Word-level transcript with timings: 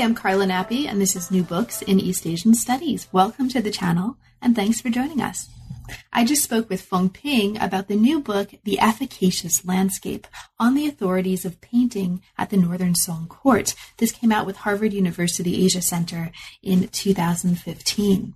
I'm 0.00 0.14
Carla 0.14 0.46
Nappi, 0.46 0.86
and 0.86 0.98
this 0.98 1.14
is 1.14 1.30
New 1.30 1.42
Books 1.42 1.82
in 1.82 2.00
East 2.00 2.26
Asian 2.26 2.54
Studies. 2.54 3.06
Welcome 3.12 3.50
to 3.50 3.60
the 3.60 3.70
channel, 3.70 4.16
and 4.40 4.56
thanks 4.56 4.80
for 4.80 4.88
joining 4.88 5.20
us. 5.20 5.50
I 6.10 6.24
just 6.24 6.42
spoke 6.42 6.70
with 6.70 6.88
Foong 6.88 7.12
Ping 7.12 7.60
about 7.60 7.88
the 7.88 7.96
new 7.96 8.18
book, 8.18 8.54
The 8.64 8.80
Efficacious 8.80 9.62
Landscape, 9.66 10.26
on 10.58 10.74
the 10.74 10.86
authorities 10.86 11.44
of 11.44 11.60
painting 11.60 12.22
at 12.38 12.48
the 12.48 12.56
Northern 12.56 12.94
Song 12.94 13.26
Court. 13.28 13.74
This 13.98 14.10
came 14.10 14.32
out 14.32 14.46
with 14.46 14.56
Harvard 14.56 14.94
University 14.94 15.66
Asia 15.66 15.82
Center 15.82 16.32
in 16.62 16.88
2015. 16.88 18.32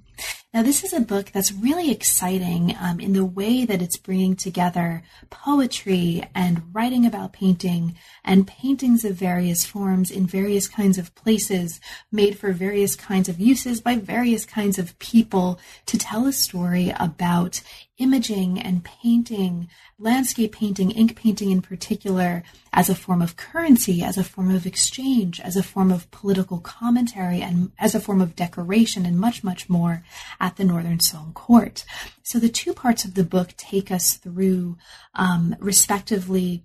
Now, 0.55 0.63
this 0.63 0.85
is 0.85 0.93
a 0.93 1.01
book 1.01 1.33
that's 1.33 1.51
really 1.51 1.91
exciting 1.91 2.77
um, 2.79 3.01
in 3.01 3.13
the 3.13 3.25
way 3.25 3.65
that 3.65 3.83
it's 3.83 3.97
bringing 3.97 4.37
together 4.37 5.03
poetry 5.29 6.23
and 6.33 6.63
writing 6.73 7.05
about 7.05 7.33
painting 7.33 7.97
and 8.25 8.47
paintings 8.47 9.05
of 9.05 9.17
various 9.17 9.65
forms 9.65 10.13
in 10.13 10.29
various 10.29 10.69
kinds 10.69 10.97
of 10.97 11.13
places, 11.17 11.81
made 12.13 12.39
for 12.39 12.53
various 12.53 12.95
kinds 12.95 13.29
of 13.29 13.41
uses 13.41 13.81
by 13.81 13.97
various 13.97 14.45
kinds 14.45 14.79
of 14.79 14.97
people 15.01 15.59
to 15.87 15.99
tell 15.99 16.25
a 16.25 16.33
story 16.33 16.93
about 17.01 17.61
imaging 17.99 18.59
and 18.59 18.85
painting, 18.85 19.69
landscape 19.99 20.53
painting, 20.53 20.91
ink 20.91 21.15
painting 21.15 21.51
in 21.51 21.63
particular, 21.63 22.43
as 22.73 22.89
a 22.89 22.95
form 22.95 23.23
of 23.23 23.37
currency, 23.37 24.03
as 24.03 24.19
a 24.19 24.25
form 24.25 24.53
of 24.55 24.67
exchange, 24.67 25.41
as 25.41 25.57
a 25.57 25.63
form 25.63 25.93
of 25.93 26.11
political 26.11 26.59
commentary, 26.59 27.41
and 27.41 27.71
as 27.79 27.95
a 27.95 28.01
form 28.01 28.21
of 28.21 28.35
decoration, 28.35 29.07
and 29.07 29.19
much, 29.19 29.45
much 29.45 29.69
more 29.69 30.03
at 30.41 30.57
the 30.57 30.65
Northern 30.65 31.01
Song 31.01 31.33
Court. 31.35 31.85
So 32.23 32.39
the 32.39 32.49
two 32.49 32.75
parts 32.75 33.05
of 33.05 33.15
the 33.15 33.25
book 33.25 33.55
take 33.57 33.91
us 33.91 34.15
through, 34.15 34.77
um, 35.15 35.55
respectively, 35.61 36.65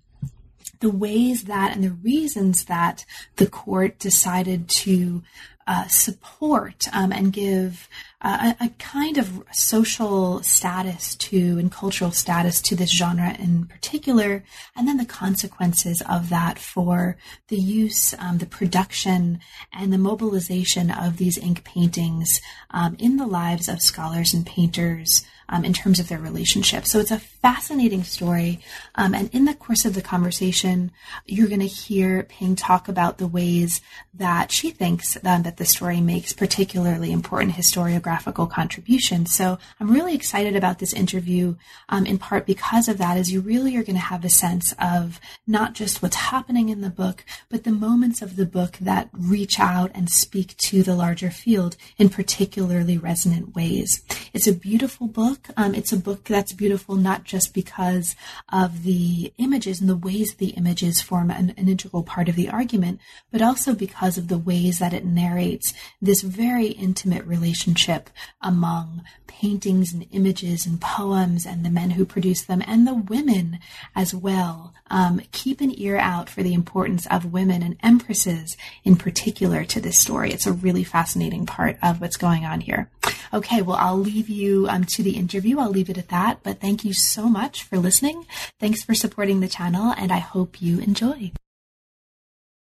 the 0.80 0.90
ways 0.90 1.44
that 1.44 1.74
and 1.74 1.84
the 1.84 1.92
reasons 1.92 2.66
that 2.66 3.06
the 3.36 3.48
court 3.48 4.00
decided 4.00 4.70
to 4.70 5.22
uh, 5.68 5.88
support 5.88 6.88
um, 6.94 7.12
and 7.12 7.32
give 7.32 7.88
a, 8.22 8.56
a, 8.60 8.70
kind 8.80 9.18
of 9.18 9.44
social 9.54 10.44
status 10.44 11.16
to 11.16 11.58
and 11.58 11.72
cultural 11.72 12.12
status 12.12 12.62
to 12.62 12.76
this 12.76 12.92
genre 12.92 13.34
in 13.40 13.66
particular, 13.66 14.44
and 14.76 14.88
then 14.88 14.98
the 14.98 15.06
consequences 15.06 16.04
of 16.10 16.30
that 16.30 16.60
for 16.60 17.16
the 17.48 17.56
use, 17.58 18.14
um, 18.20 18.40
the 18.40 18.46
production, 18.46 19.40
and 19.72 19.94
the 19.94 19.98
mobilization 19.98 20.92
of 20.92 21.16
these 21.16 21.38
ink 21.38 21.64
paintings 21.64 22.42
um, 22.72 22.96
in 23.00 23.16
the 23.16 23.28
lives 23.28 23.70
of 23.70 23.82
scholars 23.82 24.34
and 24.34 24.46
painters 24.46 25.24
um, 25.50 25.66
in 25.66 25.74
terms 25.74 26.00
of 26.00 26.08
their 26.08 26.20
relationship. 26.20 26.86
So 26.86 27.00
it's 27.00 27.12
a 27.12 27.20
fascinating 27.20 28.04
story. 28.04 28.60
Um, 28.96 29.14
and 29.14 29.30
in 29.34 29.46
the 29.46 29.54
course 29.54 29.86
of 29.86 29.96
the 29.96 30.02
conversation, 30.02 30.92
you're 31.26 31.48
going 31.48 31.60
to 31.60 31.66
hear 31.66 32.24
Ping 32.24 32.56
talk 32.56 32.88
about 32.88 33.18
the 33.18 33.28
ways 33.28 33.82
that 34.14 34.52
she 34.52 34.70
thinks 34.70 35.18
um, 35.26 35.44
that 35.44 35.58
the 35.58 35.66
story 35.66 36.02
makes 36.02 36.34
particularly 36.34 37.12
important 37.12 37.54
historiographical 37.54 38.50
contributions. 38.50 39.34
So 39.34 39.58
I'm 39.80 39.92
really 39.92 40.16
excited 40.16 40.56
about 40.56 40.80
this 40.80 40.94
interview, 40.94 41.56
um, 41.90 42.06
in 42.06 42.18
part 42.18 42.46
because 42.46 42.88
of 42.88 42.98
that, 43.00 43.18
as 43.18 43.32
you 43.32 43.42
really 43.42 43.76
are 43.76 43.84
going 43.84 43.96
to 43.96 44.02
have 44.02 44.24
a 44.24 44.30
sense 44.30 44.74
of 44.80 45.20
not 45.48 45.74
just 45.74 46.02
what's 46.02 46.16
happening 46.16 46.70
in 46.70 46.82
the 46.82 46.90
book, 46.90 47.26
but 47.50 47.64
the 47.64 47.72
moments 47.72 48.22
of 48.22 48.36
the 48.36 48.46
book 48.46 48.78
that 48.80 49.10
reach 49.14 49.60
out 49.60 49.92
and 49.96 50.10
speak 50.10 50.56
to 50.58 50.84
the 50.84 50.96
larger 50.96 51.32
field 51.32 51.76
in 51.98 52.10
particularly 52.10 52.98
resonant 52.98 53.56
ways. 53.56 54.04
It's 54.34 54.48
a 54.48 54.54
beautiful 54.54 55.08
book 55.08 55.39
book. 55.40 55.54
Um, 55.58 55.76
it's 55.76 55.92
a 55.92 55.98
book 55.98 56.26
that's 56.26 56.54
beautiful 56.54 56.96
not 56.96 57.24
just 57.24 57.54
because 57.54 58.16
of 58.52 58.84
the 58.84 59.34
images 59.38 59.80
and 59.80 59.90
the 59.90 59.96
ways 59.96 60.36
the 60.36 60.50
images 60.50 61.02
form 61.02 61.32
an, 61.32 61.54
an 61.58 61.68
integral 61.68 62.04
part 62.04 62.30
of 62.30 62.36
the 62.36 62.50
argument, 62.50 63.00
but 63.32 63.42
also 63.42 63.74
because 63.74 64.18
of 64.18 64.28
the 64.28 64.38
ways 64.38 64.80
that 64.80 64.94
it 64.94 65.06
narrates 65.06 65.74
this 66.02 66.22
very 66.22 66.68
intimate 66.68 67.26
relationship 67.26 68.10
among 68.42 69.04
paintings 69.28 69.94
and 69.94 70.06
images 70.12 70.66
and 70.66 70.82
poems 70.82 71.46
and 71.46 71.66
the 71.66 71.70
men 71.70 71.92
who 71.92 72.06
produce 72.06 72.44
them 72.44 72.64
and 72.68 72.86
the 72.86 72.96
women 72.96 73.60
as 73.96 74.14
well. 74.14 74.74
Um, 74.90 75.22
keep 75.32 75.62
an 75.62 75.74
ear 75.80 75.98
out 75.98 76.30
for 76.30 76.44
the 76.44 76.54
importance 76.54 77.06
of 77.08 77.32
women 77.32 77.62
and 77.62 77.78
empresses 77.84 78.58
in 78.84 78.96
particular 78.96 79.64
to 79.66 79.82
this 79.82 80.00
story. 80.00 80.32
It's 80.32 80.48
a 80.48 80.54
really 80.54 80.84
fascinating 80.84 81.46
part 81.46 81.78
of 81.82 82.02
what's 82.02 82.18
going 82.18 82.46
on 82.46 82.62
here. 82.62 82.90
Okay, 83.34 83.62
well, 83.62 83.78
I'll 83.78 83.98
leave 83.98 84.30
you 84.30 84.68
um, 84.70 84.86
to 84.86 85.04
the 85.04 85.18
interview. 85.18 85.60
I'll 85.60 85.70
leave 85.70 85.90
it 85.90 85.98
at 85.98 86.10
that. 86.10 86.40
But 86.44 86.60
thank 86.60 86.84
you 86.84 86.94
so 86.94 87.30
much 87.30 87.64
for 87.64 87.78
listening. 87.78 88.26
Thanks 88.60 88.84
for 88.84 88.94
supporting 88.94 89.40
the 89.40 89.48
channel, 89.48 89.94
and 89.98 90.12
I 90.12 90.20
hope 90.20 90.62
you 90.62 90.80
enjoy. 90.80 91.32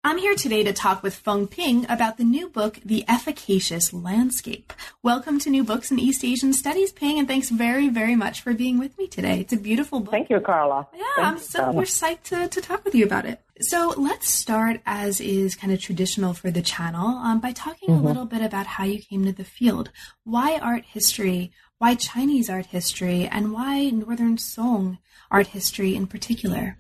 I'm 0.06 0.18
here 0.18 0.36
today 0.36 0.64
to 0.64 0.74
talk 0.74 1.02
with 1.02 1.24
Foong 1.24 1.50
Ping 1.50 1.86
about 1.90 2.18
the 2.18 2.26
new 2.26 2.50
book, 2.50 2.78
The 2.84 3.06
Efficacious 3.08 3.94
Landscape. 3.94 4.74
Welcome 5.02 5.40
to 5.40 5.50
New 5.50 5.64
Books 5.64 5.92
in 5.92 6.00
East 6.00 6.26
Asian 6.26 6.52
Studies, 6.52 6.92
Ping, 6.92 7.20
and 7.20 7.26
thanks 7.26 7.50
very, 7.50 7.88
very 7.88 8.14
much 8.14 8.42
for 8.42 8.54
being 8.54 8.80
with 8.80 8.98
me 8.98 9.08
today. 9.08 9.40
It's 9.40 9.54
a 9.54 9.58
beautiful 9.58 10.02
book. 10.02 10.12
Thank 10.12 10.30
you, 10.30 10.42
Carla. 10.42 10.90
Yeah, 10.94 11.04
Thank 11.16 11.28
I'm 11.28 11.38
so 11.38 11.72
we're 11.72 11.84
psyched 11.84 12.24
to, 12.24 12.50
to 12.50 12.60
talk 12.60 12.84
with 12.84 12.94
you 12.96 13.06
about 13.06 13.26
it. 13.26 13.40
So 13.62 13.94
let's 13.96 14.28
start, 14.28 14.82
as 14.86 15.22
is 15.22 15.56
kind 15.56 15.72
of 15.72 15.80
traditional 15.80 16.34
for 16.34 16.52
the 16.52 16.62
channel, 16.62 17.08
um, 17.08 17.40
by 17.40 17.54
talking 17.54 17.88
mm-hmm. 17.88 18.04
a 18.04 18.06
little 18.06 18.26
bit 18.26 18.42
about 18.42 18.68
how 18.68 18.84
you 18.84 19.00
came 19.02 19.24
to 19.24 19.32
the 19.32 19.46
field. 19.46 19.90
Why 20.26 20.58
art 20.58 20.84
history? 20.84 21.54
Why 21.78 21.96
Chinese 21.96 22.50
art 22.50 22.66
history? 22.66 23.26
And 23.26 23.54
why 23.54 23.90
Northern 23.90 24.38
Song 24.38 24.98
art 25.32 25.48
history 25.48 25.96
in 25.96 26.08
particular? 26.08 26.78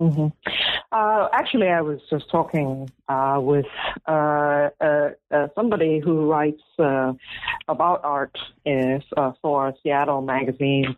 Mm-hmm. 0.00 0.26
Uh, 0.92 1.28
actually, 1.32 1.68
I 1.68 1.80
was 1.80 2.00
just 2.10 2.30
talking 2.30 2.90
uh, 3.08 3.38
with 3.42 3.66
uh, 4.06 4.68
uh, 4.80 5.10
uh 5.30 5.48
somebody 5.54 6.00
who 6.00 6.30
writes 6.30 6.62
uh, 6.78 7.14
about 7.68 8.04
art 8.04 8.36
is, 8.66 9.02
for 9.40 9.74
Seattle 9.82 10.20
magazine. 10.20 10.96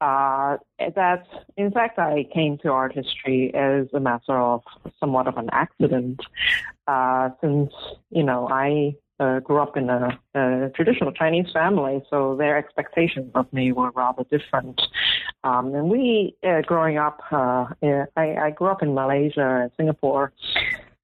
that, 0.00 1.26
in 1.56 1.70
fact, 1.70 1.98
I 1.98 2.26
came 2.34 2.58
to 2.58 2.70
art 2.70 2.92
history 2.92 3.54
as 3.54 3.86
a 3.94 4.00
matter 4.00 4.36
of 4.36 4.62
somewhat 4.98 5.28
of 5.28 5.36
an 5.36 5.48
accident, 5.52 6.20
since 7.40 7.72
you 8.10 8.24
know 8.24 8.48
I 8.50 8.96
uh, 9.20 9.38
grew 9.40 9.60
up 9.60 9.76
in 9.76 9.90
a, 9.90 10.18
a, 10.34 10.70
traditional 10.74 11.12
Chinese 11.12 11.46
family, 11.52 12.02
so 12.08 12.34
their 12.36 12.56
expectations 12.56 13.30
of 13.34 13.52
me 13.52 13.70
were 13.70 13.90
rather 13.90 14.24
different. 14.24 14.80
Um, 15.44 15.74
and 15.74 15.90
we, 15.90 16.34
uh, 16.42 16.62
growing 16.62 16.96
up, 16.96 17.20
uh, 17.30 17.66
I, 18.16 18.36
I, 18.46 18.50
grew 18.50 18.68
up 18.68 18.82
in 18.82 18.94
Malaysia 18.94 19.60
and 19.62 19.70
Singapore. 19.76 20.32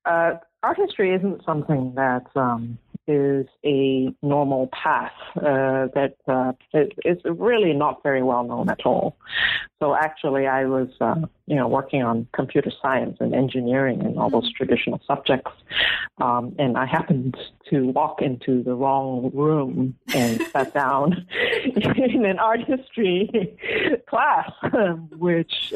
Uh, 0.07 0.35
art 0.63 0.79
history 0.79 1.15
isn't 1.15 1.45
something 1.45 1.95
that 1.97 2.27
um, 2.35 2.79
is 3.07 3.47
a 3.65 4.15
normal 4.23 4.69
path 4.69 5.13
uh, 5.37 5.89
that 5.95 6.17
uh, 6.27 6.53
is 7.05 7.19
really 7.25 7.73
not 7.73 8.03
very 8.03 8.23
well 8.23 8.45
known 8.45 8.69
at 8.69 8.85
all. 8.85 9.17
So 9.81 9.95
actually, 9.95 10.47
I 10.47 10.65
was, 10.65 10.89
uh, 11.01 11.17
you 11.47 11.57
know, 11.57 11.69
working 11.69 12.03
on 12.03 12.27
computer 12.33 12.71
science 12.83 13.19
and 13.21 13.35
engineering 13.35 14.01
and 14.03 14.19
all 14.19 14.31
those 14.31 14.51
traditional 14.53 15.01
subjects, 15.07 15.53
um, 16.19 16.55
and 16.59 16.77
I 16.79 16.87
happened 16.87 17.37
to 17.71 17.89
walk 17.89 18.23
into 18.23 18.63
the 18.63 18.75
wrong 18.75 19.31
room 19.35 19.97
and 20.15 20.41
sat 20.53 20.73
down 20.73 21.27
in 21.75 22.25
an 22.25 22.39
art 22.39 22.61
history 22.65 23.57
class, 24.09 24.51
which. 25.19 25.73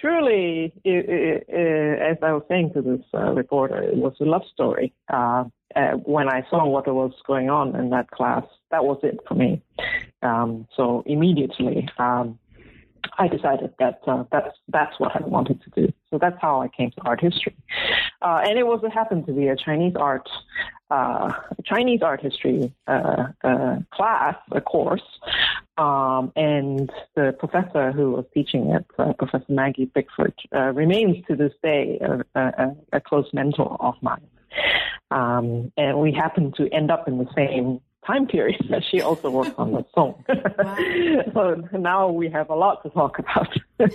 Truly, 0.00 0.72
it, 0.84 1.08
it, 1.08 1.44
it, 1.48 2.00
as 2.00 2.16
I 2.22 2.32
was 2.32 2.42
saying 2.48 2.72
to 2.74 2.80
this 2.80 3.04
uh, 3.12 3.32
reporter, 3.32 3.82
it 3.82 3.96
was 3.96 4.14
a 4.20 4.24
love 4.24 4.42
story. 4.52 4.94
Uh, 5.12 5.44
uh, 5.76 5.92
when 6.04 6.28
I 6.28 6.44
saw 6.48 6.66
what 6.66 6.86
was 6.86 7.12
going 7.26 7.50
on 7.50 7.76
in 7.76 7.90
that 7.90 8.10
class, 8.10 8.44
that 8.70 8.84
was 8.84 8.98
it 9.02 9.18
for 9.28 9.34
me. 9.34 9.62
Um, 10.22 10.66
so 10.74 11.02
immediately, 11.06 11.88
um, 11.98 12.38
I 13.18 13.28
decided 13.28 13.74
that 13.78 14.00
uh, 14.06 14.24
that's 14.32 14.56
that's 14.68 14.98
what 14.98 15.14
I 15.14 15.26
wanted 15.26 15.60
to 15.62 15.70
do. 15.86 15.92
So 16.10 16.18
that's 16.18 16.36
how 16.40 16.60
I 16.60 16.68
came 16.68 16.90
to 16.92 17.00
art 17.02 17.20
history. 17.20 17.56
Uh, 18.22 18.42
and 18.44 18.58
it 18.58 18.66
was 18.66 18.80
it 18.82 18.92
happened 18.92 19.26
to 19.26 19.32
be 19.32 19.48
a 19.48 19.56
Chinese 19.56 19.94
art 19.96 20.28
uh, 20.90 21.32
Chinese 21.64 22.02
art 22.02 22.20
history 22.20 22.72
uh, 22.88 23.28
uh, 23.44 23.76
class, 23.92 24.34
a 24.50 24.60
course, 24.60 25.20
um, 25.78 26.32
and 26.34 26.90
the 27.14 27.34
professor 27.38 27.92
who 27.92 28.10
was 28.10 28.24
teaching 28.34 28.70
it, 28.70 28.84
uh, 28.98 29.12
Professor 29.12 29.44
Maggie 29.48 29.84
Bickford, 29.84 30.34
uh, 30.54 30.72
remains 30.72 31.24
to 31.26 31.36
this 31.36 31.52
day 31.62 32.00
a, 32.00 32.24
a, 32.38 32.76
a 32.92 33.00
close 33.00 33.28
mentor 33.32 33.76
of 33.80 33.94
mine. 34.02 34.26
Um, 35.12 35.72
and 35.76 36.00
we 36.00 36.12
happen 36.12 36.52
to 36.56 36.68
end 36.72 36.90
up 36.90 37.06
in 37.06 37.18
the 37.18 37.28
same 37.36 37.80
time 38.06 38.26
period 38.26 38.66
that 38.70 38.82
she 38.90 39.00
also 39.00 39.30
worked 39.30 39.58
on 39.58 39.72
the 39.72 39.84
song. 39.94 40.24
so 41.34 41.62
now 41.78 42.08
we 42.08 42.28
have 42.30 42.50
a 42.50 42.54
lot 42.54 42.82
to 42.82 42.90
talk 42.90 43.18
about. 43.18 43.48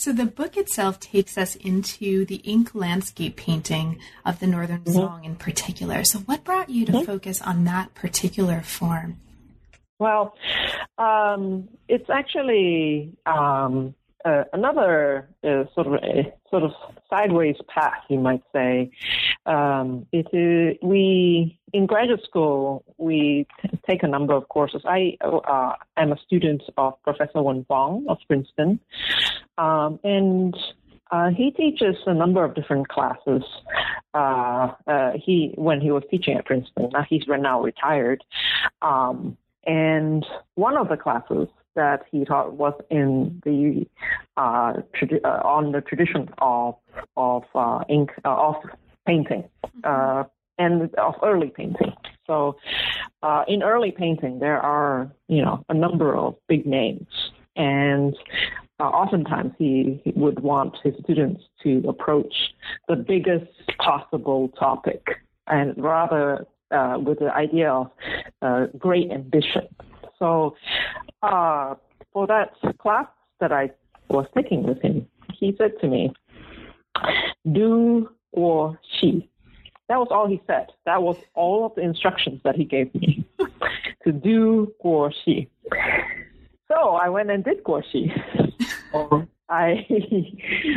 so 0.00 0.12
the 0.14 0.24
book 0.24 0.56
itself 0.56 0.98
takes 0.98 1.36
us 1.36 1.56
into 1.56 2.24
the 2.24 2.36
ink 2.36 2.74
landscape 2.74 3.36
painting 3.36 3.98
of 4.24 4.40
the 4.40 4.46
Northern 4.46 4.80
mm-hmm. 4.80 4.94
Song 4.94 5.24
in 5.24 5.36
particular. 5.36 6.04
So 6.04 6.20
what 6.20 6.42
brought 6.42 6.70
you 6.70 6.86
to 6.86 6.92
mm-hmm. 6.92 7.04
focus 7.04 7.42
on 7.42 7.64
that 7.64 7.94
particular 7.94 8.62
form? 8.62 9.18
Well, 9.98 10.34
um, 10.96 11.68
it's 11.86 12.08
actually 12.08 13.12
um, 13.26 13.94
uh, 14.24 14.44
another 14.52 15.28
uh, 15.44 15.64
sort 15.74 15.86
of 15.86 15.94
a, 15.94 16.32
sort 16.50 16.62
of 16.62 16.72
sideways 17.08 17.56
path, 17.68 18.02
you 18.08 18.18
might 18.18 18.42
say. 18.52 18.90
Um, 19.46 20.06
it 20.12 20.26
is, 20.32 20.76
we 20.82 21.58
in 21.72 21.86
graduate 21.86 22.22
school 22.24 22.84
we 22.98 23.46
take 23.88 24.02
a 24.02 24.08
number 24.08 24.34
of 24.34 24.48
courses. 24.48 24.82
I 24.84 25.16
uh, 25.22 25.72
am 25.96 26.12
a 26.12 26.18
student 26.26 26.62
of 26.76 27.02
Professor 27.02 27.42
Wen 27.42 27.64
Fong 27.68 28.06
of 28.08 28.18
Princeton, 28.26 28.80
um, 29.58 29.98
and 30.04 30.56
uh, 31.10 31.30
he 31.30 31.50
teaches 31.50 31.96
a 32.06 32.14
number 32.14 32.44
of 32.44 32.54
different 32.54 32.88
classes. 32.88 33.42
Uh, 34.14 34.72
uh, 34.86 35.12
he 35.14 35.52
when 35.56 35.80
he 35.80 35.90
was 35.90 36.02
teaching 36.10 36.36
at 36.36 36.44
Princeton, 36.44 36.90
now 36.92 37.04
he's 37.08 37.22
now 37.26 37.62
retired, 37.62 38.22
um, 38.82 39.36
and 39.64 40.26
one 40.54 40.76
of 40.76 40.88
the 40.88 40.96
classes 40.96 41.48
that 41.74 42.02
he 42.10 42.24
taught 42.24 42.54
was 42.54 42.74
in 42.90 43.40
the 43.44 43.86
uh, 44.36 44.72
uh, 45.24 45.28
on 45.44 45.72
the 45.72 45.80
tradition 45.80 46.28
of 46.38 46.74
of 47.16 47.44
uh, 47.54 47.80
ink 47.88 48.10
uh, 48.24 48.34
of 48.34 48.56
painting 49.06 49.44
uh, 49.84 50.24
and 50.58 50.94
of 50.96 51.14
early 51.22 51.48
painting. 51.48 51.92
So 52.26 52.56
uh, 53.22 53.44
in 53.48 53.62
early 53.62 53.90
painting, 53.90 54.38
there 54.38 54.60
are 54.60 55.10
you 55.28 55.42
know 55.42 55.64
a 55.68 55.74
number 55.74 56.16
of 56.16 56.36
big 56.48 56.66
names, 56.66 57.08
and 57.56 58.16
oftentimes 58.78 59.52
he, 59.58 60.00
he 60.04 60.12
would 60.16 60.40
want 60.40 60.76
his 60.82 60.94
students 61.02 61.42
to 61.62 61.82
approach 61.86 62.34
the 62.88 62.96
biggest 62.96 63.50
possible 63.78 64.48
topic 64.58 65.06
and 65.46 65.74
rather 65.76 66.46
uh, 66.70 66.96
with 66.98 67.18
the 67.18 67.34
idea 67.34 67.70
of 67.70 67.90
uh, 68.42 68.66
great 68.78 69.10
ambition. 69.10 69.66
So 70.20 70.54
uh, 71.22 71.74
for 72.12 72.26
that 72.28 72.52
class 72.78 73.06
that 73.40 73.52
I 73.52 73.70
was 74.08 74.26
taking 74.36 74.62
with 74.62 74.80
him, 74.80 75.06
he 75.34 75.54
said 75.58 75.72
to 75.80 75.88
me, 75.88 76.12
do 77.50 78.08
Guo 78.36 78.76
Xi. 79.00 79.28
That 79.88 79.98
was 79.98 80.08
all 80.12 80.28
he 80.28 80.40
said. 80.46 80.68
That 80.86 81.02
was 81.02 81.16
all 81.34 81.66
of 81.66 81.74
the 81.74 81.80
instructions 81.80 82.40
that 82.44 82.54
he 82.54 82.64
gave 82.64 82.94
me 82.94 83.24
to 84.04 84.12
do 84.12 84.72
Guo 84.84 85.12
Xi. 85.24 85.48
So 86.70 86.90
I 86.90 87.08
went 87.08 87.30
and 87.30 87.42
did 87.42 87.64
Guoxi. 87.64 88.12
I 89.48 89.86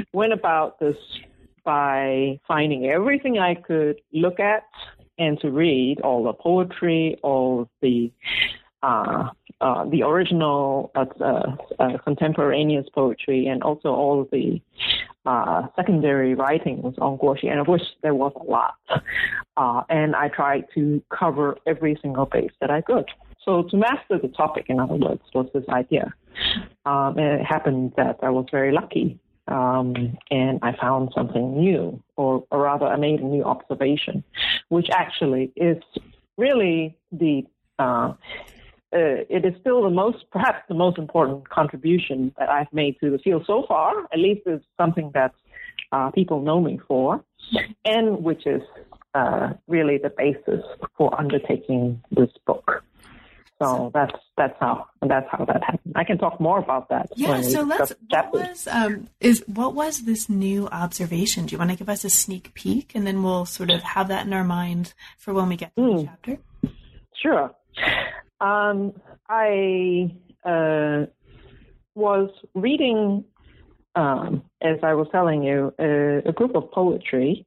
went 0.13 0.33
about 0.33 0.79
this 0.79 0.97
by 1.63 2.39
finding 2.47 2.87
everything 2.87 3.37
I 3.37 3.53
could 3.55 4.01
look 4.11 4.39
at 4.39 4.63
and 5.19 5.39
to 5.41 5.51
read 5.51 6.01
all 6.01 6.23
the 6.23 6.33
poetry, 6.33 7.17
all 7.21 7.69
the 7.81 8.11
uh, 8.83 9.29
uh, 9.61 9.85
the 9.85 10.03
original 10.03 10.91
uh, 10.93 11.05
uh, 11.21 11.55
uh, 11.79 11.97
contemporaneous 11.99 12.85
poetry 12.93 13.47
and 13.47 13.63
also 13.63 13.89
all 13.89 14.27
the 14.31 14.61
secondary 15.75 16.35
writings 16.35 16.93
on 16.99 17.17
Guoxi, 17.17 17.49
and 17.49 17.59
of 17.59 17.67
which 17.67 17.81
there 18.01 18.13
was 18.13 18.33
a 18.35 18.43
lot. 18.43 18.75
and 19.89 20.15
I 20.15 20.27
tried 20.27 20.65
to 20.75 21.01
cover 21.17 21.57
every 21.65 21.97
single 22.01 22.25
base 22.25 22.51
that 22.59 22.69
I 22.69 22.81
could. 22.81 23.09
So 23.45 23.63
to 23.63 23.77
master 23.77 24.19
the 24.21 24.27
topic, 24.27 24.65
in 24.67 24.79
other 24.79 24.95
words, 24.95 25.21
was 25.33 25.47
this 25.53 25.63
idea. 25.69 26.13
Um, 26.85 27.17
and 27.17 27.39
it 27.39 27.45
happened 27.45 27.93
that 27.95 28.19
I 28.21 28.29
was 28.29 28.45
very 28.51 28.73
lucky 28.73 29.19
um, 29.47 30.17
and 30.31 30.59
I 30.61 30.75
found 30.79 31.11
something 31.15 31.57
new, 31.57 32.01
or, 32.15 32.45
or, 32.49 32.61
rather, 32.61 32.85
I 32.85 32.95
made 32.95 33.19
a 33.19 33.25
new 33.25 33.43
observation, 33.43 34.23
which 34.69 34.89
actually 34.89 35.51
is 35.55 35.77
really 36.37 36.97
the 37.11 37.45
uh, 37.77 38.13
uh, 38.93 39.25
it 39.29 39.45
is 39.45 39.53
still 39.59 39.83
the 39.83 39.89
most, 39.89 40.17
perhaps 40.31 40.59
the 40.67 40.75
most 40.75 40.97
important 40.97 41.49
contribution 41.49 42.33
that 42.37 42.49
I've 42.49 42.71
made 42.71 42.99
to 43.01 43.09
the 43.09 43.17
field 43.17 43.43
so 43.47 43.63
far. 43.67 44.03
At 44.11 44.19
least 44.19 44.41
it's 44.45 44.65
something 44.77 45.11
that 45.13 45.33
uh, 45.91 46.11
people 46.11 46.41
know 46.41 46.61
me 46.61 46.79
for, 46.87 47.23
and 47.85 48.23
which 48.23 48.45
is 48.45 48.61
uh, 49.13 49.53
really 49.67 49.97
the 49.97 50.11
basis 50.15 50.63
for 50.97 51.19
undertaking 51.19 52.01
this 52.11 52.29
book. 52.45 52.83
So 53.61 53.91
that's 53.93 54.11
that's 54.35 54.55
how 54.59 54.87
that's 55.01 55.27
how 55.31 55.45
that 55.45 55.63
happened. 55.63 55.93
I 55.95 56.03
can 56.03 56.17
talk 56.17 56.39
more 56.41 56.59
about 56.59 56.89
that. 56.89 57.09
Yeah. 57.15 57.41
So 57.41 57.61
let's. 57.61 57.93
What 58.09 58.33
was 58.33 58.67
um 58.67 59.07
is 59.21 59.43
what 59.47 59.73
was 59.73 60.03
this 60.03 60.27
new 60.27 60.67
observation? 60.67 61.45
Do 61.45 61.53
you 61.53 61.59
want 61.59 61.71
to 61.71 61.77
give 61.77 61.87
us 61.87 62.03
a 62.03 62.09
sneak 62.09 62.53
peek, 62.55 62.93
and 62.93 63.07
then 63.07 63.23
we'll 63.23 63.45
sort 63.45 63.69
of 63.71 63.81
have 63.83 64.09
that 64.09 64.25
in 64.25 64.33
our 64.33 64.43
mind 64.43 64.93
for 65.17 65.33
when 65.33 65.47
we 65.47 65.55
get 65.55 65.73
to 65.75 65.81
mm. 65.81 65.95
the 65.95 66.01
hmm. 66.01 66.07
chapter? 66.07 66.37
Sure. 67.21 67.55
Um, 68.43 68.91
I 69.29 70.13
uh, 70.43 71.05
was 71.95 72.29
reading, 72.53 73.23
um, 73.95 74.43
as 74.61 74.79
I 74.83 74.93
was 74.95 75.07
telling 75.13 75.43
you, 75.43 75.73
a, 75.79 76.29
a 76.29 76.33
group 76.33 76.53
of 76.55 76.69
poetry. 76.71 77.45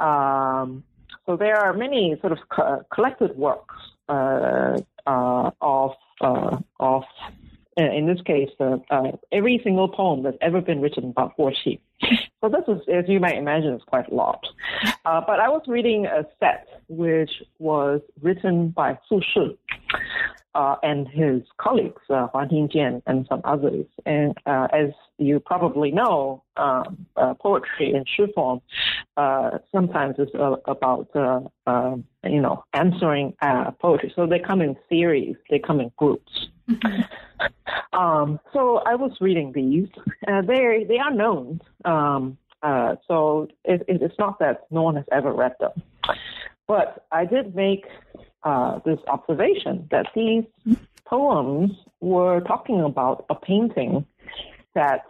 Um, 0.00 0.82
so 1.26 1.36
there 1.36 1.56
are 1.56 1.74
many 1.74 2.16
sort 2.22 2.32
of 2.32 2.38
co- 2.48 2.82
collected 2.92 3.36
works 3.36 3.74
uh, 4.08 4.78
uh, 5.06 5.50
of 5.60 5.90
uh, 6.22 6.56
of 6.80 7.02
in 7.76 8.06
this 8.06 8.22
case, 8.22 8.50
uh, 8.60 8.76
uh, 8.90 9.10
every 9.32 9.60
single 9.64 9.88
poem 9.88 10.22
that's 10.22 10.38
ever 10.40 10.60
been 10.60 10.80
written 10.80 11.10
about 11.10 11.36
Guoxi. 11.36 11.80
So 12.40 12.48
this 12.48 12.62
is, 12.68 12.80
as 12.92 13.06
you 13.08 13.18
might 13.18 13.36
imagine, 13.36 13.74
is 13.74 13.82
quite 13.84 14.08
a 14.12 14.14
lot. 14.14 14.46
Uh, 15.04 15.20
but 15.26 15.40
I 15.40 15.48
was 15.48 15.62
reading 15.66 16.06
a 16.06 16.24
set 16.38 16.68
which 16.88 17.42
was 17.58 18.00
written 18.22 18.68
by 18.68 18.96
Su 19.08 19.20
Shi 19.32 19.58
uh, 20.54 20.76
and 20.82 21.08
his 21.08 21.42
colleagues, 21.58 22.00
uh, 22.10 22.28
Huang 22.28 22.48
Tingjian 22.48 23.02
and 23.06 23.26
some 23.28 23.40
others. 23.44 23.86
And 24.06 24.36
uh, 24.46 24.68
as 24.72 24.90
you 25.18 25.40
probably 25.40 25.90
know, 25.90 26.42
um, 26.56 27.06
uh, 27.16 27.34
poetry 27.34 27.92
in 27.94 28.04
Shi 28.06 28.32
form 28.34 28.60
uh, 29.16 29.58
sometimes 29.72 30.16
is 30.18 30.28
uh, 30.34 30.56
about, 30.66 31.08
uh, 31.14 31.40
um, 31.66 32.04
you 32.22 32.40
know, 32.40 32.64
answering 32.72 33.34
uh, 33.42 33.72
poetry. 33.72 34.12
So 34.14 34.26
they 34.26 34.38
come 34.38 34.60
in 34.60 34.76
series, 34.88 35.36
they 35.50 35.58
come 35.58 35.80
in 35.80 35.90
groups. 35.96 36.48
Mm-hmm. 36.68 37.98
um, 37.98 38.40
so 38.52 38.78
I 38.86 38.94
was 38.94 39.12
reading 39.20 39.52
these. 39.52 39.88
Uh, 40.26 40.40
they 40.42 40.86
they 40.88 40.98
are 40.98 41.12
known. 41.12 41.60
Um, 41.84 42.38
uh, 42.62 42.96
so 43.06 43.48
it, 43.64 43.82
it, 43.86 44.00
it's 44.00 44.18
not 44.18 44.38
that 44.38 44.66
no 44.70 44.82
one 44.82 44.96
has 44.96 45.04
ever 45.12 45.32
read 45.32 45.54
them. 45.60 45.82
But 46.66 47.04
I 47.12 47.26
did 47.26 47.54
make 47.54 47.84
uh, 48.44 48.78
this 48.84 48.98
observation 49.08 49.88
that 49.90 50.06
these 50.14 50.44
poems 51.04 51.70
were 52.00 52.40
talking 52.40 52.80
about 52.80 53.24
a 53.30 53.34
painting 53.34 54.04
that 54.74 55.04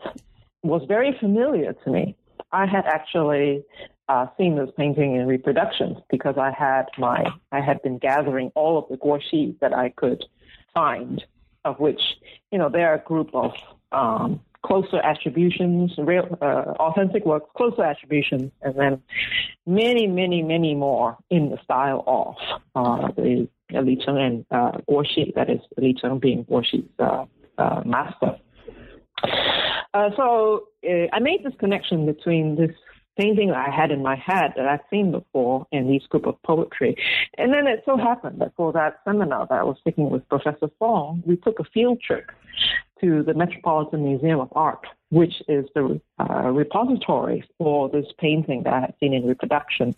was 0.62 0.82
very 0.88 1.16
familiar 1.18 1.72
to 1.72 1.90
me. 1.90 2.16
I 2.52 2.66
had 2.66 2.86
actually 2.86 3.64
uh, 4.08 4.26
seen 4.36 4.56
this 4.56 4.70
painting 4.76 5.16
in 5.16 5.26
reproductions 5.26 5.98
because 6.10 6.36
I 6.38 6.50
had 6.50 6.86
my 6.98 7.24
I 7.52 7.60
had 7.60 7.82
been 7.82 7.98
gathering 7.98 8.52
all 8.54 8.78
of 8.78 8.84
the 8.88 8.96
guoxi 8.96 9.58
that 9.60 9.72
I 9.72 9.90
could 9.90 10.24
find, 10.72 11.24
of 11.64 11.80
which 11.80 12.00
you 12.52 12.58
know 12.58 12.68
there 12.68 12.88
are 12.90 12.94
a 12.94 13.04
group 13.04 13.30
of 13.34 13.52
um, 13.92 14.40
closer 14.64 14.97
attributions, 14.97 15.92
real 15.99 16.38
uh, 16.40 16.73
authentic 16.80 17.25
works, 17.26 17.49
closer 17.56 17.85
attributions, 17.85 18.50
and 18.62 18.75
then 18.76 19.02
many, 19.66 20.06
many, 20.06 20.42
many 20.42 20.75
more 20.75 21.16
in 21.30 21.50
the 21.50 21.59
style 21.62 22.02
of 22.06 22.35
uh, 22.75 23.09
the 23.16 23.47
Li 23.71 23.97
Cheng 24.04 24.18
and 24.18 24.47
uh, 24.50 24.78
Guoxi, 24.88 25.35
that 25.35 25.50
is 25.50 25.61
Li 25.76 25.94
Cheng 26.00 26.18
being 26.18 26.44
Guoxi's 26.44 26.88
uh, 26.99 27.25
uh, 27.59 27.83
master. 27.85 28.37
Uh, 29.92 30.11
so 30.16 30.68
uh, 30.88 31.06
I 31.12 31.21
made 31.21 31.44
this 31.44 31.54
connection 31.59 32.06
between 32.06 32.56
this 32.56 32.75
painting 33.16 33.49
that 33.49 33.68
I 33.68 33.71
had 33.71 33.90
in 33.90 34.02
my 34.02 34.16
head 34.16 34.54
that 34.56 34.66
I'd 34.66 34.80
seen 34.90 35.12
before 35.12 35.66
in 35.71 35.88
these 35.88 36.06
group 36.06 36.26
of 36.26 36.40
poetry. 36.42 36.97
And 37.38 37.52
then 37.52 37.66
it 37.66 37.83
so 37.85 37.97
happened 37.97 38.40
that 38.40 38.52
for 38.56 38.73
that 38.73 39.00
seminar 39.04 39.47
that 39.49 39.59
I 39.59 39.62
was 39.62 39.76
taking 39.85 40.11
with 40.11 40.28
Professor 40.28 40.68
Fong, 40.78 41.23
we 41.26 41.37
took 41.37 41.61
a 41.61 41.64
field 41.64 42.00
trip 42.00 42.30
to 43.00 43.23
the 43.23 43.35
Metropolitan 43.35 44.04
Museum 44.04 44.40
of 44.40 44.49
Art, 44.52 44.87
which 45.11 45.42
is 45.49 45.66
the 45.75 46.00
uh, 46.18 46.50
repository 46.50 47.44
for 47.59 47.88
this 47.88 48.06
painting 48.18 48.62
that 48.64 48.73
I 48.73 48.80
had 48.80 48.94
seen 49.00 49.12
in 49.12 49.26
reproduction. 49.26 49.94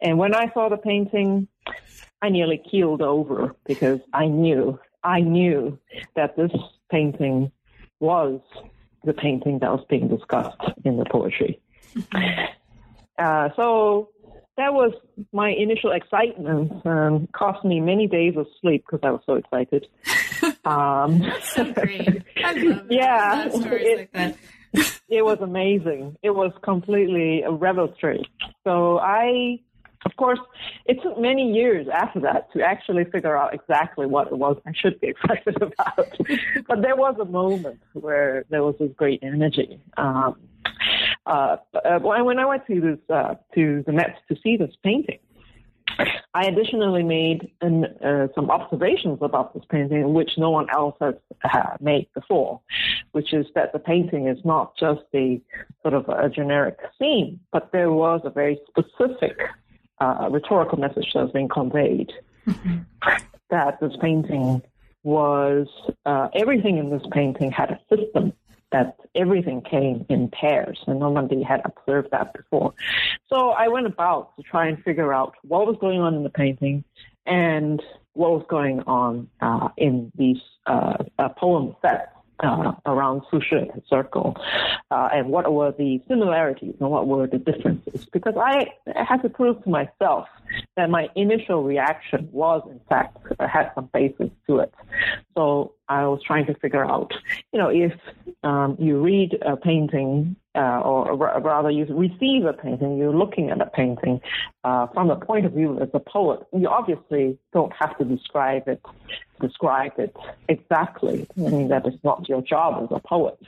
And 0.00 0.18
when 0.18 0.34
I 0.34 0.50
saw 0.52 0.68
the 0.68 0.76
painting, 0.76 1.48
I 2.22 2.28
nearly 2.28 2.58
keeled 2.58 3.02
over 3.02 3.54
because 3.66 4.00
I 4.12 4.26
knew, 4.26 4.78
I 5.04 5.20
knew 5.20 5.78
that 6.16 6.36
this 6.36 6.52
painting 6.90 7.52
was 8.00 8.40
the 9.04 9.12
painting 9.12 9.60
that 9.60 9.70
was 9.70 9.84
being 9.88 10.08
discussed 10.08 10.60
in 10.84 10.96
the 10.96 11.04
poetry. 11.04 11.60
Uh, 13.18 13.50
so 13.54 14.08
that 14.56 14.72
was 14.72 14.92
my 15.32 15.50
initial 15.50 15.92
excitement 15.92 16.72
and 16.84 17.30
cost 17.32 17.64
me 17.64 17.80
many 17.80 18.06
days 18.06 18.34
of 18.36 18.46
sleep 18.60 18.84
because 18.86 19.00
I 19.02 19.10
was 19.10 19.20
so 19.26 19.34
excited. 19.34 19.86
Um, 20.64 21.22
so 21.42 21.70
great. 21.72 22.22
I 22.42 22.52
love 22.54 22.86
yeah, 22.90 23.48
it, 23.52 23.98
like 23.98 24.12
that. 24.12 24.36
it 25.08 25.22
was 25.22 25.38
amazing. 25.40 26.16
It 26.22 26.30
was 26.30 26.52
completely 26.62 27.42
a 27.42 27.50
revelatory. 27.50 28.22
So 28.64 28.98
I, 28.98 29.60
of 30.06 30.16
course, 30.16 30.38
it 30.86 31.02
took 31.02 31.18
many 31.18 31.52
years 31.52 31.88
after 31.92 32.20
that 32.20 32.52
to 32.52 32.62
actually 32.62 33.04
figure 33.04 33.36
out 33.36 33.52
exactly 33.52 34.06
what 34.06 34.28
it 34.28 34.38
was 34.38 34.56
I 34.66 34.72
should 34.74 34.98
be 35.00 35.08
excited 35.08 35.60
about. 35.60 36.16
but 36.68 36.82
there 36.82 36.96
was 36.96 37.16
a 37.20 37.26
moment 37.26 37.80
where 37.92 38.44
there 38.48 38.62
was 38.62 38.76
this 38.78 38.92
great 38.96 39.20
energy. 39.22 39.78
Um, 39.96 40.36
uh, 41.26 41.56
uh 41.74 41.98
when 42.00 42.38
I 42.38 42.46
went 42.46 42.66
to 42.66 42.80
this 42.80 42.98
uh, 43.08 43.34
to 43.54 43.82
the 43.86 43.92
Met 43.92 44.16
to 44.28 44.36
see 44.42 44.56
this 44.56 44.74
painting, 44.82 45.18
I 46.34 46.44
additionally 46.44 47.02
made 47.02 47.50
an, 47.60 47.84
uh, 47.84 48.28
some 48.34 48.50
observations 48.50 49.18
about 49.20 49.54
this 49.54 49.64
painting, 49.68 50.14
which 50.14 50.30
no 50.38 50.50
one 50.50 50.68
else 50.70 50.96
has 51.00 51.14
uh, 51.44 51.76
made 51.80 52.08
before, 52.14 52.60
which 53.12 53.32
is 53.32 53.46
that 53.54 53.72
the 53.72 53.78
painting 53.78 54.28
is 54.28 54.38
not 54.44 54.76
just 54.78 55.02
a 55.14 55.40
sort 55.82 55.94
of 55.94 56.08
a 56.08 56.28
generic 56.28 56.78
theme, 56.98 57.40
but 57.52 57.72
there 57.72 57.90
was 57.90 58.20
a 58.24 58.30
very 58.30 58.58
specific 58.68 59.38
uh, 60.00 60.28
rhetorical 60.30 60.78
message 60.78 61.12
that 61.14 61.22
was 61.22 61.32
being 61.32 61.48
conveyed. 61.48 62.12
Mm-hmm. 62.46 62.78
That 63.50 63.80
this 63.80 63.92
painting 64.00 64.62
was 65.02 65.66
uh, 66.06 66.28
everything 66.34 66.78
in 66.78 66.90
this 66.90 67.02
painting 67.10 67.50
had 67.50 67.70
a 67.70 67.80
system 67.94 68.32
that 68.72 68.96
everything 69.14 69.62
came 69.62 70.06
in 70.08 70.28
pairs, 70.28 70.78
and 70.86 71.00
nobody 71.00 71.42
had 71.42 71.60
observed 71.64 72.08
that 72.12 72.32
before. 72.32 72.72
So 73.28 73.50
I 73.50 73.68
went 73.68 73.86
about 73.86 74.36
to 74.36 74.42
try 74.42 74.68
and 74.68 74.82
figure 74.82 75.12
out 75.12 75.34
what 75.42 75.66
was 75.66 75.76
going 75.80 76.00
on 76.00 76.14
in 76.14 76.22
the 76.22 76.30
painting 76.30 76.84
and 77.26 77.82
what 78.12 78.30
was 78.30 78.44
going 78.48 78.80
on 78.86 79.28
uh, 79.40 79.68
in 79.76 80.12
these 80.16 80.40
uh, 80.66 81.04
uh, 81.18 81.28
poem 81.30 81.74
sets 81.82 82.08
uh, 82.42 82.72
around 82.86 83.22
Su 83.30 83.40
Shi 83.40 83.70
circle, 83.88 84.36
uh, 84.90 85.08
and 85.12 85.28
what 85.28 85.52
were 85.52 85.72
the 85.72 86.00
similarities 86.08 86.74
and 86.80 86.90
what 86.90 87.06
were 87.06 87.26
the 87.26 87.38
differences. 87.38 88.06
Because 88.12 88.34
I 88.36 88.66
had 88.96 89.18
to 89.22 89.28
prove 89.28 89.62
to 89.64 89.70
myself 89.70 90.26
that 90.76 90.90
my 90.90 91.08
initial 91.14 91.62
reaction 91.62 92.28
was, 92.32 92.62
in 92.70 92.80
fact, 92.88 93.18
had 93.38 93.70
some 93.74 93.90
basis 93.92 94.30
to 94.46 94.60
it. 94.60 94.74
So 95.36 95.74
I 95.90 96.06
was 96.06 96.22
trying 96.22 96.46
to 96.46 96.54
figure 96.54 96.84
out, 96.84 97.12
you 97.52 97.58
know, 97.58 97.68
if 97.68 97.92
um, 98.44 98.76
you 98.78 99.02
read 99.02 99.36
a 99.42 99.56
painting 99.56 100.36
uh, 100.54 100.80
or 100.80 101.16
rather 101.16 101.68
you 101.68 101.84
receive 101.84 102.44
a 102.44 102.52
painting, 102.52 102.96
you're 102.96 103.14
looking 103.14 103.50
at 103.50 103.60
a 103.60 103.66
painting 103.66 104.20
uh, 104.62 104.86
from 104.94 105.08
the 105.08 105.16
point 105.16 105.46
of 105.46 105.52
view 105.52 105.80
as 105.80 105.88
a 105.92 105.98
poet. 105.98 106.46
You 106.56 106.68
obviously 106.68 107.36
don't 107.52 107.72
have 107.72 107.98
to 107.98 108.04
describe 108.04 108.68
it, 108.68 108.80
describe 109.40 109.92
it 109.98 110.16
exactly. 110.48 111.26
I 111.36 111.50
mean, 111.50 111.68
that 111.68 111.84
is 111.86 111.94
not 112.04 112.28
your 112.28 112.40
job 112.40 112.84
as 112.84 112.96
a 112.96 113.00
poet. 113.00 113.38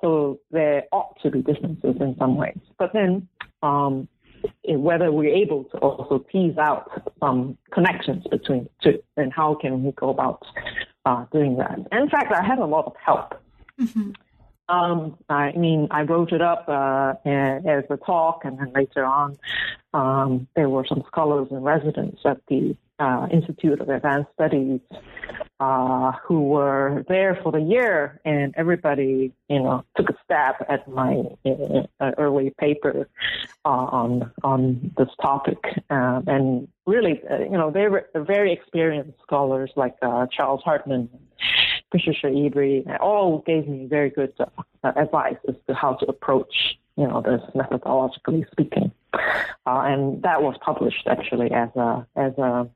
So 0.00 0.38
there 0.52 0.84
ought 0.92 1.20
to 1.22 1.30
be 1.30 1.42
differences 1.42 1.96
in 2.00 2.16
some 2.16 2.36
ways. 2.36 2.58
But 2.78 2.92
then, 2.92 3.28
um, 3.62 4.08
whether 4.68 5.10
we're 5.10 5.34
able 5.34 5.64
to 5.64 5.78
also 5.78 6.24
tease 6.30 6.58
out 6.58 7.12
some 7.20 7.56
connections 7.72 8.24
between 8.28 8.64
the 8.64 8.92
two, 8.92 9.02
and 9.16 9.32
how 9.32 9.54
can 9.54 9.84
we 9.84 9.92
go 9.92 10.10
about 10.10 10.44
uh, 11.04 11.24
doing 11.32 11.56
that? 11.56 11.78
in 11.92 12.08
fact, 12.08 12.32
I 12.32 12.42
had 12.42 12.58
a 12.58 12.64
lot 12.64 12.86
of 12.86 12.94
help. 12.96 13.40
Mm-hmm. 13.80 14.10
Um, 14.72 15.18
I 15.28 15.52
mean, 15.52 15.88
I 15.90 16.02
wrote 16.02 16.32
it 16.32 16.40
up 16.40 16.64
uh, 16.66 17.14
as 17.26 17.84
a 17.90 17.98
talk, 17.98 18.46
and 18.46 18.58
then 18.58 18.72
later 18.74 19.04
on, 19.04 19.36
um, 19.92 20.48
there 20.56 20.70
were 20.70 20.86
some 20.86 21.04
scholars 21.06 21.48
in 21.50 21.62
residence 21.62 22.18
at 22.24 22.38
the 22.48 22.74
uh, 22.98 23.26
Institute 23.30 23.80
of 23.80 23.90
Advanced 23.90 24.30
Studies 24.32 24.80
uh, 25.60 26.12
who 26.24 26.44
were 26.44 27.04
there 27.06 27.38
for 27.42 27.52
the 27.52 27.60
year, 27.60 28.18
and 28.24 28.54
everybody, 28.56 29.34
you 29.50 29.62
know, 29.62 29.84
took 29.94 30.08
a 30.08 30.14
stab 30.24 30.54
at 30.70 30.88
my 30.88 31.22
uh, 31.44 32.12
early 32.16 32.54
paper 32.58 33.10
uh, 33.66 33.68
on 33.68 34.32
on 34.42 34.90
this 34.96 35.10
topic, 35.20 35.58
um, 35.90 36.24
and 36.26 36.68
really, 36.86 37.20
uh, 37.30 37.40
you 37.40 37.58
know, 37.60 37.70
they 37.70 37.88
were 37.88 38.08
very 38.14 38.52
experienced 38.54 39.18
scholars 39.22 39.70
like 39.76 40.00
Charles 40.30 40.62
Hartman 40.62 41.10
Patricia 41.92 42.26
Ebrey, 42.26 42.84
all 43.00 43.44
gave 43.46 43.68
me 43.68 43.86
very 43.86 44.10
good 44.10 44.32
uh, 44.40 44.92
advice 44.96 45.36
as 45.46 45.54
to 45.68 45.74
how 45.74 45.92
to 45.94 46.06
approach, 46.06 46.78
you 46.96 47.06
know, 47.06 47.20
this 47.20 47.42
methodologically 47.54 48.50
speaking. 48.50 48.90
Uh, 49.66 49.82
and 49.84 50.22
that 50.22 50.42
was 50.42 50.56
published 50.64 51.06
actually 51.06 51.50
as 51.52 51.68
a 51.76 52.06
as 52.16 52.32
a 52.38 52.68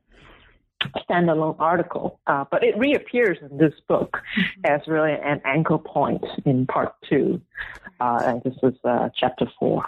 standalone 1.09 1.55
article, 1.59 2.19
uh, 2.27 2.45
but 2.51 2.63
it 2.63 2.77
reappears 2.77 3.37
in 3.41 3.57
this 3.57 3.73
book 3.87 4.19
mm-hmm. 4.39 4.61
as 4.65 4.87
really 4.87 5.13
an 5.13 5.41
anchor 5.43 5.79
point 5.79 6.23
in 6.45 6.67
part 6.67 6.93
two, 7.09 7.41
uh, 7.99 8.21
and 8.23 8.43
this 8.43 8.53
is 8.61 8.75
uh, 8.83 9.09
chapter 9.15 9.47
four. 9.59 9.83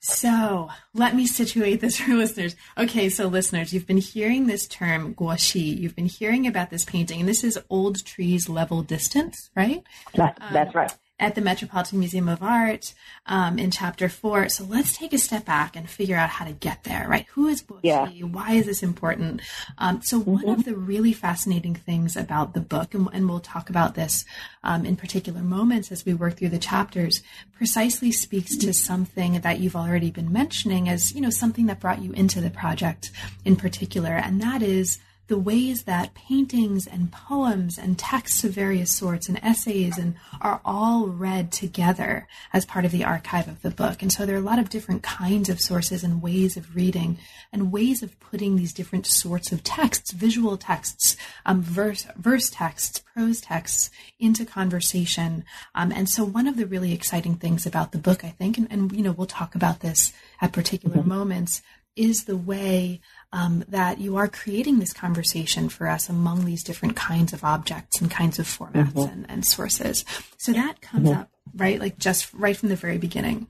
So 0.00 0.68
let 0.92 1.14
me 1.14 1.26
situate 1.26 1.80
this 1.80 1.96
for 2.00 2.12
listeners. 2.14 2.56
Okay, 2.76 3.08
so 3.08 3.26
listeners, 3.28 3.72
you've 3.72 3.86
been 3.86 3.96
hearing 3.96 4.46
this 4.46 4.66
term 4.66 5.14
guoxi. 5.14 5.78
You've 5.78 5.96
been 5.96 6.06
hearing 6.06 6.46
about 6.46 6.70
this 6.70 6.84
painting, 6.84 7.20
and 7.20 7.28
this 7.28 7.44
is 7.44 7.58
old 7.70 8.04
trees 8.04 8.48
level 8.48 8.82
distance, 8.82 9.50
right? 9.56 9.82
That, 10.14 10.38
that's 10.52 10.74
um, 10.74 10.80
right 10.80 10.94
at 11.20 11.36
the 11.36 11.40
Metropolitan 11.40 12.00
Museum 12.00 12.28
of 12.28 12.42
Art 12.42 12.92
um, 13.26 13.58
in 13.58 13.70
chapter 13.70 14.08
four. 14.08 14.48
So 14.48 14.64
let's 14.64 14.96
take 14.96 15.12
a 15.12 15.18
step 15.18 15.44
back 15.44 15.76
and 15.76 15.88
figure 15.88 16.16
out 16.16 16.28
how 16.28 16.44
to 16.44 16.52
get 16.52 16.82
there, 16.82 17.06
right? 17.08 17.26
Who 17.34 17.46
is 17.46 17.62
Guoxi? 17.62 17.80
Yeah. 17.84 18.08
Why 18.08 18.52
is 18.52 18.66
this 18.66 18.82
important? 18.82 19.40
Um, 19.78 20.02
so 20.02 20.20
mm-hmm. 20.20 20.44
one 20.44 20.58
of 20.58 20.64
the 20.64 20.74
really 20.74 21.12
fascinating 21.12 21.76
things 21.76 22.16
about 22.16 22.52
the 22.52 22.60
book, 22.60 22.94
and, 22.94 23.08
and 23.12 23.28
we'll 23.28 23.40
talk 23.40 23.70
about 23.70 23.94
this 23.94 24.24
um, 24.64 24.84
in 24.84 24.96
particular 24.96 25.40
moments 25.40 25.92
as 25.92 26.04
we 26.04 26.14
work 26.14 26.36
through 26.36 26.48
the 26.48 26.58
chapters, 26.58 27.22
precisely 27.56 28.10
speaks 28.10 28.56
to 28.56 28.74
something 28.74 29.40
that 29.40 29.60
you've 29.60 29.76
already 29.76 30.10
been 30.10 30.32
mentioning 30.32 30.88
as, 30.88 31.14
you 31.14 31.20
know, 31.20 31.30
something 31.30 31.66
that 31.66 31.80
brought 31.80 32.02
you 32.02 32.12
into 32.12 32.40
the 32.40 32.50
project 32.50 33.12
in 33.44 33.54
particular, 33.54 34.16
and 34.16 34.40
that 34.40 34.62
is 34.62 34.98
the 35.26 35.38
ways 35.38 35.84
that 35.84 36.14
paintings 36.14 36.86
and 36.86 37.10
poems 37.10 37.78
and 37.78 37.98
texts 37.98 38.44
of 38.44 38.52
various 38.52 38.92
sorts 38.92 39.28
and 39.28 39.38
essays 39.42 39.96
and 39.96 40.14
are 40.40 40.60
all 40.64 41.06
read 41.06 41.50
together 41.50 42.28
as 42.52 42.66
part 42.66 42.84
of 42.84 42.90
the 42.90 43.04
archive 43.04 43.48
of 43.48 43.62
the 43.62 43.70
book. 43.70 44.02
And 44.02 44.12
so 44.12 44.26
there 44.26 44.36
are 44.36 44.38
a 44.38 44.42
lot 44.42 44.58
of 44.58 44.68
different 44.68 45.02
kinds 45.02 45.48
of 45.48 45.60
sources 45.60 46.04
and 46.04 46.20
ways 46.20 46.56
of 46.56 46.76
reading 46.76 47.18
and 47.52 47.72
ways 47.72 48.02
of 48.02 48.18
putting 48.20 48.56
these 48.56 48.74
different 48.74 49.06
sorts 49.06 49.50
of 49.50 49.64
texts, 49.64 50.12
visual 50.12 50.56
texts, 50.58 51.16
um, 51.46 51.62
verse, 51.62 52.06
verse 52.16 52.50
texts, 52.50 52.98
prose 52.98 53.40
texts 53.40 53.90
into 54.18 54.44
conversation. 54.44 55.44
Um, 55.74 55.90
and 55.90 56.08
so 56.08 56.24
one 56.24 56.46
of 56.46 56.56
the 56.56 56.66
really 56.66 56.92
exciting 56.92 57.36
things 57.36 57.64
about 57.64 57.92
the 57.92 57.98
book, 57.98 58.24
I 58.24 58.30
think, 58.30 58.58
and, 58.58 58.70
and 58.70 58.92
you 58.92 59.02
know, 59.02 59.12
we'll 59.12 59.26
talk 59.26 59.54
about 59.54 59.80
this 59.80 60.12
at 60.40 60.52
particular 60.52 60.98
mm-hmm. 60.98 61.08
moments, 61.08 61.62
is 61.96 62.24
the 62.24 62.36
way 62.36 63.00
um, 63.34 63.64
that 63.68 63.98
you 63.98 64.16
are 64.16 64.28
creating 64.28 64.78
this 64.78 64.92
conversation 64.92 65.68
for 65.68 65.88
us 65.88 66.08
among 66.08 66.44
these 66.44 66.62
different 66.62 66.94
kinds 66.94 67.32
of 67.32 67.42
objects 67.42 68.00
and 68.00 68.08
kinds 68.08 68.38
of 68.38 68.46
formats 68.46 68.92
mm-hmm. 68.92 69.12
and, 69.12 69.26
and, 69.28 69.44
sources. 69.44 70.04
So 70.38 70.52
that 70.52 70.80
comes 70.80 71.08
mm-hmm. 71.08 71.20
up, 71.20 71.30
right? 71.56 71.80
Like 71.80 71.98
just 71.98 72.32
right 72.32 72.56
from 72.56 72.68
the 72.68 72.76
very 72.76 72.96
beginning. 72.96 73.48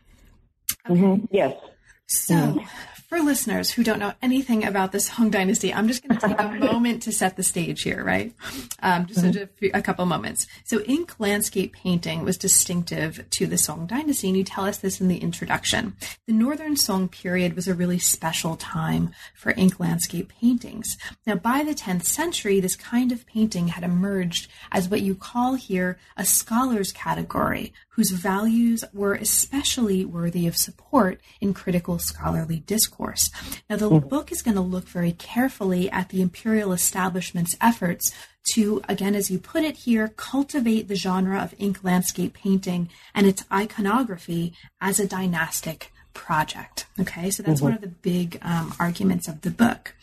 Okay. 0.89 0.99
Mm-hmm. 0.99 1.27
Yes. 1.31 1.55
So, 2.07 2.35
mm-hmm 2.35 2.94
for 3.15 3.23
listeners 3.23 3.71
who 3.71 3.85
don't 3.85 4.01
know 4.01 4.13
anything 4.23 4.65
about 4.65 4.91
this 4.91 5.07
Song 5.07 5.31
Dynasty, 5.31 5.73
I'm 5.73 5.87
just 5.87 6.03
going 6.03 6.19
to 6.19 6.29
take 6.29 6.41
a 6.41 6.49
moment 6.73 7.03
to 7.05 7.13
set 7.13 7.37
the 7.37 7.45
stage 7.45 7.83
here, 7.83 8.03
right? 8.03 8.35
Um, 8.83 9.07
just 9.07 9.21
mm-hmm. 9.21 9.45
a, 9.45 9.47
few, 9.47 9.71
a, 9.73 9.83
couple 9.83 10.05
moments. 10.05 10.49
So, 10.65 10.81
ink 10.81 11.15
landscape 11.21 11.75
painting 11.75 12.25
was 12.25 12.37
distinctive 12.37 13.25
to 13.31 13.47
the 13.47 13.57
Song 13.57 13.87
Dynasty, 13.87 14.29
and 14.29 14.37
you 14.37 14.43
tell 14.43 14.65
us 14.65 14.79
this 14.79 15.01
in 15.01 15.07
the 15.07 15.19
introduction. 15.19 15.97
The 16.27 16.33
Northern 16.33 16.77
Song 16.77 17.07
period 17.07 17.55
was 17.55 17.69
a 17.69 17.75
really 17.75 18.01
special 18.01 18.57
time 18.57 19.13
for 19.33 19.53
ink 19.53 19.79
landscape 19.79 20.33
paintings. 20.41 20.97
Now, 21.25 21.37
by 21.37 21.63
the 21.63 21.75
10th 21.75 22.05
century, 22.05 22.59
this 22.59 22.75
kind 22.75 23.13
of 23.13 23.27
painting 23.27 23.69
had 23.69 23.85
emerged 23.85 24.51
as 24.73 24.89
what 24.89 25.03
you 25.03 25.15
call 25.15 25.55
here 25.55 25.99
a 26.17 26.25
scholar's 26.25 26.91
category 26.91 27.73
whose 27.95 28.11
values 28.11 28.85
were 28.93 29.15
especially 29.15 30.05
worthy 30.05 30.47
of 30.47 30.57
support 30.57 31.21
in 31.41 31.55
critical 31.55 31.99
scholarly 31.99 32.61
discourse. 32.67 33.31
Now, 33.71 33.77
the 33.77 33.89
mm. 33.89 34.09
book 34.09 34.33
is 34.33 34.43
going 34.43 34.57
to 34.57 34.61
look 34.61 34.85
very 34.85 35.13
carefully 35.13 35.89
at 35.91 36.09
the 36.09 36.21
imperial 36.21 36.73
establishment's 36.73 37.57
efforts 37.61 38.13
to, 38.55 38.83
again, 38.89 39.15
as 39.15 39.31
you 39.31 39.39
put 39.39 39.63
it 39.63 39.77
here, 39.79 40.09
cultivate 40.09 40.89
the 40.89 40.97
genre 40.97 41.41
of 41.41 41.55
ink 41.59 41.85
landscape 41.85 42.35
painting 42.35 42.91
and 43.15 43.27
its 43.27 43.45
iconography 43.51 44.55
as 44.81 44.99
a 44.99 45.07
dynastic 45.07 45.93
project. 46.15 46.87
Okay, 46.99 47.31
so 47.31 47.43
that's 47.43 47.59
mm-hmm. 47.59 47.65
one 47.65 47.75
of 47.75 47.81
the 47.81 47.89
big 47.89 48.39
um, 48.43 48.75
arguments 48.79 49.29
of 49.29 49.43
the 49.43 49.51
book. 49.51 49.95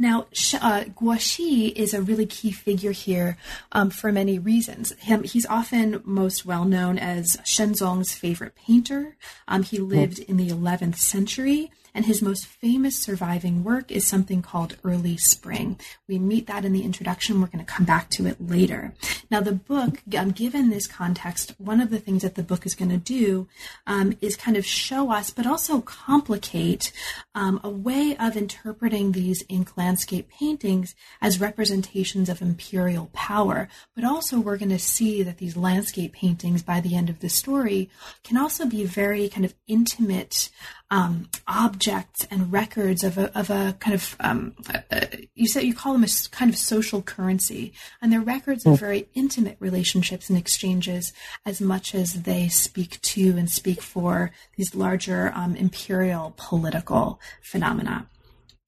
Now, 0.00 0.20
uh, 0.54 0.84
Guoxi 0.96 1.72
is 1.76 1.92
a 1.92 2.00
really 2.00 2.24
key 2.24 2.52
figure 2.52 2.92
here 2.92 3.36
um, 3.70 3.90
for 3.90 4.10
many 4.10 4.38
reasons. 4.38 4.92
Him, 4.92 5.24
he's 5.24 5.44
often 5.44 6.00
most 6.06 6.46
well 6.46 6.64
known 6.64 6.98
as 6.98 7.36
Shenzong's 7.44 8.14
favorite 8.14 8.54
painter. 8.54 9.16
Um, 9.46 9.62
he 9.62 9.78
lived 9.78 10.18
in 10.18 10.38
the 10.38 10.48
11th 10.48 10.96
century 10.96 11.70
and 11.94 12.06
his 12.06 12.22
most 12.22 12.46
famous 12.46 12.96
surviving 12.96 13.64
work 13.64 13.90
is 13.90 14.06
something 14.06 14.42
called 14.42 14.76
Early 14.84 15.16
Spring. 15.16 15.78
We 16.08 16.18
meet 16.18 16.46
that 16.46 16.64
in 16.64 16.72
the 16.72 16.82
introduction. 16.82 17.40
We're 17.40 17.48
going 17.48 17.64
to 17.64 17.72
come 17.72 17.84
back 17.84 18.10
to 18.10 18.26
it 18.26 18.40
later. 18.40 18.94
Now, 19.30 19.40
the 19.40 19.52
book, 19.52 20.02
um, 20.16 20.30
given 20.30 20.70
this 20.70 20.86
context, 20.86 21.54
one 21.58 21.80
of 21.80 21.90
the 21.90 21.98
things 21.98 22.22
that 22.22 22.34
the 22.34 22.42
book 22.42 22.66
is 22.66 22.74
going 22.74 22.90
to 22.90 22.96
do 22.96 23.48
um, 23.86 24.16
is 24.20 24.36
kind 24.36 24.56
of 24.56 24.66
show 24.66 25.10
us, 25.10 25.30
but 25.30 25.46
also 25.46 25.80
complicate 25.80 26.92
um, 27.34 27.60
a 27.62 27.70
way 27.70 28.16
of 28.18 28.36
interpreting 28.36 29.12
these 29.12 29.44
ink 29.48 29.76
landscape 29.76 30.28
paintings 30.30 30.94
as 31.20 31.40
representations 31.40 32.28
of 32.28 32.42
imperial 32.42 33.10
power. 33.12 33.68
But 33.94 34.04
also, 34.04 34.38
we're 34.40 34.58
going 34.58 34.70
to 34.70 34.78
see 34.78 35.22
that 35.22 35.38
these 35.38 35.56
landscape 35.56 36.12
paintings, 36.12 36.62
by 36.62 36.80
the 36.80 36.96
end 36.96 37.10
of 37.10 37.20
the 37.20 37.28
story, 37.28 37.90
can 38.24 38.36
also 38.36 38.66
be 38.66 38.84
very 38.84 39.28
kind 39.28 39.44
of 39.44 39.54
intimate 39.66 40.50
um, 40.90 41.28
objects 41.46 42.26
and 42.30 42.52
records 42.52 43.04
of 43.04 43.16
a, 43.16 43.36
of 43.38 43.50
a 43.50 43.76
kind 43.78 43.94
of 43.94 44.16
um, 44.20 44.54
uh, 44.90 45.00
you 45.34 45.46
said 45.46 45.62
you 45.62 45.74
call 45.74 45.92
them 45.92 46.04
a 46.04 46.08
kind 46.30 46.50
of 46.50 46.56
social 46.56 47.00
currency, 47.02 47.72
and 48.02 48.12
they're 48.12 48.20
records 48.20 48.66
of 48.66 48.72
hmm. 48.72 48.84
very 48.84 49.08
intimate 49.14 49.56
relationships 49.60 50.28
and 50.28 50.38
exchanges 50.38 51.12
as 51.46 51.60
much 51.60 51.94
as 51.94 52.22
they 52.22 52.48
speak 52.48 53.00
to 53.02 53.36
and 53.36 53.50
speak 53.50 53.80
for 53.80 54.32
these 54.56 54.74
larger 54.74 55.32
um, 55.34 55.54
imperial 55.56 56.34
political 56.36 57.20
phenomena. 57.42 58.08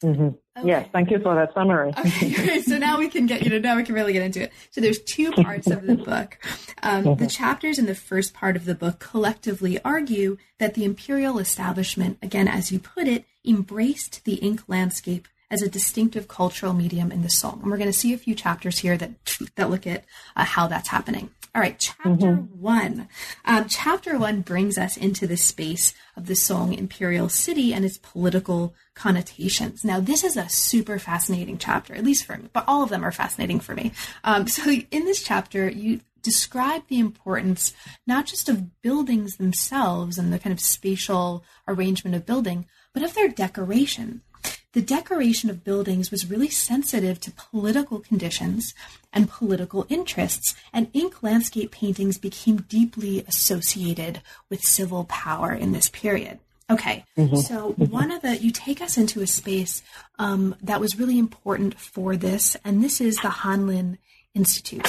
Mm-hmm. 0.02 0.30
Okay. 0.58 0.68
Yes, 0.68 0.88
thank 0.92 1.10
you 1.10 1.18
for 1.18 1.34
that 1.34 1.54
summary. 1.54 1.94
okay, 1.98 2.60
so 2.60 2.76
now 2.76 2.98
we 2.98 3.08
can 3.08 3.24
get 3.24 3.42
you 3.42 3.48
know 3.48 3.58
now 3.58 3.74
we 3.74 3.84
can 3.84 3.94
really 3.94 4.12
get 4.12 4.22
into 4.22 4.42
it. 4.42 4.52
So 4.70 4.82
there's 4.82 5.00
two 5.00 5.32
parts 5.42 5.70
of 5.70 5.86
the 5.86 5.94
book. 5.94 6.38
Um, 6.82 7.04
mm-hmm. 7.04 7.24
The 7.24 7.30
chapters 7.30 7.78
in 7.78 7.86
the 7.86 7.94
first 7.94 8.34
part 8.34 8.54
of 8.56 8.66
the 8.66 8.74
book 8.74 8.98
collectively 8.98 9.80
argue 9.82 10.36
that 10.58 10.74
the 10.74 10.84
imperial 10.84 11.38
establishment, 11.38 12.18
again 12.20 12.48
as 12.48 12.70
you 12.70 12.78
put 12.78 13.08
it, 13.08 13.24
embraced 13.46 14.24
the 14.24 14.34
ink 14.34 14.62
landscape 14.68 15.26
as 15.50 15.62
a 15.62 15.68
distinctive 15.68 16.28
cultural 16.28 16.72
medium 16.72 17.10
in 17.10 17.22
the 17.22 17.30
Song. 17.30 17.60
And 17.62 17.70
we're 17.70 17.78
going 17.78 17.90
to 17.90 17.98
see 17.98 18.12
a 18.12 18.18
few 18.18 18.34
chapters 18.34 18.78
here 18.78 18.96
that 18.98 19.10
that 19.56 19.70
look 19.70 19.86
at 19.86 20.04
uh, 20.36 20.44
how 20.44 20.66
that's 20.66 20.88
happening. 20.88 21.30
All 21.54 21.60
right, 21.60 21.78
chapter 21.78 22.08
mm-hmm. 22.08 22.62
one. 22.62 23.08
Um, 23.44 23.68
chapter 23.68 24.18
one 24.18 24.40
brings 24.40 24.78
us 24.78 24.96
into 24.96 25.26
the 25.26 25.36
space 25.36 25.92
of 26.16 26.24
the 26.24 26.34
Song 26.34 26.72
imperial 26.72 27.28
city 27.28 27.74
and 27.74 27.84
its 27.84 27.98
political 27.98 28.74
connotations. 28.94 29.84
Now, 29.84 30.00
this 30.00 30.24
is 30.24 30.38
a 30.38 30.48
super 30.48 30.98
fascinating 30.98 31.58
chapter, 31.58 31.94
at 31.94 32.04
least 32.04 32.24
for 32.24 32.38
me, 32.38 32.48
but 32.54 32.64
all 32.66 32.82
of 32.82 32.88
them 32.88 33.04
are 33.04 33.12
fascinating 33.12 33.60
for 33.60 33.74
me. 33.74 33.92
Um, 34.24 34.46
so, 34.46 34.70
in 34.70 35.04
this 35.04 35.22
chapter, 35.22 35.68
you 35.68 36.00
describe 36.22 36.84
the 36.88 36.98
importance 36.98 37.74
not 38.06 38.24
just 38.24 38.48
of 38.48 38.80
buildings 38.80 39.36
themselves 39.36 40.16
and 40.16 40.32
the 40.32 40.38
kind 40.38 40.54
of 40.54 40.60
spatial 40.60 41.44
arrangement 41.68 42.16
of 42.16 42.24
building, 42.24 42.64
but 42.94 43.02
of 43.02 43.12
their 43.12 43.28
decoration 43.28 44.22
the 44.72 44.82
decoration 44.82 45.50
of 45.50 45.64
buildings 45.64 46.10
was 46.10 46.30
really 46.30 46.48
sensitive 46.48 47.20
to 47.20 47.30
political 47.32 48.00
conditions 48.00 48.74
and 49.12 49.28
political 49.28 49.86
interests, 49.88 50.54
and 50.72 50.88
ink 50.94 51.22
landscape 51.22 51.70
paintings 51.70 52.16
became 52.16 52.64
deeply 52.68 53.24
associated 53.28 54.22
with 54.48 54.62
civil 54.62 55.04
power 55.04 55.52
in 55.52 55.72
this 55.72 55.90
period. 55.90 56.38
Okay, 56.70 57.04
mm-hmm. 57.18 57.36
so 57.36 57.72
mm-hmm. 57.72 57.84
one 57.92 58.10
of 58.10 58.22
the, 58.22 58.38
you 58.38 58.50
take 58.50 58.80
us 58.80 58.96
into 58.96 59.20
a 59.20 59.26
space 59.26 59.82
um, 60.18 60.54
that 60.62 60.80
was 60.80 60.98
really 60.98 61.18
important 61.18 61.78
for 61.78 62.16
this, 62.16 62.56
and 62.64 62.82
this 62.82 63.00
is 63.00 63.16
the 63.16 63.28
Hanlin 63.28 63.98
Institute. 64.34 64.88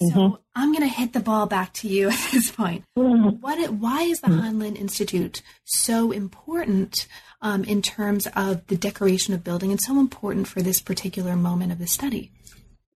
So 0.00 0.06
mm-hmm. 0.06 0.34
I'm 0.54 0.72
going 0.72 0.88
to 0.88 0.94
hit 0.94 1.12
the 1.12 1.20
ball 1.20 1.46
back 1.46 1.72
to 1.74 1.88
you 1.88 2.08
at 2.10 2.28
this 2.32 2.50
point. 2.50 2.84
Mm-hmm. 2.96 3.40
What? 3.40 3.72
Why 3.72 4.02
is 4.02 4.20
the 4.20 4.28
mm-hmm. 4.28 4.60
Hanlin 4.60 4.76
Institute 4.76 5.42
so 5.64 6.12
important 6.12 7.06
um, 7.42 7.64
in 7.64 7.82
terms 7.82 8.28
of 8.36 8.66
the 8.68 8.76
decoration 8.76 9.34
of 9.34 9.42
building 9.42 9.70
and 9.70 9.80
so 9.80 9.98
important 9.98 10.46
for 10.46 10.62
this 10.62 10.80
particular 10.80 11.34
moment 11.36 11.72
of 11.72 11.78
the 11.78 11.86
study? 11.86 12.30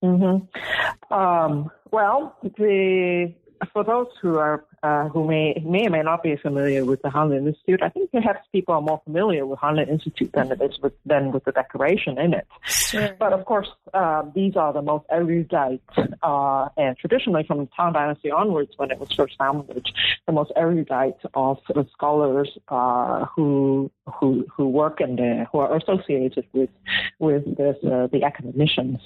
Mm-hmm. 0.03 1.15
Um, 1.15 1.71
well, 1.91 2.37
the 2.43 3.35
for 3.73 3.85
those 3.85 4.09
who 4.21 4.39
are 4.39 4.65
uh, 4.83 5.09
who 5.09 5.27
may 5.27 5.63
may 5.65 5.87
or 5.87 5.91
may 5.91 6.03
not 6.03 6.23
be 6.23 6.37
familiar 6.37 6.85
with 6.85 7.03
the 7.03 7.09
Hanlin 7.09 7.47
Institute, 7.47 7.83
I 7.83 7.89
think 7.89 8.11
perhaps 8.11 8.47
people 8.53 8.75
are 8.75 8.81
more 8.81 9.01
familiar 9.05 9.47
with 9.47 9.59
Hanlin 9.61 9.89
Institute 9.89 10.33
than 10.33 10.51
it 10.51 10.61
is 10.61 10.79
with 10.83 10.93
than 11.07 11.33
with 11.33 11.45
the 11.45 11.53
decoration 11.53 12.19
in 12.19 12.35
it. 12.35 12.47
Sure. 12.65 13.15
But 13.19 13.33
of 13.33 13.45
course, 13.45 13.69
uh, 13.95 14.23
these 14.35 14.57
are 14.57 14.73
the 14.73 14.83
most 14.83 15.05
erudite 15.11 15.81
uh, 16.23 16.69
and 16.77 16.97
traditionally 16.97 17.45
from 17.45 17.59
the 17.59 17.69
Tang 17.77 17.93
Dynasty 17.93 18.31
onwards, 18.31 18.73
when 18.77 18.91
it 18.91 18.99
was 18.99 19.13
first 19.13 19.37
founded, 19.39 19.87
the 20.27 20.33
most 20.33 20.53
erudite 20.57 21.21
of 21.35 21.59
scholars 21.93 22.51
uh, 22.69 23.27
who 23.27 23.91
who 24.07 24.47
who 24.55 24.69
work 24.69 25.01
in 25.01 25.17
there, 25.17 25.47
who 25.53 25.59
are 25.59 25.77
associated 25.77 26.47
with 26.53 26.71
with 27.19 27.45
this, 27.57 27.77
uh, 27.85 28.09
the 28.13 28.25
academicians. 28.25 29.01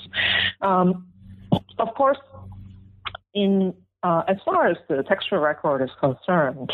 Um, 0.63 1.07
of 1.79 1.95
course, 1.95 2.19
in 3.35 3.75
uh, 4.07 4.23
as 4.29 4.37
far 4.45 4.69
as 4.69 4.77
the 4.89 5.03
textual 5.03 5.41
record 5.41 5.83
is 5.83 5.91
concerned, 5.99 6.71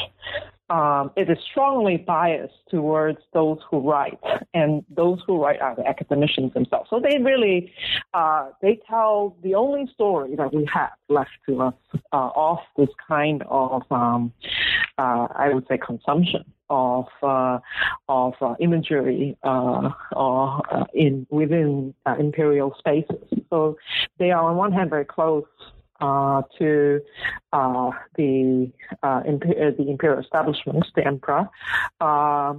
um, 0.69 1.11
it 1.17 1.31
is 1.31 1.39
strongly 1.51 1.97
biased 1.97 2.61
towards 2.71 3.19
those 3.33 3.59
who 3.71 3.79
write, 3.81 4.19
and 4.53 4.85
those 4.95 5.19
who 5.27 5.43
write 5.43 5.61
are 5.61 5.75
the 5.75 5.87
academicians 5.87 6.53
themselves. 6.53 6.91
So 6.91 7.01
they 7.01 7.19
really 7.19 7.73
uh, 8.13 8.51
they 8.61 8.81
tell 8.87 9.35
the 9.43 9.55
only 9.55 9.91
story 9.95 10.37
that 10.37 10.53
we 10.53 10.69
have 10.73 10.91
left 11.09 11.31
to 11.49 11.63
us 11.63 11.75
uh, 12.13 12.31
of 12.37 12.59
this 12.77 12.91
kind 13.09 13.43
of 13.49 13.83
um, 13.91 14.33
uh, 14.99 15.29
I 15.35 15.51
would 15.55 15.67
say 15.69 15.79
consumption 15.79 16.45
of 16.69 17.07
uh, 17.23 17.61
of 18.11 18.35
uh, 18.43 18.55
imagery 18.61 19.39
uh, 19.43 19.89
in 20.93 21.27
within 21.31 21.95
imperial 22.19 22.75
spaces. 22.79 23.25
So 23.49 23.79
they 24.19 24.31
are 24.33 24.51
on 24.51 24.57
one 24.57 24.73
hand 24.73 24.91
very 24.91 25.07
close 25.07 25.45
uh, 26.03 26.43
to 26.59 27.01
uh, 27.53 27.91
the 28.17 28.71
uh, 29.03 29.23
the 29.23 29.87
imperial 29.89 30.21
establishment, 30.21 30.85
the 30.97 31.07
emperor, 31.07 31.49
uh, 32.01 32.55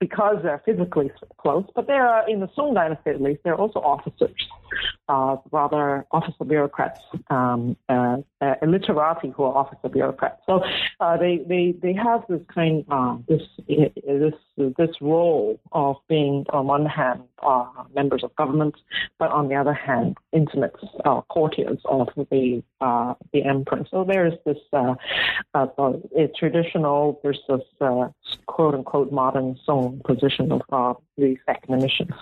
because 0.00 0.36
they're 0.42 0.62
physically 0.64 1.10
close. 1.36 1.64
But 1.74 1.86
they 1.86 1.92
are 1.92 2.28
in 2.28 2.40
the 2.40 2.48
Song 2.56 2.74
dynasty, 2.74 3.10
at 3.10 3.20
least, 3.20 3.42
they're 3.44 3.54
also 3.54 3.80
officers 3.80 4.34
uh, 5.08 5.36
rather 5.52 6.06
officer 6.10 6.44
bureaucrats, 6.44 7.00
um, 7.30 7.76
uh, 7.88 8.18
uh, 8.40 8.54
literati 8.66 9.30
who 9.30 9.44
are 9.44 9.56
officer 9.56 9.88
bureaucrats. 9.88 10.42
So 10.46 10.62
uh, 11.00 11.16
they, 11.16 11.38
they 11.46 11.74
they 11.80 11.92
have 11.92 12.24
this 12.28 12.42
kind 12.52 12.84
uh, 12.90 13.16
this 13.28 13.42
this 13.66 14.34
this 14.76 14.90
role 15.00 15.60
of 15.72 15.96
being 16.08 16.46
on 16.50 16.66
one 16.66 16.86
hand 16.86 17.22
uh, 17.42 17.66
members 17.94 18.24
of 18.24 18.34
government, 18.36 18.74
but 19.18 19.30
on 19.30 19.48
the 19.48 19.54
other 19.54 19.74
hand 19.74 20.16
intimate 20.32 20.74
uh, 21.04 21.20
courtiers 21.22 21.80
of 21.84 22.08
the 22.16 22.62
the 23.32 23.44
emperor. 23.44 23.84
So 23.90 24.04
there 24.04 24.26
is 24.26 24.34
this 24.44 24.58
traditional 26.38 27.20
versus 27.22 27.62
quote 28.46 28.74
unquote 28.74 29.12
modern 29.12 29.56
Song 29.64 30.00
position 30.04 30.52
of 30.70 30.96
these 31.16 31.38
academicians. 31.48 32.12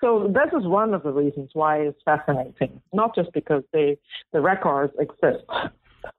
So 0.00 0.32
this 0.32 0.58
is 0.58 0.66
one 0.66 0.94
of 0.94 1.02
the 1.02 1.12
reasons 1.12 1.50
why 1.54 1.78
it's 1.78 2.00
fascinating, 2.04 2.80
not 2.92 3.14
just 3.14 3.32
because 3.32 3.62
they, 3.72 3.98
the 4.32 4.40
records 4.40 4.92
exist 4.98 5.44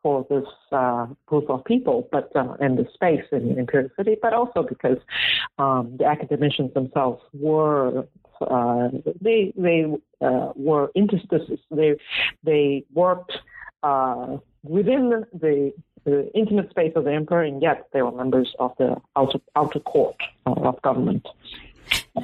for 0.03 0.25
this 0.29 0.47
uh, 0.71 1.07
group 1.25 1.49
of 1.49 1.63
people, 1.65 2.07
but 2.11 2.31
uh, 2.35 2.53
in 2.59 2.75
the 2.75 2.85
space 2.93 3.23
in 3.31 3.57
Imperial 3.57 3.89
City, 3.97 4.17
but 4.21 4.33
also 4.33 4.63
because 4.63 4.97
um, 5.57 5.95
the 5.97 6.05
academicians 6.05 6.73
themselves 6.73 7.21
were 7.33 8.05
uh, 8.41 8.89
they 9.21 9.53
they 9.57 9.85
uh, 10.21 10.51
were 10.55 10.91
interstices. 10.95 11.59
They 11.71 11.95
they 12.43 12.85
worked 12.93 13.33
uh, 13.83 14.37
within 14.63 15.25
the, 15.33 15.73
the, 16.05 16.31
intimate 16.33 16.69
space 16.69 16.93
of 16.95 17.05
the 17.05 17.13
emperor, 17.13 17.43
and 17.43 17.61
yet 17.61 17.87
they 17.93 18.01
were 18.01 18.11
members 18.11 18.53
of 18.59 18.71
the 18.77 18.95
outer 19.15 19.39
outer 19.55 19.79
court 19.79 20.15
of 20.45 20.81
government. 20.81 21.25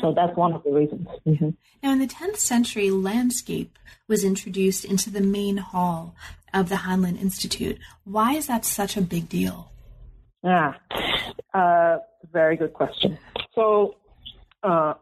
So 0.01 0.13
that's 0.13 0.35
one 0.35 0.53
of 0.53 0.63
the 0.63 0.71
reasons. 0.71 1.07
Mm-hmm. 1.25 1.49
Now, 1.83 1.91
in 1.91 1.99
the 1.99 2.07
10th 2.07 2.37
century, 2.37 2.89
landscape 2.91 3.77
was 4.07 4.23
introduced 4.23 4.85
into 4.85 5.09
the 5.09 5.21
main 5.21 5.57
hall 5.57 6.15
of 6.53 6.69
the 6.69 6.75
Hanlin 6.75 7.19
Institute. 7.19 7.77
Why 8.03 8.33
is 8.33 8.47
that 8.47 8.65
such 8.65 8.97
a 8.97 9.01
big 9.01 9.29
deal? 9.29 9.71
Yeah, 10.43 10.73
uh, 11.53 11.97
very 12.31 12.55
good 12.55 12.73
question. 12.73 13.17
So, 13.55 13.95
uh, 14.63 14.93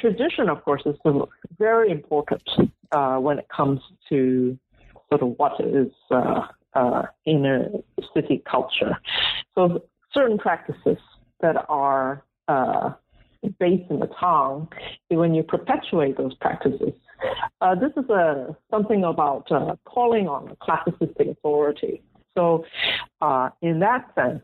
tradition, 0.00 0.48
of 0.48 0.64
course, 0.64 0.82
is 0.86 0.96
very 1.58 1.90
important 1.90 2.42
uh, 2.92 3.16
when 3.16 3.38
it 3.38 3.48
comes 3.48 3.80
to 4.08 4.58
sort 5.08 5.22
of 5.22 5.28
what 5.38 5.60
is 5.60 5.92
uh, 6.10 6.46
uh, 6.74 7.02
in 7.24 7.46
a 7.46 7.68
city 8.14 8.42
culture. 8.48 8.96
So, 9.54 9.82
certain 10.12 10.38
practices 10.38 10.98
that 11.40 11.66
are 11.68 12.24
uh, 12.48 12.92
based 13.58 13.90
in 13.90 14.00
the 14.00 14.10
town, 14.20 14.68
when 15.08 15.34
you 15.34 15.42
perpetuate 15.42 16.16
those 16.16 16.34
practices, 16.34 16.92
uh, 17.60 17.74
this 17.74 17.92
is 17.96 18.08
a, 18.10 18.56
something 18.70 19.04
about 19.04 19.50
uh, 19.50 19.76
calling 19.84 20.28
on 20.28 20.48
a 20.50 20.56
classicistic 20.56 21.30
authority. 21.30 22.02
So, 22.36 22.64
uh, 23.22 23.50
in 23.62 23.80
that 23.80 24.10
sense, 24.14 24.42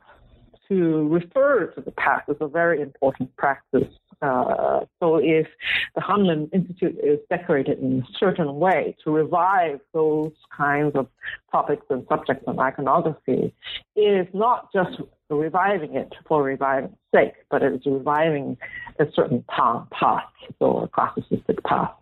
to 0.68 1.06
refer 1.08 1.66
to 1.66 1.80
the 1.80 1.90
past 1.92 2.28
is 2.28 2.36
a 2.40 2.48
very 2.48 2.80
important 2.80 3.34
practice. 3.36 3.88
Uh, 4.20 4.80
so 5.00 5.16
if 5.16 5.46
the 5.94 6.00
Hanlin 6.00 6.52
Institute 6.52 6.98
is 7.02 7.18
decorated 7.30 7.78
in 7.78 8.02
a 8.02 8.18
certain 8.18 8.56
way 8.56 8.96
to 9.04 9.10
revive 9.10 9.80
those 9.92 10.32
kinds 10.56 10.94
of 10.94 11.06
topics 11.50 11.86
and 11.90 12.06
subjects 12.08 12.44
on 12.46 12.58
iconography, 12.58 13.54
it 13.96 14.00
is 14.00 14.26
not 14.34 14.72
just 14.72 15.00
reviving 15.30 15.96
it 15.96 16.12
for 16.26 16.42
reviving 16.42 16.94
sake, 17.14 17.34
but 17.50 17.62
it's 17.62 17.86
reviving 17.86 18.56
a 18.98 19.06
certain 19.14 19.44
past 19.48 19.90
or 20.60 20.88
classicistic 20.88 21.62
past. 21.64 21.94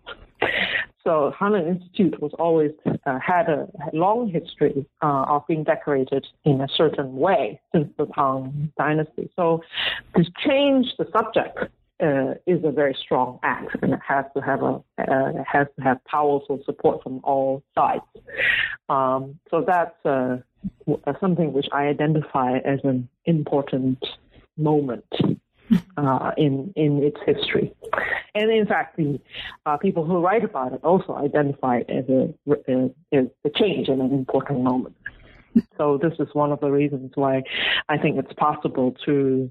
So 1.05 1.33
Hanlin 1.39 1.67
Institute 1.67 2.21
was 2.21 2.33
always 2.39 2.73
uh, 3.07 3.19
had 3.19 3.49
a 3.49 3.69
long 3.93 4.29
history 4.29 4.87
uh, 5.03 5.25
of 5.29 5.47
being 5.47 5.65
decorated 5.65 6.27
in 6.45 6.61
a 6.61 6.69
certain 6.69 7.17
way 7.17 7.61
since 7.73 7.89
the 7.97 8.07
Tang 8.15 8.71
Dynasty. 8.77 9.31
So 9.35 9.63
to 10.17 10.25
change 10.45 10.95
the 10.99 11.07
subject 11.13 11.73
uh, 12.03 12.35
is 12.47 12.65
a 12.65 12.71
very 12.71 12.97
strong 13.01 13.39
act, 13.43 13.77
and 13.83 13.93
it 13.93 14.01
has 14.07 14.25
to 14.37 14.43
have 14.43 14.63
a 14.63 14.83
uh, 14.99 15.45
has 15.47 15.67
to 15.77 15.83
have 15.83 16.03
powerful 16.05 16.61
support 16.65 17.03
from 17.03 17.21
all 17.25 17.63
sides. 17.75 18.03
Um, 18.89 19.39
so 19.51 19.65
that's 19.67 20.05
uh, 20.05 20.39
something 21.21 21.53
which 21.53 21.67
I 21.73 21.85
identify 21.85 22.59
as 22.59 22.81
an 22.85 23.09
important 23.25 24.05
moment 24.57 25.05
uh, 25.97 26.31
in 26.37 26.73
in 26.77 27.03
its 27.03 27.19
history. 27.27 27.75
And 28.35 28.51
in 28.51 28.67
fact, 28.67 28.97
the 28.97 29.21
uh, 29.67 29.77
people 29.77 30.05
who 30.05 30.21
write 30.21 30.45
about 30.45 30.73
it 30.73 30.81
also 30.85 31.15
identify 31.17 31.79
it 31.79 31.91
as 31.91 32.09
a, 32.09 32.91
as 33.13 33.27
a 33.45 33.51
change 33.51 33.89
and 33.89 34.01
an 34.01 34.13
important 34.13 34.63
moment. 34.63 34.95
So 35.77 35.99
this 35.99 36.13
is 36.21 36.29
one 36.33 36.53
of 36.53 36.61
the 36.61 36.71
reasons 36.71 37.11
why 37.17 37.43
I 37.89 37.99
think 37.99 38.19
it's 38.19 38.33
possible 38.35 38.95
to 39.05 39.51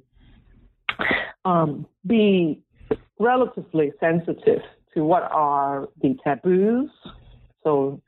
um, 1.45 1.85
be 2.05 2.61
relatively 3.19 3.91
sensitive 3.99 4.61
to 4.93 5.03
what 5.03 5.23
are 5.31 5.87
the 6.01 6.15
taboos. 6.23 6.89
So 7.63 8.01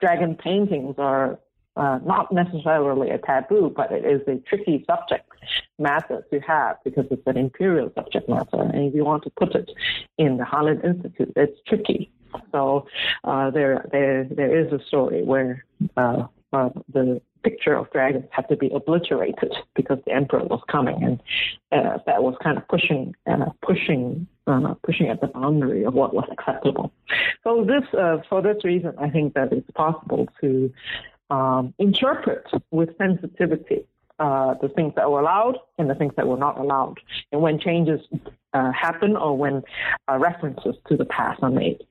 dragon 0.00 0.36
paintings 0.36 0.94
are 0.98 1.38
uh, 1.76 1.98
not 2.04 2.32
necessarily 2.32 3.10
a 3.10 3.18
taboo, 3.18 3.72
but 3.74 3.92
it 3.92 4.04
is 4.04 4.22
a 4.26 4.36
tricky 4.48 4.84
subject 4.86 5.28
matter 5.78 6.24
to 6.32 6.40
have 6.40 6.76
because 6.84 7.04
it's 7.10 7.26
an 7.26 7.36
imperial 7.36 7.92
subject 7.94 8.28
matter. 8.28 8.62
And 8.62 8.88
if 8.88 8.94
you 8.94 9.04
want 9.04 9.24
to 9.24 9.30
put 9.30 9.54
it 9.54 9.70
in 10.16 10.38
the 10.38 10.44
Hanlin 10.44 10.82
Institute, 10.84 11.32
it's 11.36 11.58
tricky. 11.66 12.10
So 12.52 12.86
uh, 13.24 13.50
there, 13.50 13.86
there, 13.92 14.24
there 14.24 14.58
is 14.58 14.72
a 14.72 14.82
story 14.86 15.22
where 15.22 15.64
uh, 15.96 16.24
uh, 16.52 16.70
the 16.92 17.20
picture 17.48 17.74
of 17.80 17.84
dragons 17.96 18.26
had 18.30 18.46
to 18.48 18.56
be 18.56 18.68
obliterated 18.78 19.52
because 19.74 19.98
the 20.06 20.12
emperor 20.20 20.44
was 20.44 20.62
coming, 20.68 20.98
and 21.06 21.16
uh, 21.72 21.98
that 22.06 22.22
was 22.22 22.34
kind 22.42 22.56
of 22.58 22.66
pushing, 22.68 23.14
uh, 23.30 23.50
pushing, 23.62 24.26
uh, 24.46 24.74
pushing 24.82 25.08
at 25.08 25.20
the 25.20 25.28
boundary 25.28 25.84
of 25.84 25.94
what 25.94 26.10
was 26.12 26.28
acceptable. 26.36 26.86
So 27.44 27.50
this, 27.72 27.84
uh, 27.94 28.18
for 28.28 28.42
this 28.42 28.64
reason, 28.64 28.92
I 28.98 29.08
think 29.10 29.34
that 29.34 29.52
it's 29.52 29.70
possible 29.84 30.28
to 30.40 30.72
um, 31.30 31.74
interpret 31.78 32.46
with 32.70 32.90
sensitivity 32.98 33.84
uh, 34.18 34.54
the 34.62 34.68
things 34.70 34.92
that 34.96 35.10
were 35.10 35.20
allowed 35.20 35.58
and 35.78 35.90
the 35.90 35.94
things 35.94 36.14
that 36.16 36.26
were 36.26 36.38
not 36.38 36.58
allowed, 36.58 36.98
and 37.32 37.40
when 37.42 37.58
changes 37.58 38.00
uh, 38.54 38.72
happen 38.72 39.14
or 39.14 39.36
when 39.36 39.62
uh, 40.08 40.16
references 40.18 40.74
to 40.88 40.96
the 40.96 41.04
past 41.04 41.42
are 41.42 41.50
made. 41.50 41.84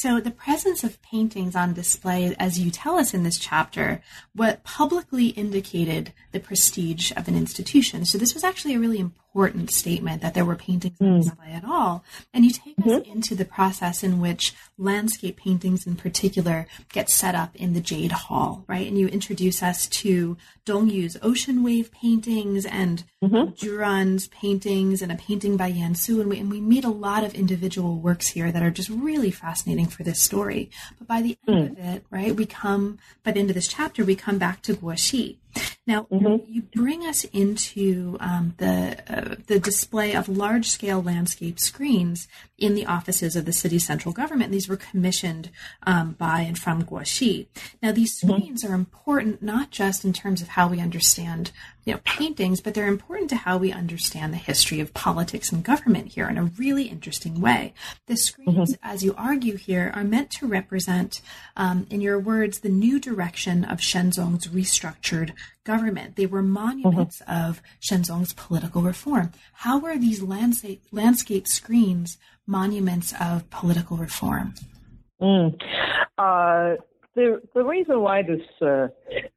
So, 0.00 0.20
the 0.20 0.30
presence 0.30 0.84
of 0.84 1.02
paintings 1.02 1.56
on 1.56 1.74
display, 1.74 2.32
as 2.38 2.56
you 2.56 2.70
tell 2.70 3.00
us 3.00 3.14
in 3.14 3.24
this 3.24 3.36
chapter, 3.36 4.00
what 4.32 4.62
publicly 4.62 5.30
indicated 5.30 6.12
the 6.30 6.38
prestige 6.38 7.10
of 7.16 7.26
an 7.26 7.34
institution. 7.34 8.04
So, 8.04 8.16
this 8.16 8.32
was 8.32 8.44
actually 8.44 8.76
a 8.76 8.78
really 8.78 9.00
important 9.00 9.27
statement 9.70 10.22
that 10.22 10.34
there 10.34 10.44
were 10.44 10.56
paintings 10.56 10.96
on 11.00 11.06
mm. 11.06 11.22
display 11.22 11.52
at 11.52 11.64
all. 11.64 12.04
And 12.34 12.44
you 12.44 12.50
take 12.50 12.76
mm-hmm. 12.76 12.90
us 12.90 13.02
into 13.06 13.34
the 13.34 13.44
process 13.44 14.02
in 14.02 14.20
which 14.20 14.54
landscape 14.76 15.36
paintings, 15.36 15.86
in 15.86 15.96
particular, 15.96 16.66
get 16.92 17.08
set 17.08 17.34
up 17.34 17.54
in 17.54 17.72
the 17.72 17.80
Jade 17.80 18.12
Hall, 18.12 18.64
right? 18.66 18.86
And 18.86 18.98
you 18.98 19.08
introduce 19.08 19.62
us 19.62 19.86
to 19.88 20.36
Dong 20.64 20.90
Yu's 20.90 21.16
ocean 21.22 21.62
wave 21.62 21.90
paintings 21.92 22.66
and 22.66 23.04
mm-hmm. 23.22 23.52
Zhu 23.52 24.30
paintings 24.30 25.02
and 25.02 25.12
a 25.12 25.16
painting 25.16 25.56
by 25.56 25.68
Yan 25.68 25.94
Su. 25.94 26.20
And 26.20 26.30
we, 26.30 26.38
and 26.38 26.50
we 26.50 26.60
meet 26.60 26.84
a 26.84 26.90
lot 26.90 27.24
of 27.24 27.34
individual 27.34 27.96
works 27.96 28.28
here 28.28 28.50
that 28.52 28.62
are 28.62 28.70
just 28.70 28.90
really 28.90 29.30
fascinating 29.30 29.86
for 29.86 30.02
this 30.02 30.20
story. 30.20 30.70
But 30.98 31.08
by 31.08 31.22
the 31.22 31.36
end 31.46 31.68
mm. 31.68 31.72
of 31.72 31.78
it, 31.78 32.04
right, 32.10 32.34
we 32.34 32.46
come, 32.46 32.98
by 33.22 33.32
the 33.32 33.40
end 33.40 33.50
of 33.50 33.54
this 33.54 33.68
chapter, 33.68 34.04
we 34.04 34.16
come 34.16 34.38
back 34.38 34.62
to 34.62 34.74
Guoxi. 34.74 35.36
Now, 35.86 36.06
mm-hmm. 36.12 36.52
you 36.52 36.62
bring 36.74 37.06
us 37.06 37.24
into 37.24 38.18
um, 38.20 38.54
the 38.58 38.98
uh, 39.08 39.36
the 39.46 39.58
display 39.58 40.14
of 40.14 40.28
large 40.28 40.66
scale 40.68 41.02
landscape 41.02 41.58
screens 41.58 42.28
in 42.58 42.74
the 42.74 42.84
offices 42.84 43.36
of 43.36 43.46
the 43.46 43.54
city's 43.54 43.86
central 43.86 44.12
government. 44.12 44.52
These 44.52 44.68
were 44.68 44.76
commissioned 44.76 45.50
um, 45.84 46.12
by 46.12 46.40
and 46.40 46.58
from 46.58 46.84
Guoxi. 46.84 47.46
Now, 47.82 47.92
these 47.92 48.18
mm-hmm. 48.20 48.32
screens 48.32 48.62
mm-hmm. 48.62 48.72
are 48.72 48.76
important 48.76 49.42
not 49.42 49.70
just 49.70 50.04
in 50.04 50.12
terms 50.12 50.42
of 50.42 50.48
how 50.48 50.68
we 50.68 50.78
understand 50.80 51.52
you 51.88 51.94
know 51.94 52.00
paintings, 52.04 52.60
but 52.60 52.74
they're 52.74 52.86
important 52.86 53.30
to 53.30 53.36
how 53.36 53.56
we 53.56 53.72
understand 53.72 54.30
the 54.30 54.36
history 54.36 54.78
of 54.78 54.92
politics 54.92 55.50
and 55.50 55.64
government 55.64 56.08
here 56.08 56.28
in 56.28 56.36
a 56.36 56.44
really 56.44 56.82
interesting 56.82 57.40
way. 57.40 57.72
The 58.04 58.16
screens, 58.18 58.74
mm-hmm. 58.74 58.86
as 58.86 59.02
you 59.02 59.14
argue 59.16 59.56
here, 59.56 59.90
are 59.94 60.04
meant 60.04 60.30
to 60.32 60.46
represent, 60.46 61.22
um, 61.56 61.86
in 61.88 62.02
your 62.02 62.18
words, 62.18 62.60
the 62.60 62.68
new 62.68 63.00
direction 63.00 63.64
of 63.64 63.78
Shenzong's 63.78 64.48
restructured 64.48 65.32
government. 65.64 66.16
They 66.16 66.26
were 66.26 66.42
monuments 66.42 67.22
mm-hmm. 67.26 67.48
of 67.48 67.62
Shenzong's 67.80 68.34
political 68.34 68.82
reform. 68.82 69.32
How 69.54 69.78
were 69.78 69.96
these 69.96 70.20
landscape, 70.22 70.82
landscape 70.92 71.48
screens 71.48 72.18
monuments 72.46 73.14
of 73.18 73.48
political 73.48 73.96
reform? 73.96 74.52
Mm. 75.22 75.54
Uh, 76.18 76.76
the, 77.14 77.40
the 77.54 77.64
reason 77.64 78.00
why 78.02 78.20
this 78.22 78.42
uh, 78.60 78.88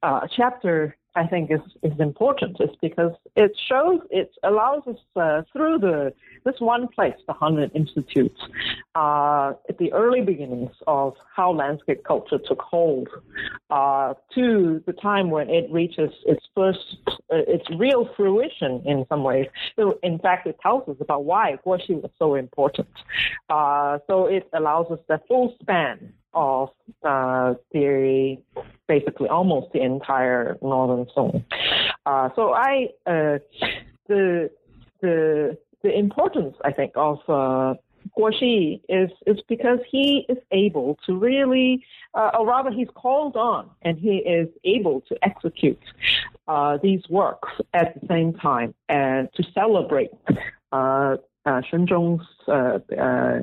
uh, 0.03 0.27
chapter 0.35 0.97
I 1.15 1.27
think 1.27 1.51
is 1.51 1.59
is 1.83 1.99
important 1.99 2.57
is 2.61 2.69
because 2.81 3.13
it 3.35 3.51
shows 3.67 3.99
it 4.09 4.31
allows 4.43 4.83
us 4.87 4.97
uh, 5.15 5.41
through 5.51 5.79
the 5.79 6.13
this 6.45 6.55
one 6.59 6.87
place, 6.87 7.15
the 7.27 7.33
Hanlin 7.33 7.69
Institute, 7.75 8.37
uh, 8.95 9.53
at 9.67 9.77
the 9.77 9.91
early 9.91 10.21
beginnings 10.21 10.71
of 10.87 11.15
how 11.35 11.51
landscape 11.51 12.03
culture 12.05 12.39
took 12.39 12.61
hold, 12.61 13.09
uh, 13.69 14.13
to 14.35 14.81
the 14.85 14.93
time 14.93 15.29
when 15.29 15.49
it 15.49 15.69
reaches 15.69 16.11
its 16.25 16.45
first 16.55 16.97
uh, 17.07 17.43
its 17.47 17.69
real 17.77 18.09
fruition 18.15 18.81
in 18.85 19.05
some 19.09 19.23
ways. 19.23 19.47
So 19.75 19.99
in 20.03 20.17
fact, 20.19 20.47
it 20.47 20.57
tells 20.61 20.87
us 20.87 20.95
about 21.01 21.25
why 21.25 21.57
Guoxi 21.65 22.01
was 22.01 22.11
so 22.17 22.35
important. 22.35 22.87
Uh, 23.49 23.99
so 24.07 24.27
it 24.27 24.47
allows 24.53 24.89
us 24.91 24.99
the 25.09 25.19
full 25.27 25.55
span 25.61 26.13
of 26.33 26.69
uh, 27.03 27.55
the 27.71 28.37
basically 28.87 29.29
almost 29.29 29.71
the 29.73 29.81
entire 29.81 30.57
northern 30.61 31.07
Song. 31.13 31.43
Uh, 32.05 32.29
so 32.35 32.53
I 32.53 32.89
uh, 33.05 33.39
the 34.07 34.49
the 35.01 35.57
the 35.83 35.97
importance 35.97 36.55
I 36.63 36.71
think 36.71 36.93
of 36.95 37.19
uh, 37.27 37.75
Guoxi 38.17 38.81
is 38.89 39.09
is 39.25 39.41
because 39.47 39.79
he 39.89 40.25
is 40.29 40.37
able 40.51 40.97
to 41.05 41.15
really, 41.15 41.83
uh, 42.13 42.31
or 42.37 42.47
rather, 42.47 42.71
he's 42.71 42.89
called 42.93 43.35
on 43.35 43.69
and 43.81 43.97
he 43.97 44.17
is 44.17 44.49
able 44.63 45.01
to 45.01 45.17
execute 45.23 45.81
uh, 46.47 46.77
these 46.81 47.01
works 47.09 47.49
at 47.73 47.99
the 47.99 48.07
same 48.07 48.33
time 48.33 48.73
and 48.89 49.29
to 49.35 49.43
celebrate 49.53 50.11
uh, 51.45 51.61
uh, 52.47 52.79
uh, 52.97 53.39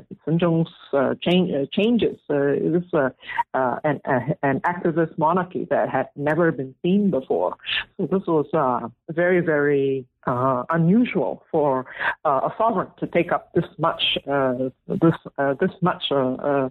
uh, 0.93 1.15
change, 1.21 1.51
uh, 1.53 1.65
changes. 1.71 2.17
Uh, 2.29 2.53
it 2.53 2.71
was 2.71 2.83
uh, 2.93 3.57
uh, 3.57 3.79
an, 3.83 3.99
uh, 4.05 4.19
an 4.43 4.59
activist 4.61 5.17
monarchy 5.17 5.67
that 5.69 5.89
had 5.89 6.07
never 6.15 6.51
been 6.51 6.75
seen 6.81 7.11
before. 7.11 7.55
So 7.97 8.07
this 8.07 8.25
was 8.27 8.47
uh, 8.53 8.87
very, 9.13 9.41
very 9.41 10.05
uh, 10.27 10.63
unusual 10.69 11.43
for 11.51 11.85
uh, 12.25 12.49
a 12.49 12.53
sovereign 12.57 12.89
to 12.99 13.07
take 13.07 13.31
up 13.31 13.53
this 13.53 13.65
much 13.77 14.17
uh, 14.29 14.69
this 14.87 15.13
uh, 15.37 15.55
this 15.59 15.71
much 15.81 16.03
uh, 16.11 16.69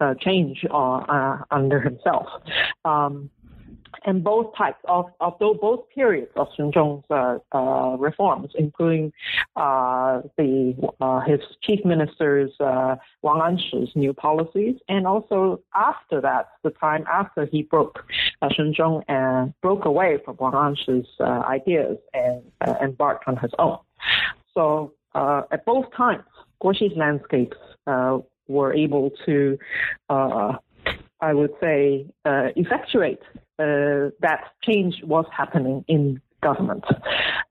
uh, 0.00 0.14
change 0.20 0.64
under 0.70 1.80
himself. 1.80 2.26
Um, 2.84 3.30
and 4.04 4.24
both 4.24 4.54
types 4.56 4.78
of, 4.86 5.06
although 5.20 5.54
both 5.54 5.88
periods 5.90 6.30
of 6.36 6.48
Shenzong's 6.58 7.04
uh, 7.10 7.38
uh, 7.56 7.96
reforms, 7.96 8.50
including 8.58 9.12
uh, 9.56 10.22
the 10.36 10.74
his 11.26 11.40
chief 11.62 11.84
minister's 11.84 12.50
Wang 12.60 12.98
Anshi's 13.40 13.90
new 13.94 14.12
policies, 14.12 14.76
and 14.88 15.06
also 15.06 15.60
after 15.74 16.20
that, 16.20 16.50
the 16.62 16.70
time 16.70 17.04
after 17.12 17.46
he 17.46 17.62
broke 17.62 18.04
Shenzong 18.42 19.02
and 19.08 19.54
broke 19.60 19.84
away 19.84 20.18
from 20.24 20.36
Wang 20.38 20.52
Anshi's 20.52 21.08
ideas 21.20 21.98
and 22.14 22.42
embarked 22.82 23.28
on 23.28 23.36
his 23.36 23.50
own. 23.58 23.78
So 24.54 24.92
at 25.14 25.64
both 25.64 25.86
times, 25.94 26.24
Guoxi's 26.62 26.96
landscapes 26.96 27.56
were 28.48 28.72
able 28.74 29.10
to 29.26 29.58
I 31.20 31.34
would 31.34 31.52
say, 31.60 32.06
uh, 32.24 32.48
effectuate 32.56 33.20
uh, 33.60 34.10
that 34.20 34.40
change 34.62 34.94
was 35.04 35.26
happening 35.36 35.84
in 35.86 36.20
government. 36.42 36.84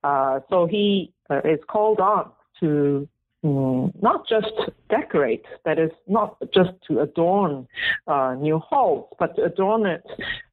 Uh, 0.04 0.39
so 0.50 0.65
he 0.65 1.13
uh, 1.30 1.41
is 1.45 1.60
called 1.67 2.00
on 2.00 2.32
to 2.60 3.08
um, 3.43 3.91
not 4.02 4.28
just 4.28 4.52
decorate, 4.89 5.45
that 5.65 5.78
is, 5.80 5.91
not 6.08 6.38
just 6.54 6.72
to 6.88 7.00
adorn 7.00 7.67
uh, 8.08 8.36
new 8.39 8.60
halls, 8.60 9.08
but 9.19 9.36
to 9.36 9.43
adorn 9.43 9.86
it 9.86 10.04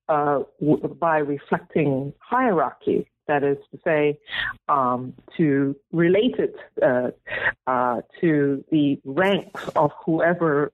uh, 0.08 0.40
w- 0.60 0.94
by 1.00 1.18
reflecting 1.18 2.12
hierarchy 2.20 3.08
that 3.26 3.42
is 3.42 3.58
to 3.72 3.80
say, 3.82 4.16
um, 4.68 5.12
to 5.36 5.74
relate 5.90 6.36
it 6.38 6.54
uh, 7.66 8.00
to 8.20 8.64
the 8.70 9.00
ranks 9.04 9.68
of 9.74 9.90
whoever 10.04 10.72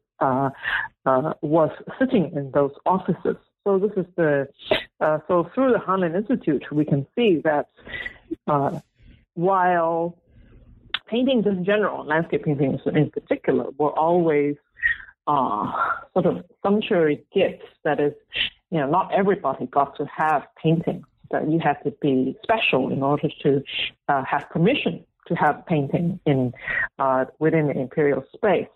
was 1.41 1.71
sitting 1.99 2.31
in 2.37 2.51
those 2.51 2.73
offices. 2.85 3.37
So 3.65 3.79
this 3.79 3.93
is 3.97 4.07
the 4.17 4.49
uh, 5.01 5.19
so 5.29 5.51
through 5.55 5.73
the 5.73 5.79
Hanlin 5.79 6.17
Institute, 6.17 6.65
we 6.73 6.85
can 6.85 7.07
see 7.15 7.41
that 7.45 7.69
uh, 8.47 8.81
while 9.35 10.19
paintings 11.07 11.47
in 11.47 11.65
general, 11.65 12.05
landscape 12.05 12.45
paintings 12.45 12.81
in 12.87 13.11
particular, 13.11 13.67
were 13.79 13.97
always 13.99 14.57
uh, 15.27 15.71
sort 16.13 16.27
of 16.27 16.45
sumptuary 16.63 17.25
gifts. 17.33 17.67
That 17.85 18.01
is, 18.01 18.13
you 18.71 18.79
know, 18.79 18.91
not 18.91 19.13
everybody 19.13 19.67
got 19.67 19.97
to 19.97 20.07
have 20.07 20.47
paintings. 20.61 21.07
That 21.31 21.51
you 21.51 21.61
had 21.61 21.83
to 21.85 21.93
be 22.03 22.37
special 22.43 22.93
in 22.93 23.03
order 23.03 23.29
to 23.43 23.63
uh, 24.09 24.23
have 24.25 24.51
permission 24.51 25.03
to 25.29 25.35
have 25.35 25.65
painting 25.67 26.19
in 26.27 26.53
uh, 26.99 27.25
within 27.39 27.69
the 27.69 27.79
imperial 27.79 28.25
space. 28.35 28.69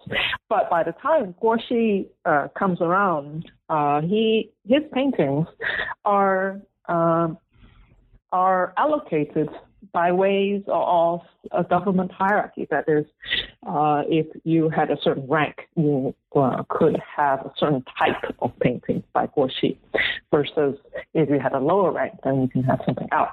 But 0.49 0.71
by 0.71 0.83
the 0.85 0.93
time 0.93 1.35
Guoxi 1.43 2.07
uh, 2.25 2.49
comes 2.57 2.81
around, 2.81 3.51
uh, 3.69 4.01
he 4.03 4.53
his 4.67 4.83
paintings 4.93 5.47
are 6.05 6.61
um, 6.89 7.39
are 8.33 8.75
allocated 8.77 9.49
by 9.93 10.13
ways 10.13 10.63
of 10.69 11.21
a 11.53 11.63
government 11.65 12.11
hierarchy. 12.13 12.67
That 12.71 12.85
is, 12.89 13.05
uh, 13.67 14.03
if 14.09 14.27
you 14.45 14.69
had 14.69 14.91
a 14.91 14.97
certain 15.03 15.27
rank, 15.29 15.69
you 15.77 16.15
uh, 16.35 16.63
could 16.69 17.01
have 17.17 17.41
a 17.41 17.53
certain 17.57 17.85
type 17.99 18.35
of 18.41 18.53
painting 18.61 19.03
by 19.13 19.27
Guoxi, 19.29 19.77
versus 20.31 20.77
if 21.15 21.29
you 21.29 21.39
had 21.39 21.53
a 21.53 21.61
lower 21.61 21.93
rank, 21.93 22.15
then 22.25 22.43
you 22.43 22.49
can 22.49 22.63
have 22.65 22.81
something 22.85 23.09
else. 23.13 23.31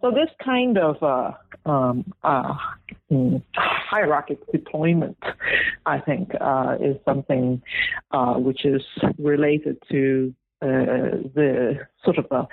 So 0.00 0.10
this 0.10 0.30
kind 0.42 0.78
of 0.78 1.02
uh, 1.02 1.32
um, 1.66 2.12
uh, 2.22 2.54
mm, 3.10 3.42
hierarchical 3.54 4.46
deployment, 4.52 5.18
I 5.86 5.98
think, 6.00 6.30
uh, 6.40 6.76
is 6.80 6.96
something 7.04 7.62
uh, 8.12 8.34
which 8.34 8.64
is 8.64 8.82
related 9.18 9.76
to 9.90 10.34
uh, 10.62 11.16
the 11.34 11.80
sort 12.04 12.18
of 12.18 12.26
a, 12.30 12.48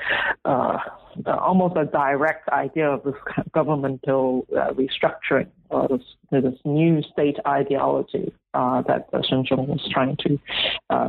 uh, 0.46 0.78
almost 1.26 1.76
a 1.78 1.86
direct 1.86 2.48
idea 2.50 2.90
of 2.90 3.04
this 3.04 3.16
governmental 3.54 4.46
uh, 4.56 4.72
restructuring 4.72 5.48
or 5.70 5.88
this, 5.90 6.02
this, 6.32 6.60
new 6.64 7.02
state 7.04 7.38
ideology 7.46 8.34
that 8.54 9.10
Shenzong 9.12 9.68
was 9.68 9.88
trying 9.92 10.18
to 10.18 10.40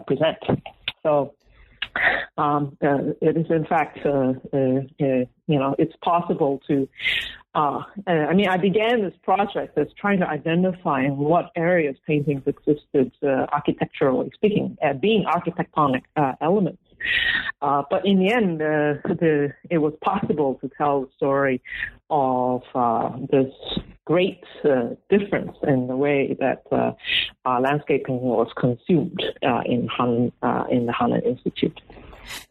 present. 0.07 0.39
So 1.03 1.35
um, 2.37 2.77
uh, 2.83 3.15
it 3.21 3.37
is 3.37 3.47
in 3.51 3.65
fact, 3.67 3.99
uh, 4.05 4.35
uh, 4.53 4.81
you 4.99 5.59
know, 5.59 5.75
it's 5.79 5.95
possible 6.03 6.61
to. 6.69 6.89
I 7.55 8.35
mean, 8.35 8.49
I 8.49 8.57
began 8.57 9.03
this 9.03 9.15
project 9.25 9.77
as 9.77 9.89
trying 9.99 10.21
to 10.21 10.29
identify 10.29 11.03
in 11.03 11.17
what 11.17 11.51
areas 11.57 11.97
paintings 12.07 12.43
existed 12.47 13.11
architecturally 13.25 14.31
speaking, 14.35 14.79
being 15.01 15.25
architectonic 15.25 16.03
elements. 16.41 16.83
Uh, 17.61 17.83
but 17.91 18.07
in 18.07 18.19
the 18.19 18.33
end, 18.33 18.63
uh, 18.63 18.95
the, 19.05 19.53
it 19.71 19.79
was 19.79 19.93
possible 20.01 20.59
to 20.61 20.71
tell 20.77 21.03
the 21.03 21.09
story 21.17 21.63
of 22.11 22.63
uh, 22.75 23.11
this 23.31 23.53
great 24.05 24.43
uh, 24.65 24.91
difference 25.11 25.57
in 25.67 25.87
the 25.87 25.97
way 25.97 26.37
that 26.41 26.63
uh, 26.73 26.93
landscaping 27.61 28.21
was 28.21 28.49
consumed 28.57 29.23
in 29.67 29.89
Han, 29.89 30.33
in 30.71 30.87
the 30.87 30.93
Hanlin 30.93 31.25
Institute. 31.25 31.81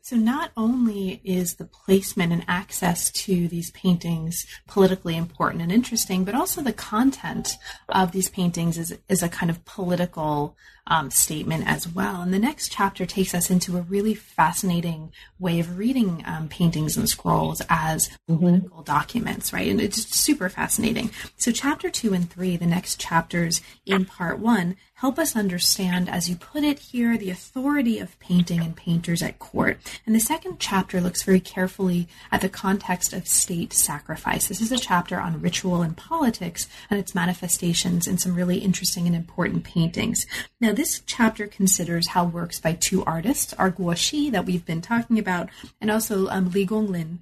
So 0.02 0.16
not 0.16 0.52
only 0.56 1.22
is 1.24 1.56
the 1.56 1.66
placement 1.66 2.32
and 2.34 2.46
access 2.48 3.12
to 3.12 3.48
these 3.48 3.72
paintings 3.72 4.46
politically 4.68 5.16
important 5.16 5.62
and 5.62 5.72
interesting, 5.72 6.24
but 6.24 6.36
also 6.36 6.62
the 6.62 6.74
content 6.74 7.58
of 7.90 8.12
these 8.12 8.30
paintings 8.30 8.78
is, 8.78 8.98
is 9.10 9.24
a 9.24 9.30
kind 9.30 9.50
of 9.50 9.66
political 9.66 10.56
um, 10.90 11.12
statement 11.12 11.68
as 11.68 11.86
well. 11.86 12.22
And 12.22 12.34
the 12.34 12.40
next 12.40 12.72
chapter 12.72 13.06
takes 13.06 13.36
us 13.36 13.52
into 13.52 13.78
a 13.78 13.82
really 13.82 14.14
fascinating 14.14 15.12
way 15.38 15.60
of 15.60 15.78
reading 15.78 16.24
um, 16.26 16.48
paintings 16.48 16.96
and 16.96 17.10
scrolls 17.10 17.62
as 17.68 18.08
mm-hmm. 18.08 18.38
political 18.38 18.84
documents, 18.84 19.52
right? 19.52 19.68
And 19.68 19.82
it's 19.82 20.08
super 20.16 20.48
fascinating. 20.48 21.12
So 21.36 21.52
chapter 21.52 21.90
two 21.90 22.14
and 22.14 22.30
three, 22.30 22.56
the 22.56 22.66
next 22.66 23.02
chapters 23.02 23.62
in 23.86 24.06
part 24.06 24.40
one, 24.40 24.78
help 24.94 25.20
us 25.20 25.36
understand, 25.36 26.10
as 26.10 26.30
you 26.30 26.38
put 26.38 26.64
it 26.64 26.80
here, 26.80 27.18
the 27.18 27.32
authority 27.32 28.00
of 28.00 28.18
painting 28.20 28.62
and 28.62 28.76
painters 28.76 29.22
at 29.22 29.40
court. 29.40 29.67
And 30.06 30.16
the 30.16 30.20
second 30.20 30.60
chapter 30.60 31.02
looks 31.02 31.24
very 31.24 31.40
carefully 31.40 32.08
at 32.32 32.42
the 32.42 32.50
context 32.50 33.14
of 33.14 33.28
state 33.28 33.74
sacrifice. 33.74 34.48
This 34.48 34.62
is 34.62 34.72
a 34.72 34.78
chapter 34.78 35.20
on 35.20 35.42
ritual 35.42 35.82
and 35.82 35.98
politics 35.98 36.68
and 36.90 37.00
its 37.00 37.16
manifestations 37.16 38.08
in 38.08 38.18
some 38.18 38.36
really 38.36 38.60
interesting 38.60 39.08
and 39.08 39.16
important 39.16 39.64
paintings. 39.64 40.26
Now, 40.62 40.72
this 40.72 41.02
chapter 41.06 41.48
considers 41.48 42.10
how 42.10 42.26
works 42.26 42.60
by 42.60 42.74
two 42.74 43.04
artists, 43.06 43.54
our 43.54 43.72
Guoxi 43.72 44.32
that 44.32 44.46
we've 44.46 44.66
been 44.66 44.82
talking 44.82 45.20
about, 45.20 45.50
and 45.82 45.90
also 45.90 46.28
um, 46.28 46.52
Li 46.52 46.66
Gonglin, 46.66 47.20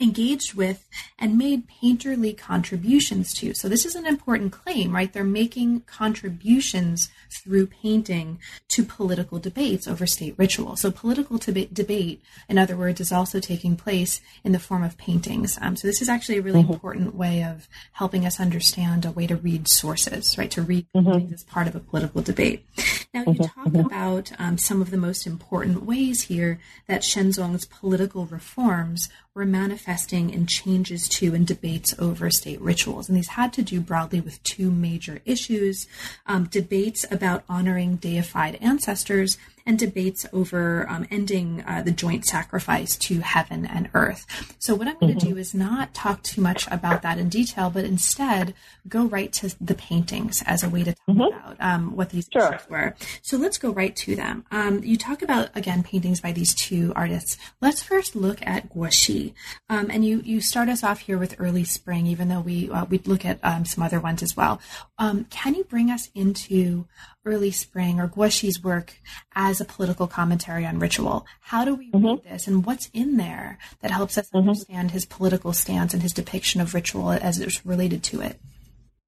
engaged 0.00 0.54
with 0.54 0.88
and 1.18 1.36
made 1.36 1.68
painterly 1.68 2.36
contributions 2.36 3.34
to. 3.34 3.54
So 3.54 3.68
this 3.68 3.84
is 3.84 3.94
an 3.94 4.06
important 4.06 4.52
claim, 4.52 4.94
right? 4.94 5.12
They're 5.12 5.24
making 5.24 5.80
contributions 5.82 7.10
through 7.30 7.66
painting 7.66 8.38
to 8.68 8.84
political 8.84 9.38
debates 9.38 9.88
over 9.88 10.06
state 10.06 10.34
ritual. 10.36 10.76
So 10.76 10.90
political 10.90 11.38
deba- 11.38 11.72
debate, 11.72 12.22
in 12.48 12.58
other 12.58 12.76
words, 12.76 13.00
is 13.00 13.12
also 13.12 13.40
taking 13.40 13.76
place 13.76 14.20
in 14.44 14.52
the 14.52 14.58
form 14.58 14.84
of 14.84 14.96
paintings. 14.98 15.58
Um, 15.60 15.76
so 15.76 15.88
this 15.88 16.00
is 16.00 16.08
actually 16.08 16.38
a 16.38 16.42
really 16.42 16.62
mm-hmm. 16.62 16.72
important 16.72 17.14
way 17.14 17.42
of 17.42 17.68
helping 17.92 18.24
us 18.24 18.38
understand 18.40 19.04
a 19.04 19.10
way 19.10 19.26
to 19.26 19.36
read 19.36 19.68
sources, 19.68 20.38
right? 20.38 20.50
To 20.52 20.62
read 20.62 20.86
mm-hmm. 20.94 21.10
paintings 21.10 21.32
as 21.32 21.44
part 21.44 21.66
of 21.66 21.74
a 21.74 21.80
political 21.80 22.22
debate. 22.22 22.64
Now 23.12 23.20
you 23.20 23.32
mm-hmm. 23.32 23.42
talk 23.42 23.66
mm-hmm. 23.68 23.86
about 23.86 24.32
um, 24.38 24.58
some 24.58 24.80
of 24.80 24.90
the 24.90 24.96
most 24.96 25.26
important 25.26 25.84
ways 25.84 26.22
here 26.22 26.60
that 26.86 27.02
Shenzong's 27.02 27.64
political 27.66 28.26
reforms 28.26 29.08
were 29.38 29.46
manifesting 29.46 30.30
in 30.30 30.46
changes 30.46 31.08
to 31.08 31.32
and 31.32 31.46
debates 31.46 31.94
over 32.00 32.28
state 32.28 32.60
rituals. 32.60 33.08
And 33.08 33.16
these 33.16 33.28
had 33.28 33.52
to 33.52 33.62
do 33.62 33.80
broadly 33.80 34.20
with 34.20 34.42
two 34.42 34.68
major 34.68 35.20
issues 35.24 35.86
um, 36.26 36.46
debates 36.46 37.06
about 37.08 37.44
honoring 37.48 37.96
deified 37.96 38.56
ancestors 38.56 39.38
and 39.68 39.78
debates 39.78 40.24
over 40.32 40.88
um, 40.88 41.06
ending 41.10 41.62
uh, 41.68 41.82
the 41.82 41.90
joint 41.90 42.24
sacrifice 42.24 42.96
to 42.96 43.20
heaven 43.20 43.66
and 43.66 43.90
earth. 43.92 44.26
So, 44.58 44.74
what 44.74 44.88
I'm 44.88 44.98
going 44.98 45.12
to 45.12 45.18
mm-hmm. 45.18 45.34
do 45.34 45.38
is 45.38 45.54
not 45.54 45.92
talk 45.92 46.22
too 46.22 46.40
much 46.40 46.66
about 46.68 47.02
that 47.02 47.18
in 47.18 47.28
detail, 47.28 47.68
but 47.68 47.84
instead 47.84 48.54
go 48.88 49.04
right 49.04 49.30
to 49.34 49.54
the 49.60 49.74
paintings 49.74 50.42
as 50.46 50.64
a 50.64 50.70
way 50.70 50.84
to 50.84 50.94
talk 50.94 51.06
mm-hmm. 51.06 51.20
about 51.20 51.56
um, 51.60 51.94
what 51.94 52.08
these 52.08 52.26
sure. 52.32 52.54
issues 52.54 52.68
were. 52.70 52.94
So, 53.20 53.36
let's 53.36 53.58
go 53.58 53.70
right 53.70 53.94
to 53.96 54.16
them. 54.16 54.46
Um, 54.50 54.82
you 54.82 54.96
talk 54.96 55.20
about, 55.20 55.54
again, 55.54 55.82
paintings 55.82 56.22
by 56.22 56.32
these 56.32 56.54
two 56.54 56.94
artists. 56.96 57.36
Let's 57.60 57.82
first 57.82 58.16
look 58.16 58.40
at 58.46 58.72
Guoxi. 58.72 59.34
Um, 59.68 59.90
and 59.90 60.02
you, 60.02 60.22
you 60.24 60.40
start 60.40 60.70
us 60.70 60.82
off 60.82 61.00
here 61.00 61.18
with 61.18 61.36
early 61.38 61.64
spring, 61.64 62.06
even 62.06 62.28
though 62.28 62.40
we, 62.40 62.70
uh, 62.70 62.86
we 62.86 62.98
look 63.04 63.26
at 63.26 63.38
um, 63.42 63.66
some 63.66 63.84
other 63.84 64.00
ones 64.00 64.22
as 64.22 64.34
well. 64.34 64.62
Um, 64.96 65.26
can 65.28 65.54
you 65.54 65.64
bring 65.64 65.90
us 65.90 66.08
into 66.14 66.86
early 67.28 67.50
spring 67.50 68.00
or 68.00 68.08
Guoxi's 68.08 68.64
work 68.64 68.94
as 69.34 69.58
as 69.58 69.60
a 69.60 69.64
political 69.64 70.06
commentary 70.06 70.64
on 70.66 70.78
ritual. 70.78 71.26
How 71.40 71.64
do 71.64 71.74
we 71.74 71.90
mm-hmm. 71.90 72.06
read 72.06 72.24
this, 72.24 72.46
and 72.46 72.64
what's 72.64 72.90
in 72.92 73.16
there 73.16 73.58
that 73.80 73.90
helps 73.90 74.16
us 74.18 74.28
mm-hmm. 74.28 74.48
understand 74.48 74.90
his 74.90 75.06
political 75.06 75.52
stance 75.52 75.92
and 75.92 76.02
his 76.02 76.12
depiction 76.12 76.60
of 76.60 76.74
ritual 76.74 77.10
as 77.10 77.40
it's 77.40 77.64
related 77.66 78.02
to 78.04 78.20
it? 78.20 78.40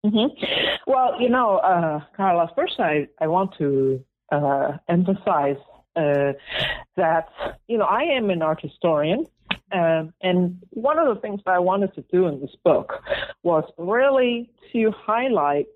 Mm-hmm. 0.05 0.29
Well, 0.87 1.21
you 1.21 1.29
know, 1.29 1.59
uh, 1.59 2.01
Carla, 2.17 2.51
first 2.57 2.81
I, 2.81 3.07
I 3.21 3.27
want 3.29 3.55
to 3.59 4.03
uh, 4.33 4.79
emphasize 4.89 5.61
uh, 5.95 6.33
that, 6.97 7.29
you 7.69 7.79
know, 7.79 7.85
I 7.85 8.03
am 8.17 8.31
an 8.31 8.43
art 8.43 8.61
historian. 8.63 9.27
Um, 9.73 10.13
and 10.21 10.59
one 10.71 10.99
of 10.99 11.15
the 11.15 11.21
things 11.21 11.41
that 11.45 11.55
I 11.55 11.59
wanted 11.61 11.95
to 11.95 12.05
do 12.11 12.27
in 12.27 12.41
this 12.41 12.57
book 12.65 12.93
was 13.43 13.65
really 13.79 14.51
to 14.73 14.91
highlight, 14.97 15.67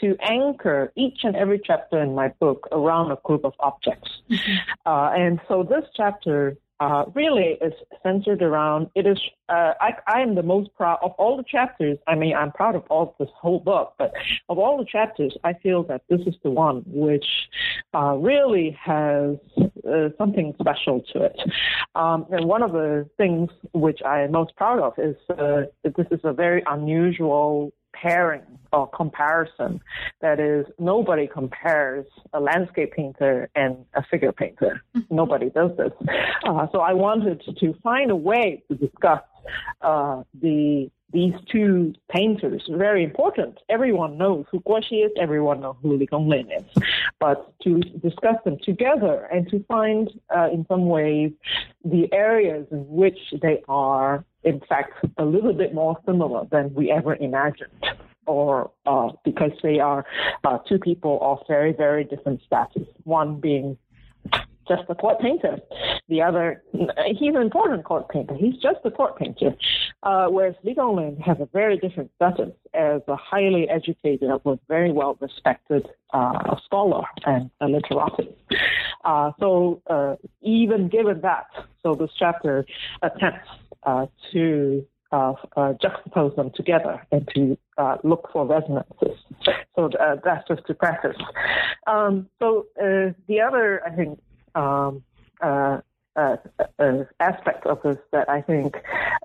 to 0.00 0.16
anchor 0.20 0.92
each 0.96 1.20
and 1.24 1.36
every 1.36 1.60
chapter 1.62 2.00
in 2.02 2.14
my 2.14 2.28
book 2.40 2.68
around 2.72 3.10
a 3.10 3.18
group 3.24 3.44
of 3.44 3.54
objects. 3.60 4.10
Mm-hmm. 4.30 4.56
Uh, 4.86 5.10
and 5.12 5.40
so 5.48 5.62
this 5.62 5.84
chapter 5.96 6.56
uh, 6.80 7.04
really 7.14 7.58
is 7.60 7.72
centered 8.02 8.42
around 8.42 8.88
it 8.94 9.06
is 9.06 9.18
uh, 9.48 9.72
I, 9.80 9.94
I 10.06 10.20
am 10.20 10.34
the 10.34 10.42
most 10.42 10.70
proud 10.76 10.98
of 11.02 11.12
all 11.18 11.36
the 11.36 11.42
chapters 11.42 11.98
i 12.06 12.14
mean 12.14 12.34
i'm 12.36 12.52
proud 12.52 12.76
of 12.76 12.84
all 12.88 13.16
this 13.18 13.28
whole 13.34 13.58
book 13.58 13.94
but 13.98 14.12
of 14.48 14.58
all 14.58 14.78
the 14.78 14.84
chapters 14.84 15.36
i 15.42 15.54
feel 15.54 15.82
that 15.84 16.02
this 16.08 16.20
is 16.26 16.34
the 16.44 16.50
one 16.50 16.82
which 16.86 17.26
uh, 17.94 18.14
really 18.16 18.78
has 18.80 19.36
uh, 19.88 20.08
something 20.16 20.54
special 20.60 21.02
to 21.12 21.24
it 21.24 21.40
um, 21.96 22.26
and 22.30 22.44
one 22.44 22.62
of 22.62 22.70
the 22.72 23.08
things 23.16 23.50
which 23.72 24.00
i 24.06 24.20
am 24.20 24.30
most 24.30 24.54
proud 24.54 24.78
of 24.78 24.92
is 24.98 25.16
uh, 25.30 25.62
that 25.82 25.96
this 25.96 26.06
is 26.12 26.20
a 26.22 26.32
very 26.32 26.62
unusual 26.66 27.72
pairing 28.00 28.42
or 28.72 28.88
comparison. 28.88 29.80
That 30.20 30.40
is, 30.40 30.66
nobody 30.78 31.26
compares 31.26 32.06
a 32.32 32.40
landscape 32.40 32.92
painter 32.92 33.48
and 33.54 33.84
a 33.94 34.02
figure 34.02 34.32
painter. 34.32 34.82
Mm-hmm. 34.94 35.14
Nobody 35.14 35.50
does 35.50 35.76
this. 35.76 35.92
Uh, 36.46 36.66
so 36.72 36.80
I 36.80 36.92
wanted 36.92 37.42
to 37.58 37.74
find 37.82 38.10
a 38.10 38.16
way 38.16 38.62
to 38.68 38.74
discuss 38.74 39.22
uh, 39.80 40.22
the 40.40 40.90
these 41.10 41.32
two 41.50 41.94
painters 42.10 42.68
very 42.70 43.02
important. 43.02 43.58
Everyone 43.70 44.18
knows 44.18 44.44
who 44.50 44.60
Guo 44.60 44.84
Xi 44.84 44.96
is, 44.96 45.12
everyone 45.18 45.60
knows 45.60 45.76
who 45.80 45.96
Li 45.96 46.06
Gonglin 46.06 46.50
is. 46.54 46.82
But 47.18 47.58
to 47.62 47.80
discuss 47.80 48.36
them 48.44 48.58
together 48.62 49.26
and 49.32 49.48
to 49.48 49.64
find, 49.64 50.10
uh, 50.36 50.48
in 50.52 50.66
some 50.68 50.86
ways, 50.86 51.32
the 51.82 52.12
areas 52.12 52.66
in 52.70 52.86
which 52.88 53.18
they 53.40 53.62
are, 53.68 54.24
in 54.44 54.60
fact, 54.68 54.92
a 55.18 55.24
little 55.24 55.52
bit 55.52 55.74
more 55.74 55.96
similar 56.06 56.46
than 56.50 56.72
we 56.74 56.90
ever 56.90 57.14
imagined. 57.16 57.70
Or 58.26 58.70
uh, 58.84 59.08
because 59.24 59.52
they 59.62 59.80
are 59.80 60.04
uh, 60.44 60.58
two 60.68 60.78
people 60.78 61.18
of 61.22 61.38
very, 61.48 61.72
very 61.72 62.04
different 62.04 62.42
status. 62.46 62.86
One 63.04 63.40
being 63.40 63.78
just 64.68 64.82
a 64.88 64.94
court 64.94 65.18
painter. 65.18 65.58
The 66.08 66.22
other, 66.22 66.62
he's 66.72 67.34
an 67.34 67.40
important 67.40 67.84
court 67.84 68.08
painter. 68.10 68.34
He's 68.34 68.54
just 68.56 68.78
a 68.84 68.90
court 68.90 69.18
painter. 69.18 69.54
Uh, 70.02 70.26
whereas 70.28 70.54
Gonglin 70.64 71.18
has 71.20 71.38
a 71.40 71.48
very 71.52 71.78
different 71.78 72.10
status 72.16 72.52
as 72.74 73.00
a 73.08 73.16
highly 73.16 73.68
educated, 73.68 74.30
but 74.44 74.58
very 74.68 74.92
well 74.92 75.16
respected 75.20 75.88
uh, 76.12 76.56
scholar 76.64 77.04
and 77.24 77.50
a 77.60 77.66
literati. 77.66 78.28
Uh, 79.04 79.32
so 79.40 79.82
uh, 79.88 80.16
even 80.42 80.88
given 80.88 81.20
that, 81.22 81.46
so 81.82 81.94
this 81.94 82.10
chapter 82.18 82.66
attempts 83.02 83.48
to 84.32 84.86
uh, 85.12 85.32
uh, 85.56 85.72
juxtapose 85.82 86.36
them 86.36 86.50
together 86.54 87.06
and 87.10 87.28
to 87.34 87.56
uh, 87.78 87.96
look 88.04 88.28
for 88.32 88.46
resonances. 88.46 89.18
So 89.74 89.90
uh, 89.98 90.16
that's 90.24 90.46
just 90.48 90.66
to 90.66 90.74
practice. 90.74 91.16
Um, 91.86 92.28
so 92.38 92.66
the 92.76 93.40
other, 93.40 93.82
I 93.86 93.90
think, 93.90 94.20
um, 94.54 95.02
uh, 95.40 95.78
uh, 96.16 96.36
uh, 96.80 97.04
aspect 97.20 97.64
of 97.66 97.80
this 97.82 97.96
that 98.10 98.28
I 98.28 98.40
think 98.42 98.74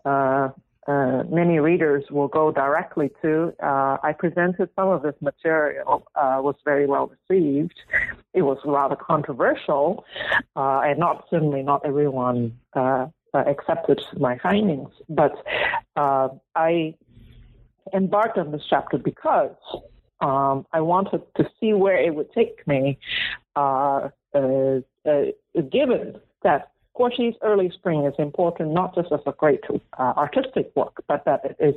uh, 0.06 0.50
uh, 0.86 1.24
many 1.28 1.58
readers 1.58 2.04
will 2.12 2.28
go 2.28 2.52
directly 2.52 3.10
to. 3.24 3.52
Uh, 3.64 3.98
I 4.04 4.14
presented 4.18 4.70
some 4.76 4.90
of 4.90 5.02
this 5.02 5.16
material, 5.20 6.06
was 6.16 6.56
very 6.64 6.86
well 6.86 7.12
received. 7.30 7.80
It 8.34 8.44
was 8.44 8.60
rather 8.64 8.96
controversial, 8.96 10.06
and 10.56 11.00
not 11.00 11.26
certainly 11.32 11.64
not 11.64 11.82
everyone 11.84 12.60
accepted 13.34 14.02
my 14.18 14.38
findings. 14.38 14.90
But 15.10 15.34
I 15.96 16.96
embarked 17.94 18.38
on 18.38 18.52
this 18.52 18.64
chapter 18.70 18.98
because 18.98 19.56
um, 20.22 20.66
I 20.72 20.82
wanted 20.82 21.22
to 21.36 21.50
see 21.60 21.74
where 21.74 21.98
it 21.98 22.16
would 22.16 22.32
take 22.32 22.66
me. 22.66 22.98
Uh, 23.56 24.10
uh, 24.34 24.80
uh, 25.06 25.26
given 25.72 26.16
that 26.44 26.72
Guo 26.98 27.10
Xi's 27.16 27.36
early 27.42 27.72
spring 27.72 28.06
is 28.06 28.14
important 28.18 28.72
not 28.72 28.96
just 28.96 29.12
as 29.12 29.20
a 29.26 29.32
great 29.34 29.62
uh, 29.70 30.14
artistic 30.16 30.72
work, 30.76 31.04
but 31.08 31.26
that 31.26 31.42
it 31.44 31.58
is 31.60 31.76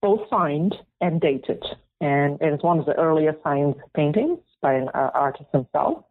both 0.00 0.28
signed 0.30 0.74
and 1.00 1.20
dated. 1.20 1.62
And 2.00 2.40
it 2.40 2.52
is 2.52 2.62
one 2.62 2.78
of 2.78 2.86
the 2.86 2.98
earliest 2.98 3.42
signed 3.44 3.74
paintings 3.94 4.38
by 4.60 4.74
an 4.74 4.88
uh, 4.94 5.10
artist 5.14 5.48
himself. 5.52 6.04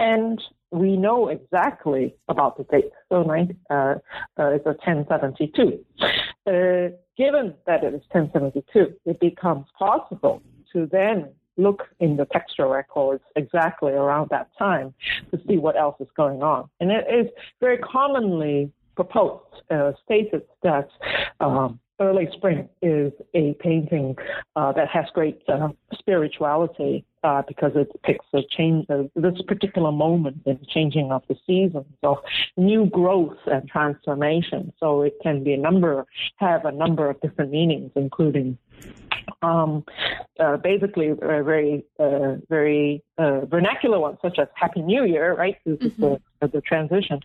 And 0.00 0.42
we 0.72 0.96
know 0.96 1.28
exactly 1.28 2.14
about 2.28 2.56
the 2.56 2.64
date. 2.64 2.90
So 3.10 3.20
uh, 3.70 3.74
uh, 3.74 3.96
it's 4.36 4.66
a 4.66 4.70
1072. 4.70 5.84
Uh, 6.46 6.96
given 7.16 7.54
that 7.66 7.84
it 7.84 7.94
is 7.94 8.02
1072, 8.10 8.94
it 9.04 9.20
becomes 9.20 9.66
possible 9.78 10.42
to 10.72 10.88
then 10.90 11.28
look 11.56 11.82
in 11.98 12.16
the 12.16 12.24
textual 12.26 12.70
records 12.70 13.22
exactly 13.36 13.92
around 13.92 14.30
that 14.30 14.48
time 14.58 14.94
to 15.30 15.40
see 15.46 15.58
what 15.58 15.76
else 15.76 15.96
is 16.00 16.08
going 16.16 16.42
on. 16.42 16.68
And 16.80 16.90
it 16.90 17.04
is 17.12 17.26
very 17.60 17.76
commonly 17.78 18.72
proposed, 18.96 19.62
uh, 19.70 19.92
stated 20.04 20.42
that 20.62 20.88
um, 21.40 21.78
Early 22.00 22.28
Spring 22.32 22.68
is 22.80 23.12
a 23.34 23.54
painting 23.60 24.16
uh, 24.56 24.72
that 24.72 24.88
has 24.88 25.04
great 25.12 25.42
uh, 25.48 25.68
spirituality 25.98 27.04
uh, 27.22 27.42
because 27.46 27.72
it 27.74 27.92
depicts 27.92 28.26
a 28.32 28.40
change, 28.56 28.86
uh, 28.88 29.04
this 29.14 29.40
particular 29.46 29.92
moment 29.92 30.42
in 30.46 30.58
changing 30.68 31.12
of 31.12 31.22
the 31.28 31.36
seasons 31.46 31.86
of 32.02 32.18
new 32.56 32.86
growth 32.86 33.36
and 33.46 33.68
transformation. 33.68 34.72
So 34.80 35.02
it 35.02 35.14
can 35.22 35.44
be 35.44 35.52
a 35.52 35.58
number, 35.58 36.06
have 36.36 36.64
a 36.64 36.72
number 36.72 37.10
of 37.10 37.20
different 37.20 37.50
meanings, 37.50 37.90
including 37.94 38.58
um, 39.42 39.84
uh, 40.38 40.56
basically 40.58 41.08
a 41.10 41.16
very, 41.42 41.84
uh, 41.98 42.36
very 42.48 43.02
uh, 43.18 43.46
vernacular 43.46 43.98
ones, 43.98 44.18
such 44.22 44.38
as 44.38 44.48
Happy 44.54 44.82
New 44.82 45.04
Year, 45.04 45.34
right? 45.34 45.56
This 45.64 45.76
mm-hmm. 45.78 46.04
is 46.04 46.20
the, 46.40 46.48
the 46.48 46.60
transition, 46.60 47.20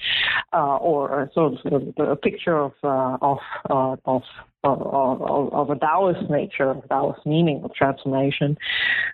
uh, 0.53 0.77
or 0.77 1.29
sort 1.33 1.53
of 1.65 1.93
a 1.97 2.15
picture 2.15 2.57
of 2.57 2.73
uh, 2.83 3.17
of 3.21 3.39
uh, 3.69 3.95
of 4.05 4.23
of, 4.63 5.21
of, 5.53 5.69
a 5.69 5.75
Taoist 5.75 6.27
nature, 6.29 6.71
a 6.71 6.87
Taoist 6.87 7.23
meaning 7.25 7.61
of 7.63 7.73
transformation. 7.75 8.57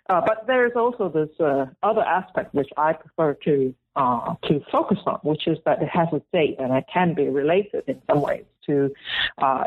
Uh, 0.09 0.21
but 0.25 0.47
there's 0.47 0.71
also 0.77 1.09
this 1.09 1.29
uh, 1.41 1.65
other 1.83 2.01
aspect 2.01 2.53
which 2.55 2.69
I 2.77 2.93
prefer 2.93 3.33
to 3.45 3.75
uh, 3.95 4.35
to 4.43 4.61
focus 4.71 4.99
on, 5.05 5.19
which 5.23 5.47
is 5.47 5.57
that 5.65 5.81
it 5.81 5.89
has 5.89 6.07
a 6.13 6.21
date 6.31 6.55
and 6.59 6.71
it 6.71 6.85
can 6.91 7.13
be 7.13 7.27
related 7.27 7.83
in 7.87 8.01
some 8.09 8.21
ways 8.21 8.45
to. 8.67 8.93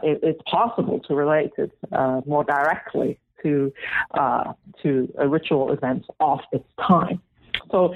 It, 0.03 0.21
it's 0.23 0.43
possible 0.51 1.01
to 1.01 1.15
relate 1.15 1.53
it 1.59 1.73
more 2.27 2.45
directly 2.45 3.19
to 3.43 3.73
uh, 4.13 4.53
to 4.83 5.13
ritual 5.29 5.73
events 5.73 6.09
of 6.21 6.41
its 6.53 6.67
time. 6.81 7.21
So, 7.71 7.95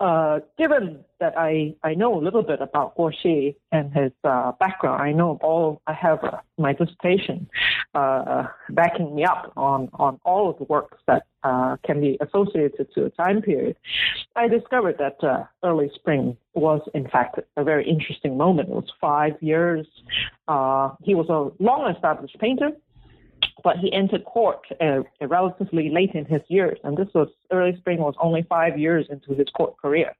uh, 0.00 0.40
given 0.58 1.04
that 1.20 1.34
I, 1.36 1.74
I 1.82 1.94
know 1.94 2.18
a 2.18 2.22
little 2.22 2.42
bit 2.42 2.60
about 2.60 2.96
Guo 2.96 3.12
Xi 3.22 3.56
and 3.72 3.92
his 3.92 4.12
uh, 4.24 4.52
background, 4.60 5.02
I 5.02 5.12
know 5.12 5.38
all, 5.42 5.80
I 5.86 5.94
have 5.94 6.22
uh, 6.22 6.38
my 6.58 6.72
dissertation 6.72 7.48
uh, 7.94 8.46
backing 8.70 9.14
me 9.14 9.24
up 9.24 9.52
on, 9.56 9.88
on 9.94 10.20
all 10.24 10.50
of 10.50 10.58
the 10.58 10.64
works 10.64 10.98
that 11.06 11.24
uh, 11.42 11.76
can 11.84 12.00
be 12.00 12.18
associated 12.20 12.88
to 12.94 13.06
a 13.06 13.10
time 13.10 13.40
period. 13.40 13.76
I 14.34 14.48
discovered 14.48 14.96
that 14.98 15.22
uh, 15.26 15.44
early 15.64 15.90
spring 15.94 16.36
was, 16.54 16.82
in 16.94 17.08
fact, 17.08 17.38
a 17.56 17.64
very 17.64 17.88
interesting 17.88 18.36
moment. 18.36 18.68
It 18.68 18.74
was 18.74 18.92
five 19.00 19.34
years. 19.40 19.86
he 21.02 21.14
was 21.14 21.28
a 21.28 21.62
long 21.62 21.90
established 21.94 22.38
painter 22.38 22.72
but 23.66 23.78
he 23.78 23.92
entered 23.92 24.24
court 24.24 24.64
uh, 24.80 25.00
relatively 25.20 25.90
late 25.90 26.12
in 26.14 26.24
his 26.24 26.40
years, 26.46 26.78
and 26.84 26.96
this 26.96 27.08
was 27.12 27.26
early 27.50 27.76
spring 27.78 27.98
was 27.98 28.14
only 28.20 28.42
five 28.48 28.78
years 28.78 29.04
into 29.10 29.34
his 29.34 29.48
court 29.48 29.76
career. 29.82 30.14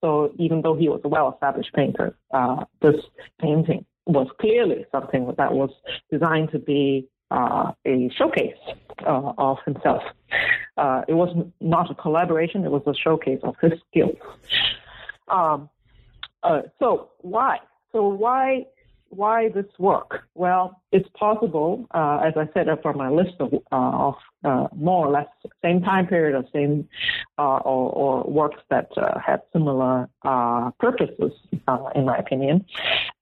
So 0.00 0.32
even 0.38 0.62
though 0.62 0.74
he 0.74 0.88
was 0.88 1.02
a 1.04 1.08
well-established 1.08 1.74
painter, 1.74 2.16
uh, 2.32 2.64
this 2.80 2.96
painting 3.42 3.84
was 4.06 4.28
clearly 4.40 4.86
something 4.90 5.34
that 5.36 5.52
was 5.52 5.68
designed 6.10 6.50
to 6.52 6.58
be 6.58 7.06
uh, 7.30 7.72
a 7.86 8.10
showcase 8.16 8.62
uh, 9.06 9.32
of 9.36 9.58
himself. 9.66 10.02
Uh, 10.78 11.02
it 11.08 11.16
was 11.22 11.30
not 11.60 11.90
a 11.90 11.94
collaboration; 11.94 12.64
it 12.64 12.70
was 12.70 12.84
a 12.86 12.94
showcase 12.94 13.40
of 13.42 13.54
his 13.60 13.74
skills. 13.90 14.16
Um, 15.28 15.68
uh, 16.42 16.62
so 16.78 17.10
why? 17.18 17.58
So 17.92 18.08
why 18.08 18.64
why 19.10 19.48
this 19.48 19.66
work? 19.78 20.24
Well, 20.34 20.80
it's 20.92 21.08
possible, 21.18 21.86
uh, 21.92 22.20
as 22.24 22.34
I 22.36 22.48
said 22.54 22.66
from 22.82 22.98
my 22.98 23.08
list 23.08 23.34
of, 23.40 23.52
uh, 23.54 23.58
of 23.76 24.14
uh, 24.44 24.68
more 24.74 25.06
or 25.06 25.10
less 25.10 25.26
same 25.62 25.82
time 25.82 26.06
period 26.06 26.34
or 26.36 26.44
same 26.52 26.88
uh, 27.38 27.58
or, 27.58 27.90
or, 27.90 28.24
works 28.24 28.60
that 28.70 28.90
uh, 28.96 29.18
had 29.18 29.42
similar 29.52 30.08
uh, 30.22 30.70
purposes, 30.78 31.32
in 31.94 32.04
my 32.04 32.16
opinion. 32.16 32.64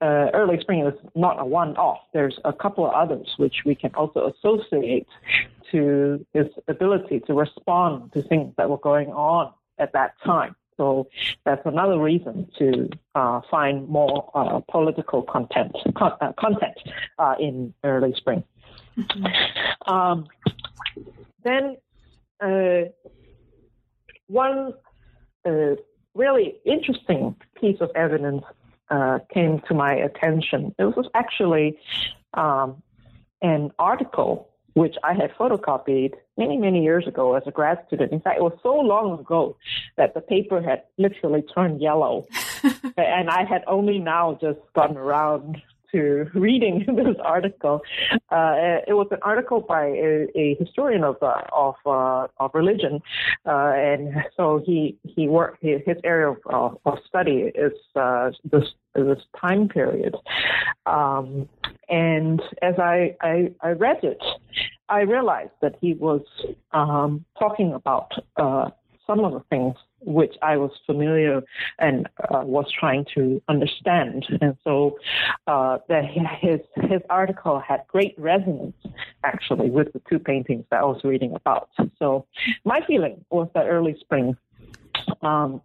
early 0.02 0.58
spring 0.60 0.86
is 0.86 0.94
not 1.14 1.40
a 1.40 1.44
one-off. 1.44 1.98
There's 2.12 2.38
a 2.44 2.52
couple 2.52 2.86
of 2.86 2.92
others 2.92 3.34
which 3.36 3.62
we 3.64 3.74
can 3.74 3.94
also 3.94 4.32
associate 4.32 5.06
to 5.72 6.24
his 6.32 6.46
ability 6.68 7.20
to 7.26 7.34
respond 7.34 8.12
to 8.12 8.22
things 8.22 8.52
that 8.56 8.68
were 8.70 8.78
going 8.78 9.08
on 9.08 9.52
at 9.78 9.92
that 9.92 10.14
time. 10.24 10.54
So 10.76 11.08
that's 11.44 11.64
another 11.64 11.98
reason 11.98 12.48
to 12.58 12.90
uh, 13.14 13.40
find 13.50 13.88
more 13.88 14.30
uh, 14.34 14.60
political 14.70 15.22
content 15.22 15.74
con- 15.94 16.16
uh, 16.20 16.32
content 16.38 16.76
uh, 17.18 17.34
in 17.40 17.72
early 17.82 18.14
spring. 18.14 18.44
Mm-hmm. 18.96 19.92
Um, 19.92 20.26
then 21.42 21.76
uh, 22.40 22.90
one 24.26 24.74
uh, 25.46 25.76
really 26.14 26.56
interesting 26.64 27.36
piece 27.58 27.80
of 27.80 27.90
evidence 27.94 28.44
came 29.32 29.60
to 29.68 29.74
my 29.74 29.94
attention. 29.94 30.74
It 30.78 30.96
was 30.96 31.08
actually 31.14 31.78
um, 32.34 32.82
an 33.42 33.70
article 33.78 34.48
which 34.76 34.96
I 35.02 35.14
had 35.14 35.32
photocopied 35.32 36.12
many, 36.36 36.58
many 36.58 36.82
years 36.82 37.06
ago 37.06 37.34
as 37.34 37.42
a 37.46 37.50
grad 37.50 37.78
student. 37.86 38.12
In 38.12 38.20
fact, 38.20 38.36
it 38.36 38.42
was 38.42 38.52
so 38.62 38.74
long 38.74 39.18
ago 39.18 39.56
that 39.96 40.12
the 40.12 40.20
paper 40.20 40.60
had 40.60 40.82
literally 40.98 41.40
turned 41.40 41.80
yellow. 41.80 42.26
and 42.98 43.30
I 43.30 43.44
had 43.44 43.64
only 43.66 43.98
now 43.98 44.36
just 44.38 44.60
gotten 44.74 44.98
around 44.98 45.62
to 45.92 46.26
reading 46.34 46.84
this 46.96 47.16
article. 47.24 47.80
Uh, 48.30 48.80
it 48.86 48.94
was 48.94 49.08
an 49.10 49.18
article 49.22 49.60
by 49.60 49.86
a, 49.86 50.26
a 50.34 50.56
historian 50.58 51.04
of 51.04 51.16
uh, 51.22 51.42
of 51.52 51.74
uh, 51.86 52.26
of 52.38 52.50
religion, 52.54 53.00
uh, 53.46 53.72
and 53.74 54.14
so 54.36 54.62
he 54.64 54.96
he 55.02 55.28
worked 55.28 55.62
his, 55.62 55.80
area 56.04 56.30
of, 56.30 56.78
of 56.84 56.98
study 57.08 57.50
is 57.54 57.72
uh, 57.94 58.30
this 58.44 58.64
this 58.94 59.18
time 59.40 59.68
period. 59.68 60.14
Um, 60.86 61.48
and 61.88 62.40
as 62.62 62.74
I, 62.78 63.16
I, 63.20 63.52
I 63.60 63.70
read 63.70 64.02
it, 64.02 64.22
I 64.88 65.00
realized 65.00 65.52
that 65.62 65.76
he 65.80 65.94
was 65.94 66.22
um, 66.72 67.24
talking 67.38 67.72
about 67.72 68.12
uh, 68.36 68.70
some 69.06 69.20
of 69.20 69.32
the 69.32 69.42
things 69.50 69.74
which 70.00 70.34
I 70.42 70.56
was 70.56 70.70
familiar 70.84 71.42
and 71.78 72.08
uh, 72.30 72.42
was 72.44 72.66
trying 72.78 73.06
to 73.14 73.40
understand. 73.48 74.26
And 74.40 74.56
so 74.64 74.98
uh, 75.46 75.78
that 75.88 76.04
his 76.40 76.60
his 76.76 77.00
article 77.10 77.58
had 77.60 77.82
great 77.88 78.14
resonance 78.18 78.76
actually 79.24 79.70
with 79.70 79.92
the 79.92 80.00
two 80.08 80.18
paintings 80.18 80.64
that 80.70 80.80
I 80.80 80.84
was 80.84 81.02
reading 81.04 81.34
about. 81.34 81.70
So 81.98 82.26
my 82.64 82.80
feeling 82.86 83.24
was 83.30 83.48
that 83.54 83.66
early 83.66 83.96
spring 84.00 84.36
um, 85.22 85.60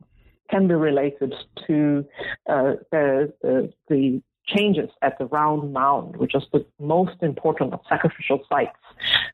can 0.49 0.67
be 0.67 0.73
related 0.73 1.33
to 1.67 2.05
uh, 2.47 2.73
the, 2.91 3.33
the, 3.41 3.73
the 3.87 4.21
changes 4.53 4.89
at 5.01 5.17
the 5.17 5.25
round 5.25 5.73
mound, 5.73 6.17
which 6.17 6.35
is 6.35 6.43
the 6.51 6.65
most 6.79 7.21
important 7.21 7.73
sacrificial 7.87 8.39
sites 8.49 8.77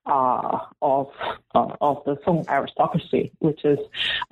uh, 0.05 0.59
of 0.81 1.07
uh, 1.55 1.75
of 1.81 2.03
the 2.05 2.17
Song 2.23 2.45
aristocracy, 2.49 3.31
which 3.39 3.63
is 3.65 3.79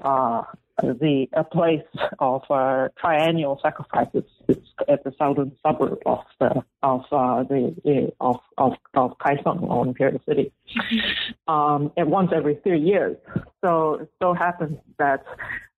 uh, 0.03 0.43
the 0.81 1.27
a 1.33 1.43
place 1.43 1.85
of 2.19 2.43
uh, 2.49 2.89
triennial 2.97 3.59
sacrifices. 3.61 4.23
It's 4.47 4.67
at 4.87 5.03
the 5.03 5.13
southern 5.17 5.53
suburb 5.63 5.99
of 6.05 6.19
the 6.39 6.63
of 6.83 7.05
uh, 7.11 7.43
the, 7.43 7.75
the, 7.83 8.13
of 8.19 8.39
of 8.57 8.73
of 8.93 9.17
Kaisong 9.19 9.63
or 9.63 9.87
Imperial 9.87 10.21
City, 10.27 10.51
mm-hmm. 10.75 11.53
um, 11.53 11.91
and 11.97 12.09
once 12.11 12.31
every 12.35 12.55
three 12.55 12.81
years. 12.81 13.17
So 13.65 13.95
it 13.95 14.09
so 14.21 14.35
happens 14.35 14.77
that 14.99 15.25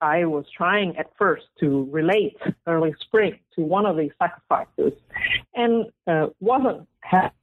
I 0.02 0.26
was 0.26 0.44
trying 0.56 0.98
at 0.98 1.08
first 1.18 1.46
to 1.62 1.88
relate 1.90 2.36
early 2.66 2.94
spring 3.00 3.40
to 3.56 3.62
one 3.62 3.86
of 3.86 3.96
these 3.96 4.12
sacrifices, 4.20 4.92
and 5.56 5.86
uh, 6.06 6.28
wasn't 6.42 6.86
happy 7.00 7.34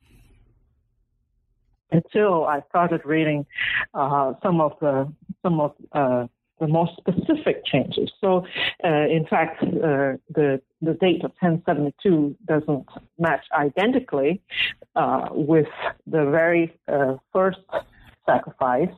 until 1.91 2.45
I 2.45 2.61
started 2.69 3.01
reading 3.07 3.47
uh, 3.95 4.35
some 4.43 4.61
of 4.61 4.73
the 4.83 5.11
some 5.43 5.61
of 5.61 5.73
uh, 5.93 6.27
the 6.61 6.67
more 6.67 6.91
specific 6.99 7.65
changes. 7.65 8.11
So, 8.21 8.45
uh, 8.85 9.07
in 9.09 9.27
fact, 9.31 9.63
uh, 9.63 10.19
the 10.29 10.61
the 10.83 10.93
date 11.01 11.25
of 11.25 11.33
1072 11.41 12.37
doesn't 12.47 12.87
match 13.19 13.47
identically 13.53 14.43
uh, 14.95 15.29
with 15.31 15.69
the 16.07 16.27
very 16.31 16.77
uh, 16.87 17.15
first 17.33 17.61
sacrifice 18.27 18.93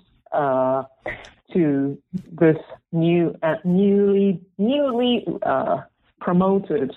to 1.52 1.98
this 2.32 2.56
new 2.92 3.34
uh, 3.42 3.56
newly 3.64 4.40
newly 4.58 5.26
promoted 6.20 6.92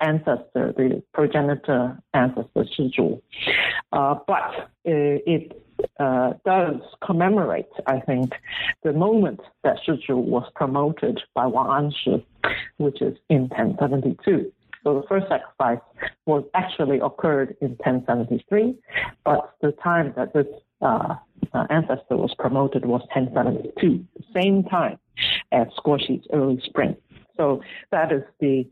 ancestor, 0.00 0.72
the 0.76 1.02
progenitor 1.12 1.98
ancestor 2.14 2.64
Shi 2.74 2.92
Zhu. 2.96 3.20
but 3.92 4.70
it 4.84 5.64
uh, 5.98 6.32
does 6.44 6.80
commemorate, 7.04 7.68
I 7.86 8.00
think, 8.00 8.32
the 8.82 8.92
moment 8.92 9.40
that 9.62 9.76
Shi 9.84 9.92
Zhu 10.06 10.16
was 10.16 10.48
promoted 10.54 11.20
by 11.34 11.46
Wang 11.46 11.90
Anshi, 11.90 12.24
which 12.78 13.02
is 13.02 13.16
in 13.28 13.48
1072. 13.48 14.52
So 14.82 15.00
the 15.00 15.06
first 15.08 15.28
sacrifice 15.28 15.80
was 16.26 16.44
actually 16.54 17.00
occurred 17.00 17.56
in 17.60 17.70
1073, 17.70 18.74
but 19.24 19.54
the 19.62 19.72
time 19.72 20.12
that 20.16 20.34
this 20.34 20.46
uh, 20.82 21.14
uh, 21.54 21.66
ancestor 21.70 22.16
was 22.16 22.34
promoted 22.38 22.84
was 22.84 23.00
1072, 23.14 24.04
the 24.16 24.24
same 24.40 24.64
time 24.64 24.98
as 25.52 25.68
Guo 25.84 25.98
Xi's 25.98 26.26
early 26.32 26.60
spring. 26.64 26.96
So 27.36 27.62
that 27.90 28.12
is 28.12 28.22
the 28.40 28.66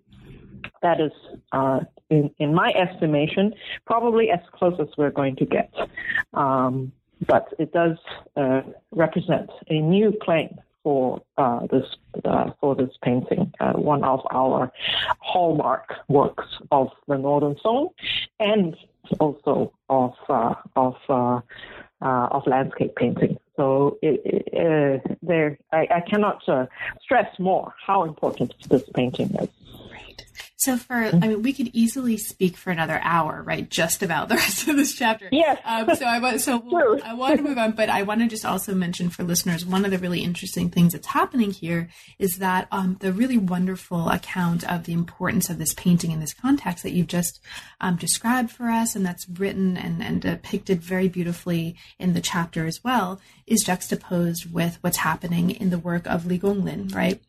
that 0.82 1.00
is, 1.00 1.12
uh, 1.52 1.80
in, 2.10 2.30
in 2.38 2.54
my 2.54 2.72
estimation, 2.72 3.54
probably 3.86 4.30
as 4.30 4.40
close 4.52 4.74
as 4.80 4.88
we're 4.98 5.10
going 5.10 5.36
to 5.36 5.46
get. 5.46 5.72
Um, 6.34 6.92
but 7.26 7.54
it 7.58 7.72
does 7.72 7.96
uh, 8.36 8.62
represent 8.90 9.50
a 9.68 9.80
new 9.80 10.12
claim 10.22 10.58
for 10.82 11.22
uh, 11.38 11.66
this 11.70 11.84
uh, 12.24 12.50
for 12.60 12.74
this 12.74 12.90
painting, 13.04 13.52
uh, 13.60 13.72
one 13.74 14.02
of 14.02 14.20
our 14.32 14.72
hallmark 15.20 15.94
works 16.08 16.46
of 16.72 16.88
the 17.06 17.16
Northern 17.16 17.56
Song, 17.62 17.90
and 18.40 18.76
also 19.20 19.72
of 19.88 20.14
uh, 20.28 20.54
of 20.74 20.96
uh, 22.02 22.28
of 22.30 22.46
landscape 22.46 22.94
painting. 22.96 23.38
So 23.56 23.98
it, 24.02 24.20
it, 24.24 25.18
there, 25.22 25.58
I, 25.72 25.86
I 25.90 26.00
cannot 26.00 26.42
stress 27.00 27.38
more 27.38 27.74
how 27.86 28.04
important 28.04 28.54
this 28.68 28.82
painting 28.94 29.34
is. 29.40 29.48
So 30.64 30.76
for, 30.76 30.94
I 30.94 31.10
mean, 31.10 31.42
we 31.42 31.52
could 31.52 31.70
easily 31.72 32.16
speak 32.16 32.56
for 32.56 32.70
another 32.70 33.00
hour, 33.02 33.42
right? 33.42 33.68
Just 33.68 34.00
about 34.00 34.28
the 34.28 34.34
rest 34.42 34.68
of 34.68 34.76
this 34.76 34.94
chapter. 34.94 35.28
Yes. 35.32 35.60
Um, 35.64 35.92
so 35.96 36.04
I 36.04 36.20
want, 36.20 36.40
so 36.40 36.58
we'll, 36.64 37.02
I 37.04 37.14
want 37.14 37.36
to 37.38 37.42
move 37.42 37.58
on, 37.58 37.72
but 37.72 37.88
I 37.88 38.02
want 38.02 38.20
to 38.20 38.28
just 38.28 38.44
also 38.44 38.72
mention 38.72 39.10
for 39.10 39.24
listeners, 39.24 39.66
one 39.66 39.84
of 39.84 39.90
the 39.90 39.98
really 39.98 40.20
interesting 40.20 40.70
things 40.70 40.92
that's 40.92 41.08
happening 41.08 41.50
here 41.50 41.88
is 42.20 42.38
that 42.38 42.68
um, 42.70 42.96
the 43.00 43.12
really 43.12 43.38
wonderful 43.38 44.08
account 44.08 44.62
of 44.70 44.84
the 44.84 44.92
importance 44.92 45.50
of 45.50 45.58
this 45.58 45.74
painting 45.74 46.12
in 46.12 46.20
this 46.20 46.32
context 46.32 46.84
that 46.84 46.92
you've 46.92 47.08
just 47.08 47.40
um, 47.80 47.96
described 47.96 48.52
for 48.52 48.68
us, 48.68 48.94
and 48.94 49.04
that's 49.04 49.28
written 49.28 49.76
and, 49.76 50.00
and 50.00 50.22
depicted 50.22 50.80
very 50.80 51.08
beautifully 51.08 51.74
in 51.98 52.12
the 52.12 52.20
chapter 52.20 52.66
as 52.66 52.84
well, 52.84 53.20
is 53.48 53.64
juxtaposed 53.64 54.52
with 54.52 54.78
what's 54.80 54.98
happening 54.98 55.50
in 55.50 55.70
the 55.70 55.78
work 55.78 56.06
of 56.06 56.24
Li 56.24 56.38
Gonglin, 56.38 56.94
right? 56.94 57.20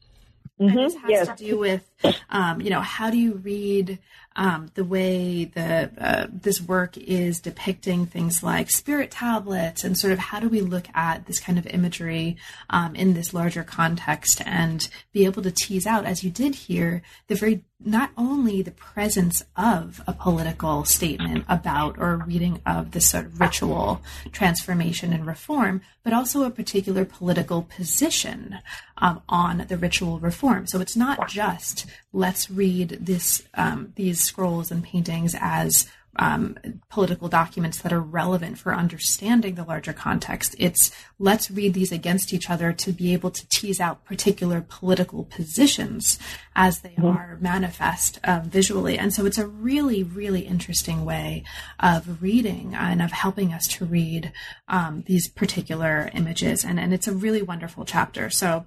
Mm-hmm. 0.59 0.77
And 0.77 0.77
this 0.77 0.95
has 0.95 1.09
yes. 1.09 1.27
to 1.27 1.45
do 1.45 1.57
with, 1.57 1.89
um, 2.29 2.61
you 2.61 2.69
know, 2.69 2.81
how 2.81 3.09
do 3.09 3.17
you 3.17 3.33
read 3.35 3.99
um, 4.35 4.71
the 4.73 4.83
way 4.83 5.45
the 5.45 5.91
uh, 5.97 6.27
this 6.31 6.61
work 6.61 6.97
is 6.97 7.39
depicting 7.39 8.05
things 8.05 8.43
like 8.43 8.69
spirit 8.69 9.11
tablets 9.11 9.83
and 9.83 9.97
sort 9.97 10.13
of 10.13 10.19
how 10.19 10.39
do 10.39 10.49
we 10.49 10.61
look 10.61 10.87
at 10.93 11.25
this 11.25 11.39
kind 11.39 11.57
of 11.57 11.67
imagery 11.67 12.37
um, 12.69 12.95
in 12.95 13.13
this 13.13 13.33
larger 13.33 13.63
context 13.63 14.41
and 14.45 14.89
be 15.11 15.25
able 15.25 15.43
to 15.43 15.51
tease 15.51 15.85
out, 15.85 16.05
as 16.05 16.23
you 16.23 16.29
did 16.29 16.55
here, 16.55 17.01
the 17.27 17.35
very 17.35 17.63
not 17.85 18.11
only 18.17 18.61
the 18.61 18.71
presence 18.71 19.43
of 19.55 20.01
a 20.07 20.13
political 20.13 20.85
statement 20.85 21.43
about 21.49 21.97
or 21.97 22.23
reading 22.25 22.61
of 22.65 22.91
this 22.91 23.09
sort 23.09 23.25
of 23.25 23.39
ritual 23.39 24.01
transformation 24.31 25.11
and 25.11 25.25
reform, 25.25 25.81
but 26.03 26.13
also 26.13 26.43
a 26.43 26.49
particular 26.49 27.05
political 27.05 27.63
position 27.63 28.57
um, 28.97 29.21
on 29.27 29.65
the 29.67 29.77
ritual 29.77 30.19
reform. 30.19 30.67
So 30.67 30.79
it's 30.79 30.95
not 30.95 31.27
just 31.27 31.85
let's 32.13 32.49
read 32.49 32.97
this 33.01 33.43
um, 33.55 33.91
these 33.95 34.22
scrolls 34.23 34.71
and 34.71 34.83
paintings 34.83 35.35
as 35.39 35.87
um, 36.17 36.57
political 36.89 37.27
documents 37.27 37.81
that 37.81 37.91
are 37.91 37.99
relevant 37.99 38.57
for 38.59 38.75
understanding 38.75 39.55
the 39.55 39.63
larger 39.63 39.93
context. 39.93 40.55
It's 40.59 40.91
let's 41.17 41.49
read 41.49 41.73
these 41.73 41.91
against 41.91 42.33
each 42.33 42.49
other 42.49 42.71
to 42.71 42.91
be 42.91 43.13
able 43.13 43.31
to 43.31 43.47
tease 43.49 43.79
out 43.79 44.05
particular 44.05 44.63
political 44.67 45.23
positions 45.23 46.19
as 46.55 46.81
they 46.81 46.89
mm-hmm. 46.89 47.05
are 47.05 47.37
manifest 47.41 48.19
um, 48.25 48.43
visually. 48.43 48.97
And 48.97 49.11
so 49.13 49.25
it's 49.25 49.39
a 49.39 49.47
really, 49.47 50.03
really 50.03 50.41
interesting 50.41 51.03
way 51.03 51.43
of 51.79 52.21
reading 52.21 52.75
and 52.75 53.01
of 53.01 53.11
helping 53.11 53.51
us 53.51 53.67
to 53.69 53.85
read 53.85 54.31
um, 54.67 55.03
these 55.07 55.27
particular 55.27 56.11
images. 56.13 56.63
And, 56.63 56.79
and 56.79 56.93
it's 56.93 57.07
a 57.07 57.13
really 57.13 57.41
wonderful 57.41 57.85
chapter. 57.85 58.29
So 58.29 58.65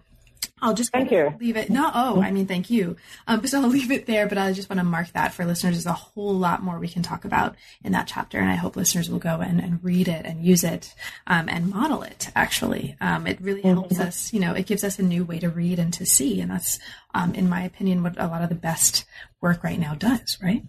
I'll 0.63 0.73
just 0.73 0.91
thank 0.91 1.11
you. 1.11 1.35
leave 1.39 1.57
it. 1.57 1.69
No, 1.69 1.91
oh, 1.95 2.23
I 2.23 2.31
mean, 2.31 2.47
thank 2.47 2.71
you. 2.71 2.97
Um, 3.27 3.47
so 3.47 3.61
I'll 3.61 3.69
leave 3.69 3.91
it 3.91 4.07
there, 4.07 4.27
but 4.27 4.39
I 4.39 4.53
just 4.55 4.71
want 4.71 4.81
to 4.81 4.85
mark 4.85 5.13
that 5.13 5.35
for 5.35 5.45
listeners. 5.45 5.75
There's 5.75 5.87
a 5.87 5.93
whole 5.93 6.33
lot 6.33 6.63
more 6.63 6.79
we 6.79 6.89
can 6.89 7.03
talk 7.03 7.27
about 7.27 7.57
in 7.85 7.93
that 7.93 8.07
chapter, 8.07 8.39
and 8.39 8.49
I 8.49 8.55
hope 8.55 8.75
listeners 8.75 9.11
will 9.11 9.19
go 9.19 9.41
and, 9.41 9.61
and 9.61 9.85
read 9.85 10.09
it 10.09 10.25
and 10.25 10.43
use 10.43 10.65
it 10.65 10.95
um, 11.27 11.51
and 11.51 11.69
model 11.69 12.03
it. 12.03 12.31
Actually, 12.35 12.97
um, 13.03 13.27
it 13.27 13.39
really 13.41 13.61
helps 13.61 13.95
mm-hmm. 13.95 14.09
us. 14.09 14.33
You 14.33 14.41
know, 14.41 14.55
it 14.55 14.67
gives 14.67 14.83
us 14.83 14.99
a 14.99 15.03
new 15.03 15.25
way 15.25 15.39
to 15.41 15.51
read 15.51 15.79
and 15.79 15.93
to 15.93 16.07
see, 16.07 16.41
and 16.41 16.51
that's, 16.51 16.79
um, 17.17 17.35
in 17.35 17.49
my 17.49 17.63
opinion, 17.63 18.03
what 18.03 18.15
a 18.19 18.27
lot 18.27 18.43
of 18.43 18.51
the 18.51 18.55
best 18.55 19.07
work 19.41 19.65
right 19.65 19.79
now 19.79 19.95
does. 19.95 20.39
Right. 20.43 20.63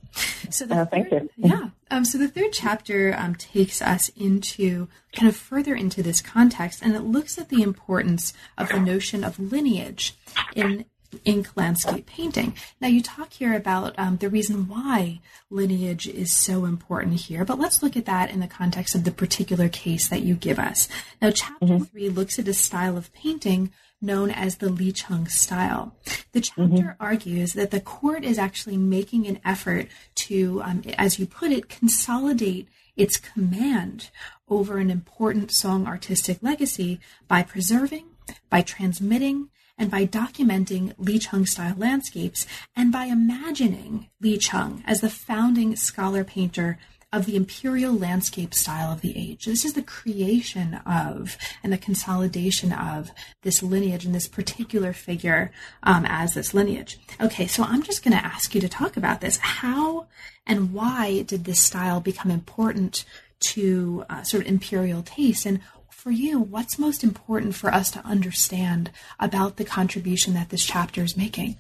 So 0.50 0.66
the 0.66 0.76
uh, 0.76 0.86
thank 0.86 1.10
third, 1.10 1.30
you. 1.36 1.50
Yeah. 1.50 1.70
Um, 1.92 2.06
so 2.06 2.18
the 2.18 2.30
third 2.30 2.54
chapter 2.54 3.14
um, 3.18 3.36
takes 3.36 3.82
us 3.82 4.10
into 4.10 4.88
kind 5.14 5.28
of 5.28 5.36
further 5.36 5.76
into 5.76 6.02
this 6.02 6.22
context, 6.22 6.82
and 6.82 6.96
it 6.96 7.02
looks 7.02 7.38
at 7.38 7.50
the 7.50 7.62
importance 7.62 8.34
of 8.58 8.70
the 8.70 8.80
notion 8.80 9.24
of 9.24 9.40
lineage 9.40 10.16
in 10.56 10.86
ink 11.26 11.50
landscape 11.56 12.06
painting. 12.06 12.54
Now, 12.82 12.88
you 12.88 13.02
talk 13.02 13.34
here 13.34 13.54
about 13.54 13.98
um, 13.98 14.18
the 14.18 14.30
reason 14.30 14.68
why 14.68 15.20
lineage 15.50 16.08
is 16.08 16.32
so 16.32 16.66
important 16.66 17.22
here, 17.22 17.46
but 17.46 17.60
let's 17.60 17.82
look 17.82 17.96
at 17.96 18.06
that 18.06 18.30
in 18.32 18.40
the 18.40 18.48
context 18.48 18.96
of 18.96 19.04
the 19.04 19.12
particular 19.12 19.70
case 19.70 20.08
that 20.10 20.24
you 20.24 20.36
give 20.36 20.60
us. 20.60 20.88
Now, 21.22 21.32
chapter 21.32 21.66
mm-hmm. 21.66 21.84
three 21.86 22.10
looks 22.10 22.40
at 22.40 22.48
a 22.48 22.54
style 22.54 22.98
of 22.98 23.14
painting 23.14 23.72
known 24.02 24.30
as 24.30 24.58
the 24.58 24.70
Li 24.70 24.92
Cheng 24.92 25.28
style. 25.28 25.96
The 26.32 26.42
chapter 26.42 26.62
mm-hmm. 26.64 26.90
argues 27.04 27.54
that 27.54 27.72
the 27.72 27.82
court 27.82 28.24
is 28.24 28.38
actually 28.38 28.78
making 28.78 29.26
an 29.28 29.40
effort 29.44 29.88
to, 30.16 30.62
um, 30.64 30.84
as 30.98 31.20
you 31.20 31.26
put 31.26 31.52
it, 31.52 31.70
consolidate 31.70 32.68
its 32.96 33.18
command 33.18 34.10
over 34.50 34.78
an 34.78 34.90
important 34.90 35.52
Song 35.52 35.88
artistic 35.88 36.40
legacy 36.42 37.00
by 37.28 37.44
preserving, 37.44 38.06
by 38.50 38.62
transmitting, 38.62 39.50
and 39.78 39.92
by 39.92 40.06
documenting 40.06 40.94
Li 40.98 41.20
Cheng 41.20 41.46
style 41.46 41.76
landscapes, 41.78 42.48
and 42.76 42.92
by 42.92 43.06
imagining 43.06 44.10
Li 44.20 44.38
Cheng 44.38 44.84
as 44.86 45.02
the 45.02 45.10
founding 45.10 45.76
scholar 45.76 46.24
painter 46.24 46.80
of 47.14 47.26
the 47.26 47.36
imperial 47.38 47.94
landscape 47.94 48.54
style 48.54 48.92
of 48.92 49.02
the 49.02 49.18
age. 49.18 49.46
This 49.46 49.64
is 49.64 49.74
the 49.74 49.82
creation 49.82 50.76
of 50.86 51.38
and 51.64 51.72
the 51.72 51.78
consolidation 51.78 52.74
of 52.74 53.12
this 53.44 53.64
lineage 53.64 54.04
and 54.04 54.14
this 54.14 54.28
particular 54.28 54.92
figure 54.92 55.52
um, 55.84 56.06
as 56.08 56.34
this 56.34 56.54
lineage. 56.54 57.00
Okay, 57.22 57.48
so 57.48 57.64
I'm 57.64 57.82
just 57.82 58.04
going 58.04 58.18
to 58.18 58.26
ask 58.26 58.54
you 58.54 58.62
to 58.62 58.68
talk 58.68 58.98
about 58.98 59.22
this. 59.22 59.38
How 59.38 60.08
and 60.46 60.74
why 60.74 61.22
did 61.22 61.46
this 61.46 61.62
style 61.62 62.02
become 62.02 62.30
important 62.30 63.06
to 63.40 64.04
uh, 64.10 64.24
sort 64.24 64.44
of 64.44 64.50
imperial 64.50 65.02
taste? 65.02 65.46
And 65.46 65.62
for 65.90 66.12
you, 66.12 66.40
what's 66.40 66.78
most 66.78 67.04
important 67.04 67.56
for 67.56 67.74
us 67.74 67.90
to 67.92 68.06
understand 68.06 68.92
about 69.20 69.56
the 69.56 69.66
contribution 69.66 70.34
that 70.34 70.50
this 70.50 70.64
chapter 70.64 71.04
is 71.04 71.16
making? 71.16 71.58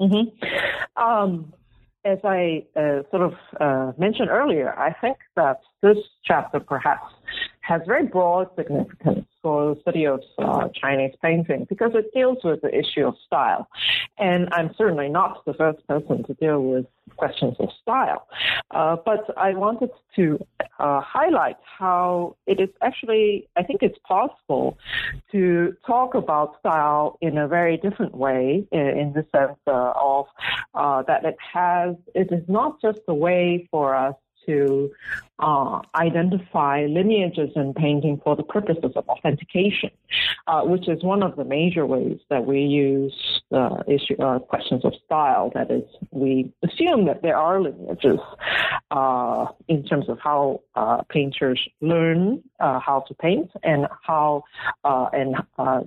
Mm-hmm. 0.00 1.02
Um, 1.02 1.52
as 2.04 2.18
I 2.24 2.64
uh, 2.76 3.02
sort 3.10 3.22
of 3.22 3.34
uh, 3.60 3.92
mentioned 3.98 4.30
earlier, 4.30 4.78
I 4.78 4.94
think 5.00 5.18
that 5.36 5.60
this 5.82 5.98
chapter 6.24 6.60
perhaps 6.60 7.12
has 7.60 7.82
very 7.86 8.06
broad 8.06 8.48
significance 8.56 9.26
for 9.42 9.74
the 9.74 9.80
study 9.82 10.06
of 10.06 10.20
uh, 10.38 10.68
Chinese 10.74 11.14
painting 11.22 11.66
because 11.68 11.90
it 11.94 12.12
deals 12.14 12.38
with 12.44 12.60
the 12.62 12.74
issue 12.74 13.06
of 13.06 13.14
style. 13.26 13.68
And 14.18 14.48
I'm 14.52 14.74
certainly 14.76 15.08
not 15.08 15.44
the 15.44 15.54
first 15.54 15.86
person 15.86 16.24
to 16.24 16.34
deal 16.34 16.60
with 16.60 16.86
questions 17.16 17.56
of 17.58 17.68
style. 17.82 18.26
Uh, 18.70 18.96
but 19.04 19.24
I 19.36 19.54
wanted 19.54 19.90
to 20.16 20.44
uh, 20.78 21.00
highlight 21.00 21.56
how 21.62 22.36
it 22.46 22.60
is 22.60 22.68
actually, 22.82 23.48
I 23.56 23.62
think 23.62 23.82
it's 23.82 23.98
possible 24.06 24.78
to 25.32 25.76
talk 25.86 26.14
about 26.14 26.58
style 26.60 27.18
in 27.20 27.38
a 27.38 27.48
very 27.48 27.76
different 27.76 28.14
way 28.14 28.66
in, 28.72 28.80
in 28.80 29.12
the 29.12 29.26
sense 29.34 29.58
uh, 29.66 29.92
of 29.96 30.26
uh, 30.74 31.02
that 31.02 31.24
it 31.24 31.36
has, 31.52 31.96
it 32.14 32.32
is 32.32 32.44
not 32.48 32.80
just 32.80 33.00
a 33.08 33.14
way 33.14 33.68
for 33.70 33.94
us 33.94 34.14
to 34.46 34.90
uh, 35.40 35.80
identify 35.94 36.86
lineages 36.86 37.50
in 37.54 37.72
painting 37.72 38.20
for 38.24 38.34
the 38.34 38.42
purposes 38.42 38.92
of 38.96 39.08
authentication, 39.08 39.90
uh, 40.48 40.62
which 40.62 40.88
is 40.88 41.02
one 41.04 41.22
of 41.22 41.36
the 41.36 41.44
major 41.44 41.86
ways 41.86 42.18
that 42.28 42.44
we 42.44 42.60
use 42.60 43.14
uh, 43.52 43.82
issue 43.86 44.20
uh, 44.20 44.38
questions 44.40 44.84
of 44.84 44.92
style. 45.06 45.50
That 45.54 45.70
is, 45.70 45.84
we 46.10 46.52
assume 46.64 47.06
that 47.06 47.22
there 47.22 47.36
are 47.36 47.60
lineages 47.60 48.18
uh, 48.90 49.46
in 49.68 49.84
terms 49.84 50.08
of 50.08 50.18
how 50.18 50.62
uh, 50.74 51.02
painters 51.08 51.60
learn 51.80 52.42
how 52.58 53.04
to 53.06 53.14
paint 53.14 53.50
and 53.62 53.86
how 54.02 54.42
and 54.84 55.36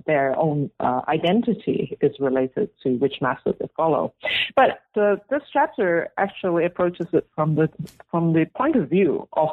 their 0.06 0.36
own 0.38 0.70
identity 1.08 1.96
is 2.00 2.18
related 2.18 2.70
to 2.82 2.96
which 2.96 3.20
method 3.20 3.56
they 3.60 3.68
follow. 3.76 4.14
But 4.56 4.80
this 4.94 5.42
chapter 5.52 6.08
actually 6.16 6.64
approaches 6.64 7.06
it 7.12 7.26
from 7.34 7.54
the 7.56 7.68
from 8.10 8.32
the 8.32 8.46
point 8.54 8.76
of 8.76 8.88
view 8.90 9.28
of 9.34 9.48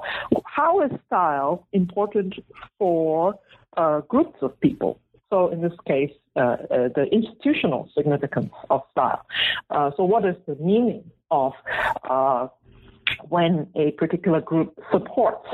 how 0.45 0.81
is 0.81 0.91
style 1.07 1.67
important 1.73 2.35
for 2.77 3.35
uh, 3.77 4.01
groups 4.01 4.37
of 4.41 4.59
people. 4.59 4.99
So 5.29 5.49
in 5.49 5.61
this 5.61 5.73
case, 5.87 6.11
uh, 6.35 6.39
uh, 6.39 6.57
the 6.95 7.07
institutional 7.11 7.89
significance 7.95 8.51
of 8.69 8.81
style. 8.91 9.25
Uh, 9.69 9.91
so 9.95 10.03
what 10.03 10.25
is 10.25 10.35
the 10.47 10.55
meaning 10.55 11.03
of 11.29 11.53
uh, 12.09 12.47
when 13.27 13.67
a 13.75 13.91
particular 13.91 14.41
group 14.41 14.79
supports 14.91 15.47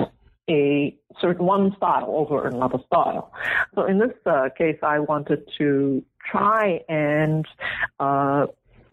a 0.50 0.96
certain 1.20 1.46
one 1.46 1.76
style 1.76 2.06
over 2.10 2.48
another 2.48 2.78
style. 2.86 3.32
So 3.74 3.86
in 3.86 3.98
this 3.98 4.14
uh, 4.26 4.50
case, 4.56 4.78
I 4.84 5.00
wanted 5.00 5.50
to 5.58 6.04
try 6.30 6.82
and 6.88 7.46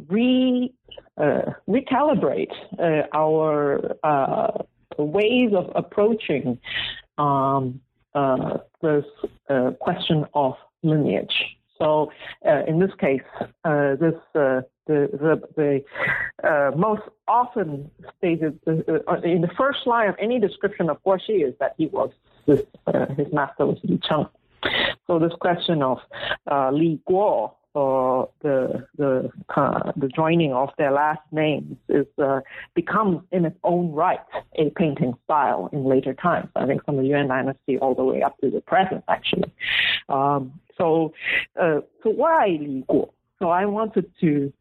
re 0.08 0.72
uh, 1.16 1.52
recalibrate 1.68 2.52
uh, 2.78 3.06
our 3.14 3.96
uh, 4.02 4.62
ways 4.98 5.52
of 5.54 5.70
approaching 5.74 6.58
um, 7.18 7.80
uh, 8.14 8.58
this 8.80 9.04
uh, 9.48 9.70
question 9.80 10.24
of 10.34 10.54
lineage. 10.82 11.34
So, 11.78 12.12
uh, 12.46 12.62
in 12.66 12.78
this 12.78 12.90
case, 13.00 13.22
this 13.64 14.14
the 14.34 14.64
the, 14.86 15.40
the 15.56 16.72
most 16.76 17.02
often 17.28 17.90
stated 18.18 18.58
in 18.66 19.40
the 19.40 19.50
first 19.56 19.86
line 19.86 20.08
of 20.08 20.16
any 20.20 20.38
description 20.40 20.90
of 20.90 21.02
Guo 21.04 21.18
Xi 21.24 21.34
is 21.34 21.54
that 21.60 21.74
he 21.78 21.86
was 21.86 22.10
this, 22.46 22.62
his 23.16 23.32
master 23.32 23.66
was 23.66 23.78
Li 23.84 24.00
Cheng. 24.08 24.26
So 25.06 25.18
this 25.18 25.32
question 25.40 25.82
of 25.82 25.98
Li 26.72 27.00
Guo 27.08 27.52
or 27.74 28.28
the 28.42 28.86
the 28.96 29.30
uh, 29.56 29.92
the 29.96 30.08
joining 30.08 30.52
of 30.52 30.70
their 30.78 30.90
last 30.90 31.20
names 31.30 31.76
is 31.88 32.06
uh, 32.22 32.40
becomes 32.74 33.20
in 33.32 33.44
its 33.44 33.56
own 33.64 33.92
right 33.92 34.20
a 34.56 34.70
painting 34.70 35.14
style 35.24 35.70
in 35.72 35.84
later 35.84 36.14
times. 36.14 36.48
I 36.56 36.66
think 36.66 36.84
from 36.84 36.96
the 36.96 37.04
Yuan 37.04 37.28
dynasty 37.28 37.78
all 37.78 37.94
the 37.94 38.04
way 38.04 38.22
up 38.22 38.38
to 38.38 38.50
the 38.50 38.60
present, 38.60 39.04
actually. 39.08 39.52
Um, 40.08 40.60
so 40.76 41.12
uh, 41.60 41.80
so 42.02 42.10
why 42.10 42.58
Li 42.60 42.84
Guo? 42.88 43.10
So 43.38 43.48
I 43.48 43.64
wanted 43.64 44.10
to 44.20 44.52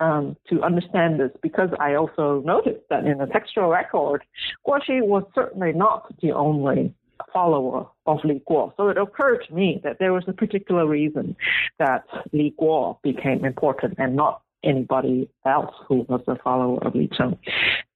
um, 0.00 0.36
to 0.50 0.62
understand 0.62 1.20
this 1.20 1.30
because 1.42 1.70
I 1.78 1.94
also 1.94 2.42
noticed 2.44 2.84
that 2.90 3.04
in 3.04 3.18
the 3.18 3.26
textual 3.26 3.68
record, 3.68 4.24
Guo 4.66 4.82
Xi 4.84 5.00
was 5.00 5.24
certainly 5.34 5.72
not 5.72 6.12
the 6.20 6.32
only 6.32 6.94
follower 7.32 7.86
of 8.06 8.18
Li 8.24 8.42
Guo. 8.48 8.72
So 8.76 8.88
it 8.88 8.98
occurred 8.98 9.44
to 9.48 9.54
me 9.54 9.80
that 9.84 9.98
there 9.98 10.12
was 10.12 10.24
a 10.26 10.32
particular 10.32 10.86
reason 10.86 11.36
that 11.78 12.04
Li 12.32 12.54
Guo 12.60 13.00
became 13.02 13.44
important 13.44 13.94
and 13.98 14.16
not 14.16 14.42
anybody 14.64 15.28
else 15.44 15.74
who 15.88 16.06
was 16.08 16.22
a 16.26 16.36
follower 16.36 16.84
of 16.84 16.94
Li 16.94 17.08
Cheng. 17.16 17.38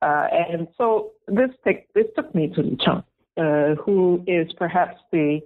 Uh, 0.02 0.26
and 0.32 0.68
so 0.76 1.10
this, 1.26 1.50
take, 1.64 1.92
this 1.94 2.06
took 2.16 2.34
me 2.34 2.48
to 2.48 2.62
Li 2.62 2.76
Cheng, 2.84 3.02
uh, 3.36 3.74
who 3.74 4.22
is 4.26 4.52
perhaps 4.56 5.00
the 5.12 5.40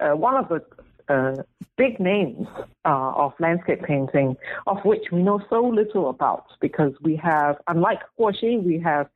uh, 0.00 0.16
one 0.16 0.36
of 0.36 0.48
the 0.48 0.62
uh, 1.08 1.42
big 1.76 1.98
names 1.98 2.46
uh, 2.84 3.12
of 3.16 3.32
landscape 3.40 3.82
painting, 3.82 4.36
of 4.66 4.78
which 4.84 5.04
we 5.10 5.22
know 5.22 5.40
so 5.48 5.66
little 5.66 6.10
about, 6.10 6.44
because 6.60 6.92
we 7.02 7.16
have, 7.16 7.56
unlike 7.66 8.00
Guo 8.18 8.34
Xi, 8.38 8.58
we 8.58 8.78
have 8.78 9.08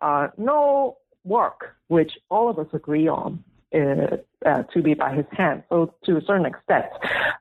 uh, 0.00 0.28
no 0.38 0.96
work 1.24 1.76
which 1.88 2.12
all 2.30 2.48
of 2.48 2.58
us 2.58 2.68
agree 2.72 3.08
on 3.08 3.42
to 3.72 4.82
be 4.82 4.94
by 4.94 5.14
his 5.14 5.26
hand. 5.32 5.62
So 5.68 5.94
to 6.04 6.16
a 6.16 6.20
certain 6.22 6.46
extent, 6.46 6.86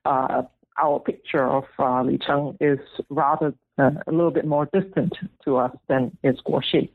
uh, 0.05 0.43
our 0.81 0.99
picture 0.99 1.45
of 1.45 1.65
uh, 1.77 2.03
Li 2.03 2.17
Cheng 2.25 2.57
is 2.59 2.79
rather 3.09 3.53
uh, 3.77 3.91
a 4.07 4.11
little 4.11 4.31
bit 4.31 4.45
more 4.45 4.67
distant 4.71 5.13
to 5.43 5.57
us 5.57 5.75
than 5.87 6.17
is 6.23 6.35
Guo 6.45 6.61
Xi. 6.63 6.91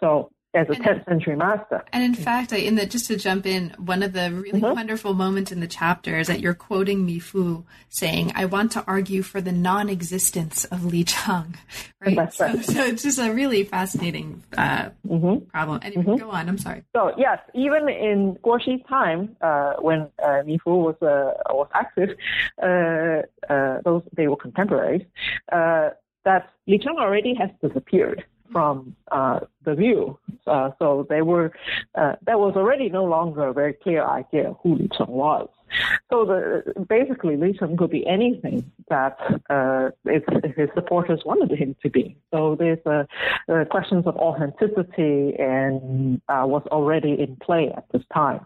So 0.00 0.30
as 0.52 0.66
a 0.68 0.72
10th 0.72 1.04
century 1.04 1.36
master. 1.36 1.84
And 1.92 2.02
in 2.02 2.14
fact, 2.14 2.52
I, 2.52 2.56
in 2.56 2.74
the 2.74 2.86
just 2.86 3.06
to 3.06 3.16
jump 3.16 3.46
in, 3.46 3.70
one 3.78 4.02
of 4.02 4.12
the 4.12 4.32
really 4.32 4.60
mm-hmm. 4.60 4.74
wonderful 4.74 5.14
moments 5.14 5.52
in 5.52 5.60
the 5.60 5.68
chapter 5.68 6.18
is 6.18 6.26
that 6.26 6.40
you're 6.40 6.54
quoting 6.54 7.06
Mi 7.06 7.18
Fu 7.18 7.64
saying, 7.88 8.32
"I 8.34 8.46
want 8.46 8.72
to 8.72 8.84
argue 8.86 9.22
for 9.22 9.40
the 9.40 9.52
non-existence 9.52 10.64
of 10.66 10.84
Li 10.84 11.04
Cheng." 11.04 11.56
Right. 12.02 12.16
right. 12.16 12.32
So, 12.32 12.56
so, 12.62 12.82
it's 12.82 13.02
just 13.02 13.18
a 13.18 13.30
really 13.30 13.62
fascinating 13.64 14.42
uh, 14.56 14.88
mm-hmm. 15.06 15.44
problem. 15.50 15.80
Anyway, 15.82 16.04
mm-hmm. 16.04 16.16
go 16.16 16.30
on. 16.30 16.48
I'm 16.48 16.56
sorry. 16.56 16.82
So 16.96 17.12
yes, 17.18 17.40
even 17.54 17.90
in 17.90 18.38
Guo 18.42 18.58
Xi's 18.58 18.80
time, 18.88 19.36
uh, 19.42 19.74
when 19.80 20.08
uh, 20.24 20.42
Mi 20.46 20.56
Fu 20.64 20.70
was 20.70 20.94
uh, 21.02 21.32
was 21.50 21.68
active, 21.74 22.16
uh, 22.62 23.52
uh, 23.52 23.82
those 23.84 24.02
they 24.16 24.28
were 24.28 24.36
contemporaries. 24.36 25.02
that 25.50 26.50
Li 26.66 26.78
Cheng 26.78 26.96
already 26.98 27.34
has 27.34 27.50
disappeared 27.62 28.24
from 28.52 28.96
uh, 29.10 29.40
the 29.64 29.74
view. 29.74 30.18
Uh, 30.46 30.70
so 30.78 31.06
they 31.08 31.22
were, 31.22 31.52
uh, 31.94 32.16
there 32.22 32.38
was 32.38 32.54
already 32.56 32.88
no 32.88 33.04
longer 33.04 33.48
a 33.48 33.52
very 33.52 33.72
clear 33.72 34.04
idea 34.04 34.54
who 34.62 34.74
Li 34.76 34.88
Cheng 34.96 35.08
was. 35.08 35.48
So 36.10 36.24
the, 36.24 36.84
basically, 36.88 37.36
Li 37.36 37.56
Cheng 37.58 37.76
could 37.76 37.90
be 37.90 38.06
anything 38.06 38.70
that 38.88 39.16
uh, 39.48 39.90
his 40.04 40.68
supporters 40.74 41.22
wanted 41.24 41.56
him 41.56 41.76
to 41.82 41.90
be. 41.90 42.16
So 42.32 42.56
there's 42.56 42.84
uh, 42.86 43.04
uh, 43.48 43.64
questions 43.66 44.06
of 44.06 44.16
authenticity 44.16 45.34
and 45.38 46.20
uh, 46.28 46.44
was 46.46 46.62
already 46.72 47.12
in 47.12 47.36
play 47.36 47.72
at 47.76 47.84
this 47.92 48.02
time. 48.12 48.44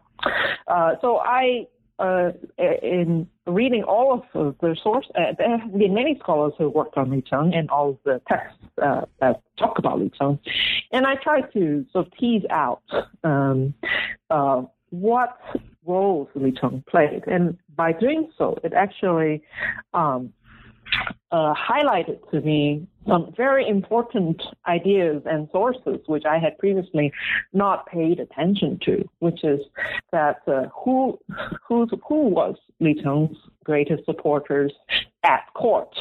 Uh, 0.68 0.94
so 1.00 1.18
I 1.18 1.66
uh, 1.98 2.30
in 2.58 3.28
reading 3.46 3.84
all 3.84 4.24
of 4.34 4.56
the 4.60 4.76
source, 4.82 5.06
uh, 5.14 5.32
there 5.38 5.58
have 5.58 5.72
been 5.76 5.94
many 5.94 6.18
scholars 6.20 6.52
who 6.58 6.68
worked 6.68 6.96
on 6.96 7.10
Li 7.10 7.22
Cheng 7.22 7.52
and 7.54 7.70
all 7.70 7.98
the 8.04 8.20
texts 8.28 8.58
uh, 8.82 9.02
that 9.20 9.42
talk 9.58 9.78
about 9.78 10.00
Li 10.00 10.10
Cheng, 10.18 10.38
and 10.92 11.06
I 11.06 11.14
try 11.16 11.42
to 11.42 11.86
sort 11.92 12.06
of 12.06 12.12
tease 12.18 12.44
out 12.50 12.82
um, 13.22 13.74
uh, 14.30 14.62
what 14.90 15.38
roles 15.86 16.28
Li 16.34 16.52
Cheng 16.52 16.82
played, 16.88 17.24
and 17.26 17.56
by 17.76 17.92
doing 17.92 18.30
so, 18.36 18.58
it 18.64 18.72
actually 18.72 19.42
um, 19.92 20.32
uh, 21.30 21.54
highlighted 21.54 22.18
to 22.30 22.40
me 22.40 22.86
some 23.06 23.32
very 23.36 23.68
important 23.68 24.42
ideas 24.66 25.22
and 25.26 25.48
sources 25.52 25.98
which 26.06 26.24
I 26.24 26.38
had 26.38 26.56
previously 26.58 27.12
not 27.52 27.86
paid 27.86 28.20
attention 28.20 28.78
to, 28.84 29.08
which 29.18 29.42
is 29.44 29.60
that 30.12 30.42
uh, 30.46 30.68
who, 30.74 31.18
who, 31.66 31.86
who 32.06 32.28
was 32.28 32.56
Li 32.80 32.94
Cheng's 33.02 33.36
greatest 33.64 34.04
supporters 34.04 34.72
at 35.22 35.42
court? 35.54 35.94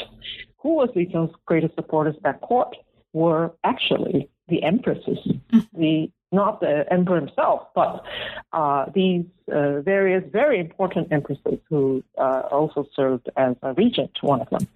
Who 0.60 0.76
was 0.76 0.90
Li 0.96 1.08
Cheng's 1.12 1.32
greatest 1.46 1.76
supporters 1.76 2.16
at 2.24 2.40
court 2.42 2.76
were 3.12 3.54
actually 3.64 4.30
the 4.48 4.64
empresses, 4.64 5.18
mm-hmm. 5.26 5.60
the 5.74 6.12
not 6.34 6.60
the 6.60 6.86
emperor 6.92 7.20
himself, 7.20 7.68
but 7.76 8.04
uh, 8.52 8.86
these 8.94 9.26
uh, 9.52 9.82
various 9.82 10.24
very 10.32 10.60
important 10.60 11.12
empresses 11.12 11.60
who 11.70 12.04
uh, 12.18 12.42
also 12.52 12.86
served 12.96 13.30
as 13.38 13.56
a 13.62 13.74
regent, 13.74 14.12
one 14.22 14.42
of 14.42 14.50
them. 14.50 14.68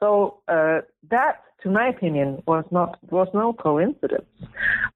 So 0.00 0.38
uh, 0.48 0.80
that, 1.10 1.42
to 1.62 1.70
my 1.70 1.88
opinion, 1.88 2.42
was 2.46 2.64
not 2.70 2.98
was 3.10 3.28
no 3.34 3.52
coincidence. 3.52 4.30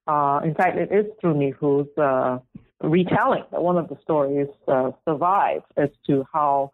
Uh, 0.07 0.39
in 0.43 0.53
fact, 0.55 0.77
it 0.77 0.91
is 0.91 1.05
through 1.19 1.35
Mi 1.35 1.51
Fu's 1.51 1.87
uh, 1.97 2.39
retelling 2.81 3.43
that 3.51 3.61
one 3.61 3.77
of 3.77 3.89
the 3.89 3.97
stories 4.03 4.47
uh, 4.67 4.91
survive 5.07 5.61
as 5.77 5.89
to 6.05 6.25
how 6.31 6.71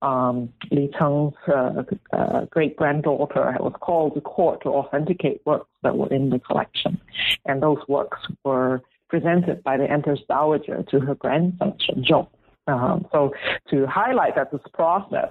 um, 0.00 0.52
Li 0.70 0.90
Cheng's 0.98 1.34
uh, 1.48 1.82
uh, 2.12 2.44
great 2.46 2.76
granddaughter 2.76 3.56
was 3.60 3.74
called 3.80 4.14
to 4.14 4.20
court 4.20 4.62
to 4.62 4.70
authenticate 4.70 5.42
works 5.44 5.68
that 5.82 5.96
were 5.96 6.08
in 6.08 6.30
the 6.30 6.38
collection. 6.38 7.00
And 7.44 7.62
those 7.62 7.78
works 7.88 8.18
were 8.44 8.82
presented 9.08 9.62
by 9.62 9.76
the 9.76 9.90
Empress 9.90 10.20
Dowager 10.28 10.82
to 10.90 11.00
her 11.00 11.14
grandson, 11.14 11.74
Shenzong. 11.78 12.28
Um, 12.68 13.06
so 13.10 13.34
to 13.70 13.86
highlight 13.86 14.36
that 14.36 14.52
this 14.52 14.60
process 14.72 15.30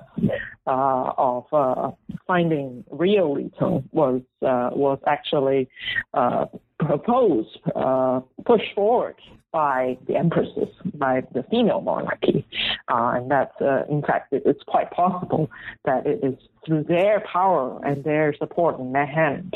uh, 0.67 1.13
of 1.17 1.45
uh, 1.53 1.91
finding 2.27 2.83
real 2.91 3.33
Li 3.33 3.49
Cheng 3.57 3.87
was 3.93 4.21
uh, 4.41 4.69
was 4.73 4.99
actually 5.07 5.69
uh, 6.13 6.47
proposed, 6.77 7.57
uh, 7.73 8.19
pushed 8.45 8.75
forward 8.75 9.15
by 9.51 9.97
the 10.07 10.15
empresses, 10.15 10.69
by 10.93 11.23
the 11.33 11.43
female 11.43 11.81
monarchy. 11.81 12.45
Uh, 12.87 13.13
and 13.15 13.31
that, 13.31 13.51
uh, 13.61 13.83
in 13.89 14.01
fact, 14.01 14.31
it, 14.33 14.43
it's 14.45 14.63
quite 14.63 14.89
possible 14.91 15.49
that 15.85 16.05
it 16.05 16.19
is 16.23 16.35
through 16.65 16.83
their 16.83 17.21
power 17.21 17.79
and 17.83 18.03
their 18.03 18.33
support 18.35 18.79
in 18.79 18.91
their 18.93 19.05
hand 19.05 19.55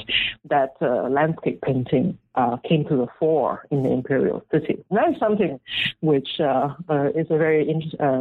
that 0.49 0.75
uh, 0.81 1.03
landscape 1.09 1.61
painting 1.61 2.17
uh, 2.35 2.57
came 2.57 2.83
to 2.85 2.95
the 2.95 3.07
fore 3.19 3.65
in 3.71 3.83
the 3.83 3.91
imperial 3.91 4.43
city. 4.51 4.83
And 4.89 4.97
that 4.97 5.09
is 5.11 5.19
something 5.19 5.59
which 6.01 6.39
uh, 6.39 6.73
uh, 6.89 7.09
is 7.15 7.27
a 7.29 7.37
very 7.37 7.65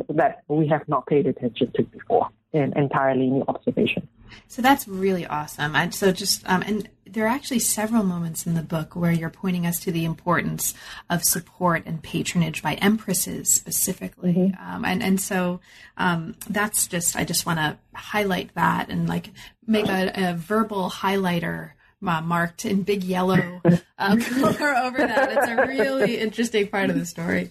that 0.08 0.42
we 0.48 0.68
have 0.68 0.86
not 0.88 1.06
paid 1.06 1.26
attention 1.26 1.72
to 1.74 1.82
before, 1.84 2.28
an 2.52 2.72
entirely 2.76 3.30
new 3.30 3.44
observation. 3.48 4.06
So 4.48 4.62
that's 4.62 4.86
really 4.88 5.26
awesome. 5.26 5.74
And 5.76 5.94
so 5.94 6.12
just 6.12 6.42
um, 6.48 6.62
and 6.62 6.88
there 7.06 7.24
are 7.24 7.28
actually 7.28 7.60
several 7.60 8.02
moments 8.02 8.46
in 8.46 8.54
the 8.54 8.62
book 8.62 8.96
where 8.96 9.12
you're 9.12 9.30
pointing 9.30 9.66
us 9.66 9.78
to 9.80 9.92
the 9.92 10.04
importance 10.04 10.74
of 11.10 11.22
support 11.22 11.84
and 11.86 12.02
patronage 12.02 12.62
by 12.62 12.74
empresses 12.74 13.52
specifically. 13.52 14.34
Mm-hmm. 14.34 14.74
Um, 14.74 14.84
and 14.84 15.02
and 15.02 15.20
so 15.20 15.60
um, 15.96 16.34
that's 16.48 16.86
just 16.86 17.16
I 17.16 17.24
just 17.24 17.46
want 17.46 17.58
to 17.58 17.78
highlight 17.94 18.54
that 18.54 18.88
and 18.88 19.08
like 19.08 19.30
make 19.66 19.88
a, 19.88 20.12
a 20.14 20.34
verbal 20.34 20.90
highlighter 20.90 21.72
uh, 22.06 22.20
marked 22.20 22.64
in 22.64 22.82
big 22.82 23.04
yellow 23.04 23.60
um, 23.98 24.20
color 24.20 24.74
over 24.76 24.98
that. 24.98 25.32
It's 25.32 25.48
a 25.48 25.66
really 25.66 26.18
interesting 26.18 26.68
part 26.68 26.90
of 26.90 26.98
the 26.98 27.06
story. 27.06 27.50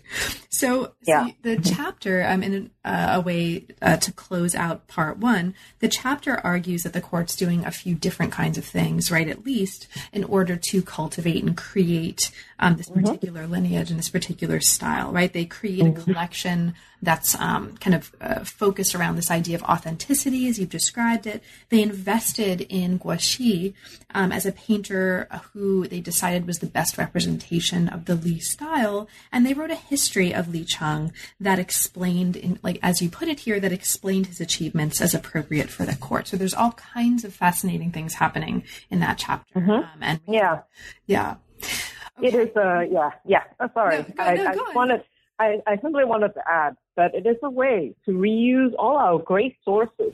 So, 0.50 0.94
yeah. 1.08 1.28
so 1.28 1.34
the 1.42 1.58
chapter, 1.58 2.24
um, 2.24 2.44
in 2.44 2.72
uh, 2.86 3.10
a 3.14 3.22
way 3.22 3.66
uh, 3.82 3.98
to 3.98 4.12
close 4.12 4.56
out 4.56 4.88
part 4.88 5.18
one, 5.18 5.56
the 5.80 5.88
chapter 5.88 6.40
argues 6.46 6.84
that 6.84 6.94
the 6.94 7.02
court's 7.02 7.36
doing 7.36 7.66
a 7.66 7.72
few 7.72 7.96
different 7.96 8.32
kinds 8.32 8.58
of 8.58 8.66
things, 8.66 9.12
right? 9.12 9.28
At 9.28 9.46
least 9.46 9.88
in 10.12 10.24
order 10.24 10.56
to 10.56 10.82
cultivate 10.82 11.44
and 11.44 11.58
create 11.58 12.32
um, 12.64 12.78
this 12.78 12.90
mm-hmm. 12.90 13.02
particular 13.02 13.42
mm-hmm. 13.44 13.52
lineage 13.52 13.90
and 13.90 14.00
this 14.00 14.10
particular 14.10 14.62
style, 14.62 15.12
right? 15.12 15.34
They 15.34 15.46
create 15.46 15.84
mm-hmm. 15.84 16.00
a 16.00 16.04
collection 16.04 16.76
that's 17.02 17.36
um, 17.36 17.76
kind 17.78 17.94
of 17.94 18.16
uh, 18.22 18.46
focused 18.46 18.96
around 18.96 19.18
this 19.18 19.30
idea 19.30 19.58
of 19.58 19.64
authenticity, 19.64 20.48
as 20.48 20.58
you've 20.58 20.70
described 20.70 21.28
it. 21.28 21.44
They 21.68 21.82
invested 21.82 22.62
in 22.62 22.98
Guo 23.00 23.20
Xi 23.20 23.74
um, 24.14 24.32
as 24.32 24.46
a 24.46 24.54
painter 24.54 25.28
who 25.52 25.86
they 25.86 26.00
decided 26.00 26.48
was 26.48 26.60
the 26.60 26.66
best 26.68 26.98
representation 26.98 27.90
of 27.90 28.06
the 28.06 28.16
Li 28.16 28.40
style, 28.40 29.10
and 29.34 29.46
they 29.46 29.54
wrote 29.54 29.72
a 29.72 29.76
history 29.76 30.34
of 30.34 30.48
Li 30.48 30.64
Cheng 30.64 31.12
that 31.42 31.60
explained, 31.60 32.38
in, 32.38 32.58
like 32.64 32.80
as 32.82 33.02
you 33.02 33.10
put 33.10 33.28
it 33.28 33.42
here, 33.42 33.60
that 33.60 33.74
explained 33.74 34.28
his 34.28 34.40
achievements 34.40 35.02
as 35.02 35.14
appropriate 35.14 35.70
for 35.70 35.86
the 35.86 35.98
court. 35.98 36.30
So 36.30 36.38
there's 36.38 36.54
all 36.54 36.72
kinds 36.72 37.26
of 37.26 37.34
fascinating 37.34 37.92
things 37.92 38.14
happening 38.14 38.64
in 38.90 39.02
that 39.02 39.18
chapter. 39.18 39.60
Mm-hmm. 39.60 39.72
Um, 39.72 40.00
and 40.00 40.20
yeah, 40.26 40.62
yeah. 41.06 41.36
Okay. 42.20 42.28
It 42.28 42.36
is, 42.36 42.56
a 42.56 42.88
yeah, 42.92 43.10
yeah. 43.26 43.44
Oh, 43.60 43.70
sorry. 43.74 43.98
No, 43.98 44.04
go, 44.04 44.24
I, 44.24 44.36
no, 44.36 44.46
I 44.46 44.74
wanted, 44.76 45.04
I, 45.40 45.62
I 45.66 45.78
simply 45.78 46.06
wanted 46.06 46.34
to 46.36 46.42
add 46.48 46.76
that 46.96 47.16
it 47.16 47.26
is 47.26 47.38
a 47.44 47.50
way 47.50 47.96
to 48.06 48.12
reuse 48.12 48.74
all 48.78 48.98
our 48.98 49.18
great 49.18 49.58
sources, 49.66 50.14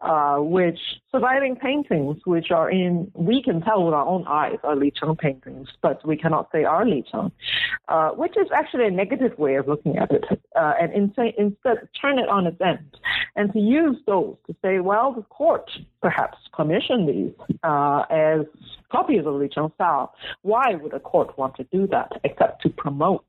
uh, 0.00 0.36
which 0.36 0.78
surviving 1.12 1.56
paintings, 1.56 2.18
which 2.24 2.50
are 2.50 2.70
in, 2.70 3.10
we 3.14 3.42
can 3.42 3.60
tell 3.60 3.84
with 3.84 3.94
our 3.94 4.06
own 4.06 4.24
eyes 4.28 4.58
are 4.62 4.76
Li 4.76 4.92
Cheng 4.98 5.16
paintings, 5.16 5.68
but 5.82 6.06
we 6.06 6.16
cannot 6.16 6.48
say 6.52 6.64
are 6.64 6.86
Li 6.86 7.04
Cheng, 7.10 7.32
uh, 7.88 8.10
which 8.10 8.36
is 8.36 8.46
actually 8.54 8.86
a 8.86 8.90
negative 8.90 9.36
way 9.38 9.56
of 9.56 9.66
looking 9.66 9.98
at 9.98 10.10
it. 10.10 10.24
Uh, 10.56 10.72
and 10.80 10.92
in, 10.92 11.12
instead, 11.38 11.88
turn 12.00 12.18
it 12.18 12.28
on 12.28 12.46
its 12.46 12.60
end 12.60 12.96
and 13.36 13.52
to 13.52 13.58
use 13.58 13.96
those 14.06 14.36
to 14.46 14.54
say, 14.62 14.80
well, 14.80 15.12
the 15.12 15.22
court 15.22 15.70
perhaps 16.00 16.38
commissioned 16.54 17.08
these 17.08 17.32
uh, 17.62 18.04
as 18.10 18.40
copies 18.90 19.24
of 19.26 19.34
Li 19.34 19.48
Cheng 19.48 19.70
style. 19.76 20.14
Why 20.42 20.74
would 20.74 20.92
a 20.94 21.00
court 21.00 21.36
want 21.38 21.56
to 21.56 21.64
do 21.72 21.86
that 21.88 22.12
except 22.24 22.62
to 22.62 22.70
promote 22.70 23.24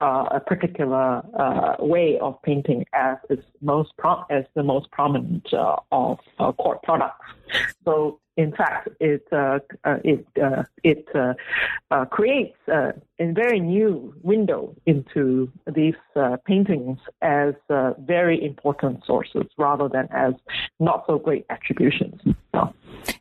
uh, 0.00 0.24
a 0.30 0.40
particular 0.40 1.22
uh, 1.38 1.76
way 1.78 2.18
of 2.20 2.40
painting 2.42 2.84
as 2.94 3.16
its 3.28 3.42
most 3.60 3.96
prom- 3.98 4.24
as 4.30 4.44
the 4.54 4.62
most 4.62 4.90
prominent 4.90 5.46
uh, 5.52 5.76
of 5.90 6.18
court 6.58 6.82
products? 6.82 7.21
So 7.84 8.20
in 8.36 8.52
fact, 8.52 8.88
it 9.00 9.26
uh, 9.32 9.58
uh, 9.84 9.98
it 10.04 10.26
uh, 10.42 10.62
it 10.82 11.06
uh, 11.14 12.04
creates 12.06 12.56
a 13.22 13.32
very 13.32 13.60
new 13.60 14.14
window 14.22 14.74
into 14.86 15.50
these 15.72 15.94
uh, 16.16 16.36
paintings 16.46 16.98
as 17.20 17.54
very 17.98 18.42
important 18.44 19.04
sources 19.06 19.44
rather 19.56 19.88
than 19.88 20.08
as 20.10 20.34
not 20.80 21.04
so 21.06 21.18
great 21.18 21.46
attributions. 21.50 22.20
So. 22.54 22.74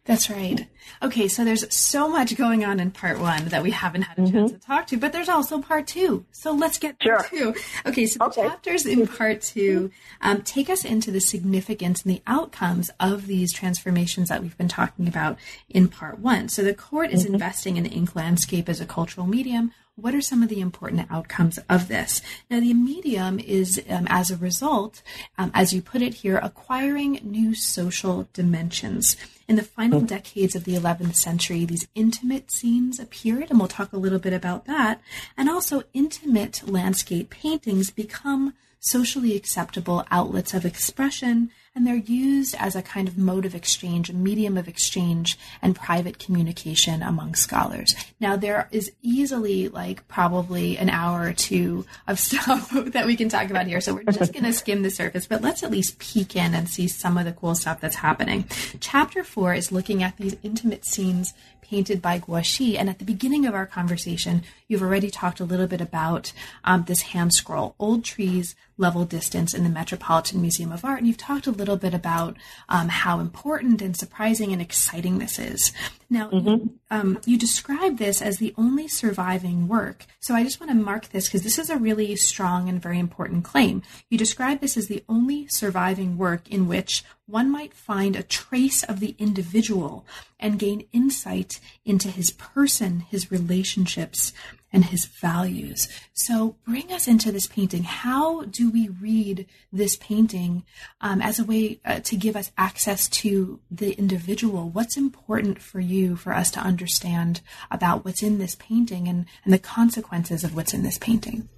That's 0.06 0.30
right. 0.30 0.68
Okay, 1.02 1.28
so 1.28 1.45
there's 1.45 1.74
so 1.74 2.08
much 2.08 2.36
going 2.36 2.66
on 2.66 2.80
in 2.80 2.91
part 2.91 3.20
one 3.20 3.45
that 3.45 3.64
we 3.64 3.72
haven't 3.72 4.04
had 4.04 4.18
a 4.18 4.22
mm-hmm. 4.22 4.38
chance 4.38 4.52
to 4.52 4.60
talk 4.60 4.88
to, 4.88 4.97
but 4.97 5.14
there's 5.14 5.30
also 5.30 5.62
part 5.62 5.88
two. 5.88 6.26
So 6.32 6.52
let's 6.52 6.78
get 6.78 6.99
to 6.99 7.06
sure. 7.06 7.26
two. 7.30 7.56
Okay, 7.86 8.06
so 8.06 8.20
the 8.20 8.30
chapters 8.30 8.86
in 8.86 9.08
part 9.08 9.41
two 9.41 9.91
um, 10.22 10.41
take 10.41 10.70
us 10.70 10.84
into 10.84 11.12
the 11.12 11.22
significance 11.22 12.04
and 12.04 12.14
the 12.14 12.22
outcomes 12.28 12.91
of 12.99 13.28
these 13.28 13.54
transformations 13.54 14.30
that 14.30 14.41
we've 14.41 14.58
been 14.58 14.68
talking 14.68 15.08
about 15.08 15.38
in 15.70 15.88
part 15.88 16.20
one. 16.20 16.49
So 16.49 16.64
the 16.64 16.74
court 16.74 17.12
is 17.12 17.24
mm-hmm. 17.24 17.36
investing 17.36 17.78
in 17.78 17.84
the 17.84 17.91
ink 17.91 18.16
landscape 18.16 18.70
as 18.70 18.82
a 18.82 18.86
cultural 18.86 19.28
medium 19.28 19.72
what 19.96 20.16
are 20.16 20.22
some 20.22 20.42
of 20.42 20.50
the 20.50 20.62
important 20.62 21.06
outcomes 21.12 21.60
of 21.70 21.88
this? 21.88 22.22
Now, 22.50 22.60
the 22.60 22.74
medium 22.74 23.39
is, 23.39 23.82
um, 23.89 24.08
as 24.10 24.32
a 24.32 24.38
result, 24.38 25.02
um, 25.38 25.52
as 25.54 25.74
you 25.74 25.82
put 25.82 26.02
it 26.02 26.16
here, 26.16 26.38
acquiring 26.38 27.20
new 27.24 27.54
social 27.54 28.28
dimensions. 28.34 29.18
In 29.48 29.58
the 29.58 29.64
final 29.64 30.00
hmm. 30.00 30.06
decades 30.06 30.56
of 30.56 30.64
the 30.64 30.76
11th 30.76 31.16
century, 31.16 31.66
these 31.66 31.88
intimate 31.94 32.52
scenes 32.52 33.00
appeared, 33.00 33.50
and 33.50 33.60
we'll 33.60 33.68
talk 33.68 33.92
a 33.92 33.98
little 33.98 34.20
bit 34.20 34.34
about 34.34 34.66
that. 34.66 35.02
And 35.38 35.50
also, 35.50 35.84
intimate 35.94 36.68
landscape 36.68 37.30
paintings 37.30 37.92
become 37.92 38.54
socially 38.80 39.36
acceptable 39.36 40.06
outlets 40.10 40.54
of 40.54 40.66
expression 40.66 41.52
and 41.74 41.88
they're 41.88 41.95
used 41.95 42.53
as 42.59 42.76
a 42.76 42.82
kind 42.82 43.07
of 43.07 43.17
mode 43.17 43.45
of 43.45 43.55
exchange, 43.55 44.09
a 44.09 44.13
medium 44.13 44.57
of 44.57 44.67
exchange 44.67 45.38
and 45.61 45.76
private 45.76 46.19
communication 46.19 47.01
among 47.01 47.36
scholars. 47.36 47.95
Now, 48.19 48.36
there 48.36 48.67
is 48.72 48.91
easily 49.01 49.69
like 49.69 50.05
probably 50.09 50.78
an 50.78 50.89
hour 50.89 51.22
or 51.22 51.34
two 51.34 51.86
of 52.07 52.19
stuff 52.32 52.69
that 52.72 53.05
we 53.05 53.15
can 53.15 53.30
talk 53.30 53.49
about 53.49 53.67
here. 53.67 53.80
So 53.80 53.93
we're 53.93 54.03
just 54.03 54.34
going 54.34 54.43
to 54.43 54.53
skim 54.53 54.82
the 54.82 54.89
surface, 54.89 55.28
but 55.28 55.41
let's 55.41 55.63
at 55.63 55.72
least 55.72 55.99
peek 55.99 56.36
in 56.36 56.53
and 56.53 56.67
see 56.67 56.88
some 56.88 57.17
of 57.17 57.26
the 57.26 57.32
cool 57.32 57.55
stuff 57.55 57.80
that's 57.80 57.95
happening. 57.95 58.45
Chapter 58.82 59.24
four 59.24 59.53
is 59.53 59.72
looking 59.72 60.03
at 60.03 60.17
these 60.17 60.36
intimate 60.43 60.84
scenes 60.84 61.34
painted 61.72 62.01
by 62.01 62.19
Guo 62.19 62.43
Xi. 62.43 62.78
And 62.78 62.89
at 62.89 62.99
the 62.99 63.05
beginning 63.05 63.45
of 63.45 63.55
our 63.55 63.65
conversation, 63.65 64.43
you've 64.67 64.82
already 64.82 65.09
talked 65.09 65.39
a 65.39 65.45
little 65.45 65.67
bit 65.67 65.80
about 65.80 66.34
um, 66.65 66.84
this 66.86 67.01
hand 67.01 67.34
scroll, 67.34 67.76
Old 67.80 68.03
Trees, 68.03 68.55
Level 68.78 69.05
Distance 69.05 69.53
in 69.53 69.63
the 69.63 69.69
Metropolitan 69.69 70.41
Museum 70.41 70.74
of 70.74 70.84
Art. 70.84 70.99
And 70.99 71.07
you've 71.07 71.15
talked 71.15 71.47
a 71.47 71.51
little 71.62 71.78
bit 71.78 71.93
about 71.93 72.38
um, 72.70 72.89
how 72.89 73.20
important 73.20 73.82
and 73.82 73.95
surprising 73.95 74.51
and 74.51 74.62
exciting 74.62 75.20
this 75.20 75.38
is. 75.38 75.72
Now, 76.09 76.30
mm-hmm. 76.30 76.68
um, 76.89 77.20
you 77.26 77.38
describe 77.38 77.99
this 77.99 78.22
as 78.22 78.38
the 78.38 78.53
only 78.57 78.88
surviving 78.88 79.68
work. 79.68 80.05
So 80.20 80.34
I 80.34 80.43
just 80.43 80.59
want 80.59 80.72
to 80.72 80.76
mark 80.76 81.09
this 81.09 81.28
because 81.28 81.43
this 81.43 81.59
is 81.59 81.70
a 81.70 81.78
really 81.78 82.16
strong 82.16 82.68
and 82.68 82.82
very 82.82 82.97
important 82.99 83.43
claim. 83.43 83.84
You 84.09 84.18
describe 84.18 84.59
this 84.59 84.76
as 84.76 84.88
the 84.88 85.03
only 85.07 85.47
surviving 85.47 86.18
work 86.18 86.49
in 86.49 86.68
which 86.68 87.03
one 87.28 87.51
might 87.51 87.74
find 87.74 88.16
a 88.16 88.24
trace 88.24 88.84
of 88.84 88.99
the 88.99 89.16
individual 89.20 90.05
and 90.39 90.59
gain 90.59 90.86
insight 90.91 91.59
into 91.86 92.09
his 92.09 92.32
person, 92.32 93.01
his 93.01 93.32
relationships, 93.32 94.34
and 94.74 94.86
his 94.86 95.05
values. 95.05 95.88
So 96.13 96.55
bring 96.65 96.91
us 96.91 97.07
into 97.07 97.32
this 97.32 97.47
painting. 97.47 97.84
How 97.84 98.43
do 98.43 98.72
we 98.72 98.88
read 98.89 99.45
this 99.72 99.95
painting 99.97 100.63
um, 101.01 101.22
as 101.22 101.39
a 101.39 101.43
way 101.43 101.80
uh, 101.86 101.99
to 102.01 102.15
give 102.15 102.36
us 102.36 102.51
access 102.57 103.09
to 103.09 103.59
the 103.69 103.91
individual? 103.93 104.69
What's 104.69 104.97
important 104.97 105.61
for 105.61 105.80
you 105.80 106.15
for 106.15 106.34
us 106.34 106.51
to 106.51 106.59
understand 106.59 107.41
about 107.69 108.05
what's 108.05 108.24
in 108.24 108.38
this 108.38 108.55
painting 108.55 109.07
and, 109.07 109.26
and 109.43 109.53
the 109.53 109.59
consequences 109.59 110.43
of 110.43 110.55
what's 110.55 110.74
in 110.74 110.84
this 110.84 110.97
painting? 110.97 111.49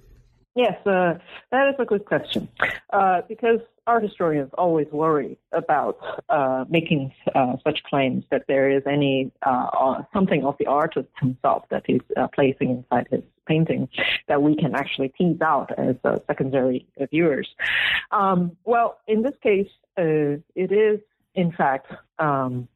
Yes, 0.54 0.74
uh, 0.86 1.18
that 1.50 1.68
is 1.68 1.74
a 1.80 1.84
good 1.84 2.04
question. 2.04 2.48
Uh, 2.92 3.22
because 3.28 3.58
art 3.88 4.04
historians 4.04 4.50
always 4.56 4.86
worry 4.92 5.36
about 5.52 5.98
uh, 6.28 6.64
making 6.68 7.12
uh, 7.34 7.56
such 7.64 7.82
claims 7.82 8.24
that 8.30 8.44
there 8.46 8.70
is 8.70 8.82
any 8.86 9.32
uh, 9.42 10.02
something 10.12 10.44
of 10.44 10.54
the 10.58 10.66
artist 10.66 11.08
himself 11.20 11.64
that 11.70 11.82
he's 11.86 12.00
uh, 12.16 12.28
placing 12.28 12.70
inside 12.70 13.08
his 13.10 13.22
painting 13.46 13.88
that 14.28 14.42
we 14.42 14.54
can 14.54 14.74
actually 14.74 15.08
tease 15.18 15.40
out 15.42 15.70
as 15.76 15.96
secondary 16.28 16.86
viewers. 17.10 17.48
Um, 18.12 18.56
well, 18.64 18.98
in 19.08 19.22
this 19.22 19.34
case, 19.42 19.68
it 19.96 20.42
is 20.54 21.00
in 21.34 21.50
fact 21.52 21.92
um, 22.20 22.68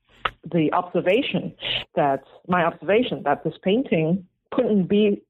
the 0.53 0.73
observation 0.73 1.55
that 1.95 2.25
my 2.49 2.65
observation 2.65 3.23
that 3.23 3.45
this 3.45 3.55
painting 3.63 4.27
couldn't 4.51 4.89
be 4.89 5.23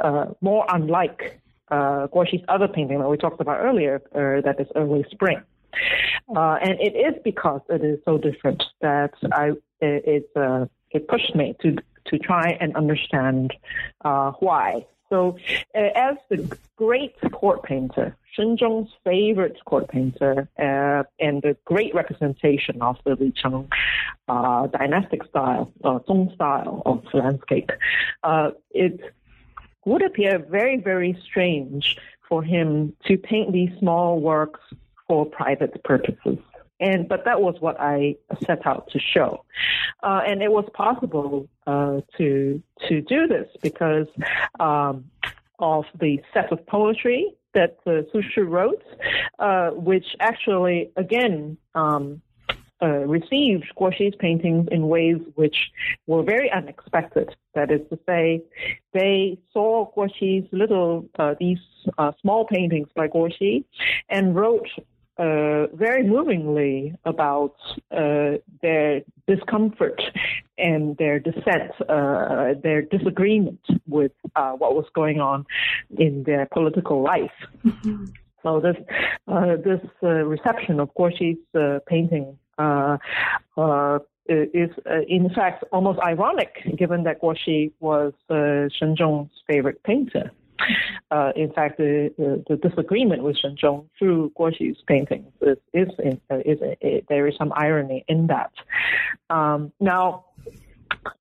uh, 0.00 0.26
more 0.40 0.64
unlike 0.68 1.40
uh, 1.70 2.06
Guo 2.08 2.28
Xi's 2.28 2.42
other 2.48 2.68
painting 2.68 2.98
that 3.00 3.08
we 3.08 3.16
talked 3.16 3.40
about 3.40 3.60
earlier, 3.60 4.02
uh, 4.14 4.40
that 4.42 4.56
is 4.60 4.68
early 4.76 5.04
spring. 5.10 5.40
Uh, 6.34 6.56
and 6.62 6.80
it 6.80 6.94
is 6.94 7.14
because 7.24 7.60
it 7.68 7.84
is 7.84 7.98
so 8.04 8.16
different 8.18 8.62
that 8.80 9.12
I 9.32 9.50
it 9.80 10.04
it, 10.06 10.30
uh, 10.36 10.66
it 10.90 11.08
pushed 11.08 11.34
me 11.34 11.56
to 11.62 11.76
to 12.06 12.18
try 12.18 12.56
and 12.60 12.76
understand 12.76 13.52
uh, 14.04 14.32
why. 14.38 14.86
So, 15.10 15.36
as 15.74 16.16
the 16.28 16.58
great 16.76 17.14
court 17.32 17.62
painter, 17.62 18.16
Shenzong's 18.36 18.90
favorite 19.04 19.56
court 19.64 19.88
painter, 19.88 20.48
uh, 20.58 21.04
and 21.20 21.42
the 21.42 21.56
great 21.64 21.94
representation 21.94 22.82
of 22.82 22.96
the 23.04 23.14
Li 23.14 23.32
Cheng 23.36 23.68
uh, 24.28 24.66
dynastic 24.68 25.24
style, 25.24 25.72
uh, 25.84 25.98
Zong 26.08 26.34
style 26.34 26.82
of 26.86 27.04
landscape, 27.12 27.70
uh, 28.22 28.50
it 28.70 29.00
would 29.84 30.02
appear 30.02 30.38
very, 30.38 30.76
very 30.78 31.18
strange 31.24 31.96
for 32.28 32.42
him 32.42 32.94
to 33.06 33.16
paint 33.16 33.52
these 33.52 33.70
small 33.78 34.20
works 34.20 34.60
for 35.06 35.26
private 35.26 35.82
purposes. 35.84 36.38
And 36.80 37.08
but 37.08 37.24
that 37.24 37.40
was 37.40 37.54
what 37.60 37.76
I 37.78 38.16
set 38.44 38.66
out 38.66 38.90
to 38.90 38.98
show, 38.98 39.44
uh, 40.02 40.22
and 40.26 40.42
it 40.42 40.50
was 40.50 40.68
possible 40.74 41.48
uh, 41.68 42.00
to 42.18 42.62
to 42.88 43.00
do 43.00 43.28
this 43.28 43.46
because 43.62 44.08
um, 44.58 45.04
of 45.60 45.84
the 46.00 46.20
set 46.34 46.50
of 46.50 46.66
poetry 46.66 47.32
that 47.54 47.78
uh, 47.86 48.02
Su 48.12 48.22
Shi 48.22 48.40
wrote, 48.40 48.82
uh, 49.38 49.70
which 49.70 50.16
actually 50.18 50.90
again 50.96 51.56
um, 51.76 52.20
uh, 52.84 53.04
received 53.18 53.66
Guo 53.78 53.90
Xi's 53.96 54.16
paintings 54.18 54.68
in 54.70 54.88
ways 54.88 55.20
which 55.40 55.58
were 56.06 56.22
very 56.22 56.50
unexpected. 56.52 57.28
That 57.54 57.68
is 57.70 57.80
to 57.90 57.98
say, 58.08 58.42
they 58.92 59.38
saw 59.52 59.90
Guo 59.96 60.08
Xi's 60.18 60.46
little, 60.52 61.08
uh, 61.18 61.34
these 61.40 61.64
uh, 61.98 62.12
small 62.20 62.42
paintings 62.44 62.88
by 62.94 63.06
Guo 63.08 63.32
Xi 63.36 63.64
and 64.08 64.36
wrote 64.36 64.68
uh, 65.16 65.68
very 65.68 66.02
movingly 66.02 66.94
about 67.04 67.54
uh, 67.92 68.32
their 68.62 69.00
discomfort 69.28 70.02
and 70.58 70.96
their 70.96 71.20
dissent, 71.20 71.70
uh, 71.88 72.54
their 72.62 72.82
disagreement 72.82 73.60
with 73.86 74.12
uh, 74.34 74.52
what 74.52 74.74
was 74.74 74.86
going 74.94 75.20
on 75.20 75.46
in 75.98 76.24
their 76.24 76.46
political 76.52 77.02
life. 77.02 77.38
Mm-hmm. 77.64 78.06
So 78.42 78.60
this 78.60 78.76
uh, 79.26 79.56
this 79.56 79.80
uh, 80.02 80.08
reception 80.08 80.78
of 80.78 80.90
Guo 80.94 81.10
Xi's 81.16 81.38
painting 81.88 82.26
uh, 82.26 82.30
uh, 82.30 82.43
is 84.26 84.70
uh, 84.90 85.00
in 85.08 85.30
fact 85.34 85.64
almost 85.72 85.98
ironic, 86.00 86.56
given 86.76 87.04
that 87.04 87.20
Guo 87.20 87.34
Guoxi 87.34 87.72
was 87.80 88.12
uh, 88.30 88.68
Shenzong's 88.80 89.32
favorite 89.46 89.82
painter. 89.82 90.30
Uh, 91.10 91.32
in 91.36 91.52
fact, 91.52 91.78
the, 91.78 92.12
the, 92.16 92.42
the, 92.48 92.56
disagreement 92.56 93.22
with 93.22 93.36
Shenzong 93.36 93.86
through 93.98 94.32
Guo 94.38 94.50
Guoxi's 94.50 94.78
paintings 94.86 95.30
is, 95.42 95.58
is, 95.72 95.88
is, 95.98 96.58
is 96.80 97.02
there 97.08 97.26
is 97.26 97.34
some 97.36 97.52
irony 97.54 98.04
in 98.08 98.28
that. 98.28 98.52
Um, 99.30 99.72
now, 99.80 100.26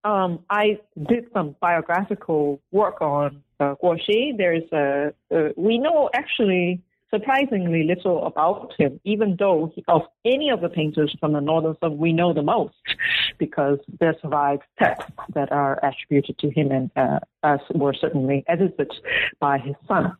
um, 0.03 0.39
I 0.49 0.79
did 1.09 1.25
some 1.33 1.55
biographical 1.59 2.61
work 2.71 3.01
on 3.01 3.43
uh, 3.59 3.75
Guo 3.83 3.99
Xi. 3.99 4.33
There's 4.37 4.71
a, 4.71 5.13
uh, 5.35 5.49
we 5.57 5.77
know 5.77 6.09
actually 6.13 6.81
surprisingly 7.13 7.83
little 7.83 8.25
about 8.25 8.73
him, 8.77 8.99
even 9.03 9.35
though 9.37 9.71
he, 9.75 9.83
of 9.87 10.01
any 10.25 10.49
of 10.49 10.61
the 10.61 10.69
painters 10.69 11.15
from 11.19 11.33
the 11.33 11.41
Northern 11.41 11.75
Song, 11.79 11.97
we 11.97 12.11
know 12.11 12.33
the 12.33 12.41
most 12.41 12.73
because 13.37 13.79
there 13.99 14.15
survive 14.21 14.59
texts 14.79 15.11
that 15.33 15.51
are 15.51 15.79
attributed 15.83 16.37
to 16.39 16.49
him 16.49 16.71
and 16.71 16.89
uh, 16.95 17.19
as 17.43 17.59
were 17.73 17.93
certainly 17.93 18.43
edited 18.47 18.91
by 19.39 19.57
his 19.57 19.75
son. 19.87 20.15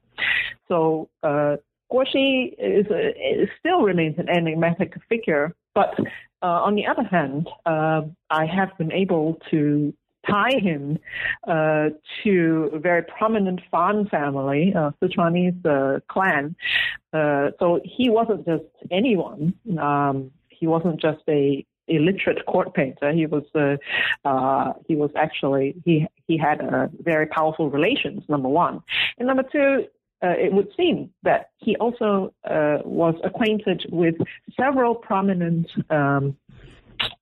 So 0.68 1.10
uh, 1.24 1.58
Guo 1.92 2.06
Xi 2.12 2.56
is, 2.60 2.86
is 2.88 3.50
still 3.60 3.82
remains 3.82 4.16
an 4.18 4.30
enigmatic 4.30 4.94
figure, 5.10 5.56
but 5.74 5.94
uh, 6.42 6.62
on 6.68 6.76
the 6.76 6.86
other 6.86 7.04
hand, 7.04 7.48
uh, 7.66 8.02
I 8.30 8.46
have 8.46 8.78
been 8.78 8.92
able 8.92 9.40
to 9.52 9.94
tie 10.30 10.60
him 10.60 11.00
uh, 11.48 11.90
to 12.24 12.70
a 12.74 12.80
very 12.80 13.04
prominent 13.04 13.62
Fan 13.72 14.08
family, 14.08 14.74
uh, 14.76 14.92
Sichuanese 15.02 15.66
uh, 15.66 16.00
clan. 16.08 16.56
Uh, 17.12 17.52
so 17.60 17.80
he 17.84 18.10
wasn't 18.10 18.46
just 18.46 18.64
anyone. 18.92 19.54
Um, 19.80 20.32
he 20.50 20.68
wasn't 20.68 21.00
just 21.02 21.22
a 21.28 21.66
illiterate 21.88 22.46
court 22.46 22.74
painter. 22.74 23.12
He 23.12 23.26
was 23.26 23.44
uh, 23.56 23.78
uh, 24.28 24.74
he 24.88 24.96
was 24.96 25.12
actually 25.16 25.76
he 25.84 26.08
he 26.28 26.38
had 26.38 26.62
a 26.62 26.90
very 27.00 27.28
powerful 27.28 27.70
relations. 27.70 28.24
Number 28.28 28.50
one, 28.50 28.82
and 29.18 29.28
number 29.28 29.44
two. 29.44 29.86
Uh, 30.26 30.36
it 30.40 30.54
would 30.54 30.70
seem 30.78 31.10
that 31.24 31.50
he 31.58 31.76
also 31.82 32.34
uh, 32.50 32.78
was 32.86 33.14
acquainted 33.26 33.86
with 33.92 34.16
several 34.58 34.96
prominent 34.96 35.70
um, 35.90 36.38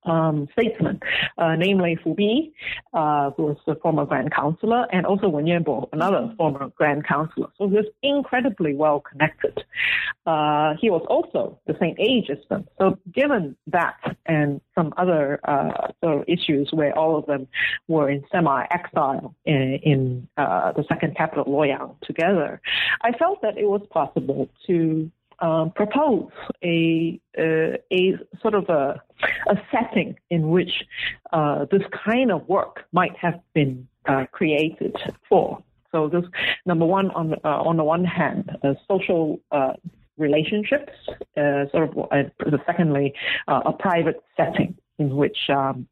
um, 0.03 0.47
statesmen, 0.53 0.99
uh, 1.38 1.55
namely 1.55 1.97
Fu 2.03 2.15
Bi, 2.15 2.49
uh, 2.93 3.32
who 3.32 3.43
was 3.43 3.57
the 3.65 3.75
former 3.75 4.05
Grand 4.05 4.34
Counselor, 4.34 4.88
and 4.91 5.05
also 5.05 5.29
Wen 5.29 5.45
Yanbo, 5.45 5.89
another 5.93 6.34
former 6.38 6.71
Grand 6.75 7.05
Counselor. 7.05 7.47
So 7.57 7.67
he 7.67 7.75
was 7.75 7.86
incredibly 8.01 8.73
well 8.73 8.99
connected. 8.99 9.63
Uh, 10.25 10.75
he 10.79 10.89
was 10.89 11.05
also 11.09 11.59
the 11.67 11.75
same 11.79 11.95
age 11.99 12.29
as 12.29 12.38
them. 12.49 12.67
So 12.79 12.97
given 13.13 13.55
that 13.67 13.95
and 14.25 14.61
some 14.75 14.93
other 14.97 15.39
uh, 15.43 15.91
sort 16.03 16.19
of 16.19 16.25
issues 16.27 16.69
where 16.71 16.97
all 16.97 17.17
of 17.17 17.25
them 17.25 17.47
were 17.88 18.09
in 18.09 18.23
semi-exile 18.32 19.36
in, 19.45 19.79
in 19.84 20.27
uh, 20.38 20.71
the 20.73 20.84
second 20.88 21.15
capital, 21.15 21.45
Luoyang, 21.45 21.99
together, 22.01 22.61
I 23.01 23.11
felt 23.13 23.41
that 23.41 23.57
it 23.57 23.65
was 23.65 23.82
possible 23.89 24.49
to 24.67 25.11
um, 25.42 25.72
propose 25.72 26.30
a, 26.64 27.20
uh, 27.38 27.78
a 27.92 28.18
sort 28.42 28.54
of 28.54 28.70
a, 28.70 29.02
a 29.48 29.56
setting 29.72 30.16
in 30.30 30.50
which 30.50 30.86
uh, 31.34 31.66
this 31.72 31.82
kind 32.06 32.32
of 32.32 32.48
work 32.48 32.86
might 32.92 33.16
have 33.18 33.39
been 33.54 33.88
uh, 34.08 34.26
created 34.32 34.96
for. 35.28 35.62
So 35.92 36.08
this 36.08 36.24
number 36.66 36.86
one 36.86 37.12
on 37.12 37.34
uh, 37.44 37.48
on 37.48 37.76
the 37.76 37.84
one 37.84 38.06
hand, 38.06 38.50
social 38.88 39.42
uh, 39.52 39.74
relationships, 40.18 40.94
uh, 41.36 41.66
sort 41.72 41.98
of. 41.98 42.32
secondly, 42.66 43.14
a 43.48 43.74
private 43.74 44.24
setting 44.38 44.78
in 45.00 45.16
which 45.16 45.38
um, 45.50 45.88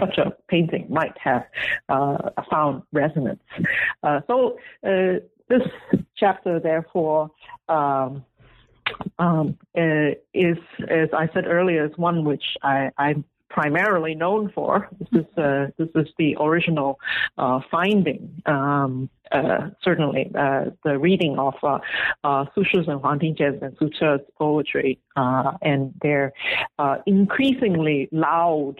such 0.00 0.18
a 0.18 0.32
painting 0.48 0.86
might 0.88 1.16
have 1.18 1.44
found 2.50 2.82
resonance. 2.92 3.42
so 4.26 4.58
this 4.82 5.62
chapter, 6.16 6.58
therefore. 6.58 7.30
Um, 7.68 8.24
um, 9.18 9.58
uh, 9.76 10.12
is, 10.34 10.58
as 10.88 11.08
I 11.12 11.28
said 11.32 11.46
earlier, 11.46 11.86
is 11.86 11.96
one 11.96 12.24
which 12.24 12.44
I, 12.62 12.90
I'm 12.98 13.24
primarily 13.52 14.14
known 14.14 14.50
for. 14.54 14.88
This 14.98 15.22
is 15.22 15.38
uh, 15.38 15.66
this 15.78 15.88
is 15.94 16.08
the 16.18 16.36
original 16.40 16.98
uh, 17.38 17.60
finding. 17.70 18.42
Um, 18.46 19.10
uh, 19.30 19.70
certainly, 19.82 20.30
uh, 20.34 20.66
the 20.84 20.98
reading 20.98 21.38
of 21.38 21.54
uh, 21.62 21.78
uh, 22.22 22.44
and 22.54 23.00
Huang 23.00 23.18
Tingjian's 23.18 23.62
and 23.62 23.76
Su 23.78 23.88
Che's 23.88 24.20
poetry 24.38 24.98
uh, 25.16 25.52
and 25.62 25.94
their 26.02 26.32
increasingly 27.06 28.08
loud 28.12 28.76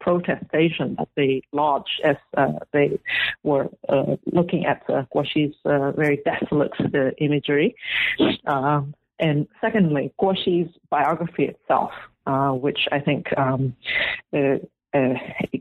protestation 0.00 0.96
that 0.98 1.08
they 1.16 1.42
lodged 1.52 2.00
as 2.04 2.16
they 2.72 2.98
were 3.42 3.68
looking 4.32 4.64
at 4.64 4.82
uh, 4.88 5.04
Guo 5.14 5.24
Xi's 5.26 5.54
very 5.64 6.20
desolate 6.24 6.72
imagery. 7.18 7.74
Um, 8.46 8.94
and 9.20 9.46
secondly, 9.60 10.12
Guo 10.20 10.34
Xi's 10.36 10.68
biography 10.90 11.44
itself, 11.44 11.92
uh, 12.26 12.50
which 12.50 12.88
I 12.90 13.00
think 13.00 13.26
um, 13.36 13.76
uh, 14.32 14.56
uh, 14.92 15.14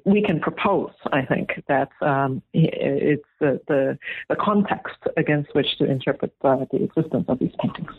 we 0.05 0.23
can 0.23 0.39
propose, 0.39 0.91
I 1.11 1.23
think, 1.23 1.63
that 1.67 1.89
um, 2.01 2.41
it's 2.51 3.23
the, 3.39 3.61
the, 3.67 3.99
the, 4.27 4.35
context 4.35 4.97
against 5.17 5.53
which 5.53 5.77
to 5.77 5.85
interpret 5.85 6.33
uh, 6.43 6.65
the 6.71 6.83
existence 6.83 7.25
of 7.27 7.37
these 7.37 7.51
paintings. 7.59 7.91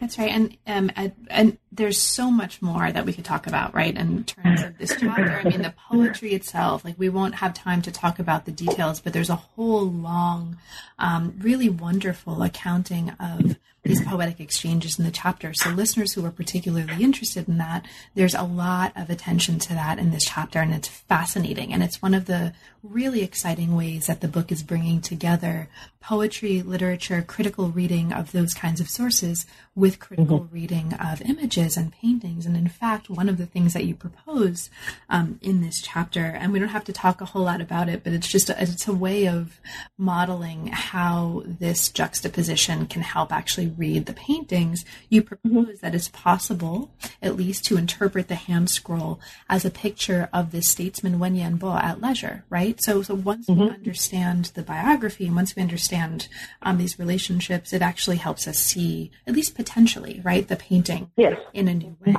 That's 0.00 0.18
right. 0.18 0.32
And, 0.32 0.56
um, 0.66 0.90
and 1.30 1.56
there's 1.70 1.98
so 1.98 2.32
much 2.32 2.60
more 2.60 2.90
that 2.90 3.06
we 3.06 3.12
could 3.12 3.24
talk 3.24 3.46
about, 3.46 3.74
right, 3.74 3.96
in 3.96 4.24
terms 4.24 4.62
of 4.62 4.76
this 4.78 4.96
chapter. 4.98 5.40
I 5.44 5.48
mean, 5.48 5.62
the 5.62 5.74
poetry 5.88 6.32
itself, 6.34 6.84
like, 6.84 6.98
we 6.98 7.08
won't 7.08 7.36
have 7.36 7.54
time 7.54 7.80
to 7.82 7.92
talk 7.92 8.18
about 8.18 8.44
the 8.44 8.52
details, 8.52 9.00
but 9.00 9.12
there's 9.12 9.30
a 9.30 9.36
whole 9.36 9.88
long, 9.88 10.58
um, 10.98 11.36
really 11.38 11.68
wonderful 11.68 12.42
accounting 12.42 13.10
of 13.20 13.56
these 13.82 14.04
poetic 14.04 14.38
exchanges 14.38 14.98
in 14.98 15.04
the 15.04 15.10
chapter. 15.10 15.52
So 15.52 15.70
listeners 15.70 16.12
who 16.12 16.24
are 16.24 16.30
particularly 16.30 17.02
interested 17.02 17.48
in 17.48 17.58
that, 17.58 17.86
there's 18.14 18.34
a 18.34 18.44
lot 18.44 18.92
of 18.94 19.10
attention 19.10 19.58
to 19.60 19.70
that 19.70 19.98
in 19.98 20.12
this 20.12 20.24
chapter 20.24 20.60
and 20.60 20.72
it's 20.72 20.86
fascinating. 20.86 21.72
And 21.72 21.82
it's 21.82 22.00
one 22.00 22.14
of 22.14 22.26
the 22.26 22.54
really 22.84 23.22
exciting 23.22 23.74
ways 23.74 24.06
that 24.06 24.20
the 24.20 24.28
book 24.28 24.52
is 24.52 24.62
bringing 24.62 25.00
together 25.00 25.68
poetry, 26.00 26.62
literature, 26.62 27.22
critical 27.22 27.70
reading 27.70 28.12
of 28.12 28.30
those 28.30 28.54
kinds 28.54 28.80
of 28.80 28.88
sources 28.88 29.46
with 29.74 30.00
critical 30.00 30.40
mm-hmm. 30.40 30.54
reading 30.54 30.94
of 30.94 31.20
images 31.22 31.76
and 31.76 31.92
paintings. 31.92 32.46
And 32.46 32.56
in 32.56 32.68
fact, 32.68 33.10
one 33.10 33.28
of 33.28 33.38
the 33.38 33.46
things 33.46 33.74
that 33.74 33.84
you 33.84 33.94
propose 33.94 34.70
um, 35.10 35.38
in 35.42 35.60
this 35.60 35.80
chapter, 35.80 36.24
and 36.24 36.52
we 36.52 36.58
don't 36.58 36.68
have 36.68 36.84
to 36.84 36.92
talk 36.92 37.20
a 37.20 37.26
whole 37.26 37.42
lot 37.42 37.60
about 37.60 37.88
it, 37.88 38.02
but 38.02 38.12
it's 38.12 38.28
just 38.28 38.50
a, 38.50 38.62
it's 38.62 38.88
a 38.88 38.92
way 38.92 39.26
of 39.28 39.60
modeling 39.98 40.68
how 40.68 41.42
this 41.46 41.88
juxtaposition 41.90 42.86
can 42.86 43.02
help 43.02 43.32
actually 43.32 43.68
read 43.68 44.06
the 44.06 44.12
paintings. 44.12 44.84
You 45.08 45.22
propose 45.22 45.52
mm-hmm. 45.52 45.72
that 45.82 45.94
it's 45.94 46.08
possible, 46.08 46.90
at 47.20 47.36
least, 47.36 47.64
to 47.66 47.76
interpret 47.76 48.28
the 48.28 48.34
hand 48.34 48.70
scroll 48.70 49.20
as 49.48 49.64
a 49.64 49.70
picture 49.70 50.28
of 50.32 50.52
this 50.52 50.68
statesman 50.68 51.18
Wen 51.18 51.36
Yanbo 51.36 51.80
at 51.82 52.00
leisure, 52.00 52.44
right? 52.48 52.62
right? 52.62 52.82
So, 52.82 53.02
so 53.02 53.14
once 53.14 53.46
mm-hmm. 53.46 53.60
we 53.60 53.70
understand 53.70 54.46
the 54.54 54.62
biography 54.62 55.26
and 55.26 55.36
once 55.36 55.56
we 55.56 55.62
understand 55.62 56.28
um, 56.62 56.78
these 56.78 56.98
relationships, 56.98 57.72
it 57.72 57.82
actually 57.82 58.16
helps 58.16 58.46
us 58.46 58.58
see, 58.58 59.10
at 59.26 59.34
least 59.34 59.56
potentially, 59.62 60.20
right, 60.24 60.48
the 60.48 60.56
painting 60.56 61.10
yes. 61.16 61.38
in 61.52 61.68
a 61.68 61.74
new 61.74 61.96
way. 62.04 62.16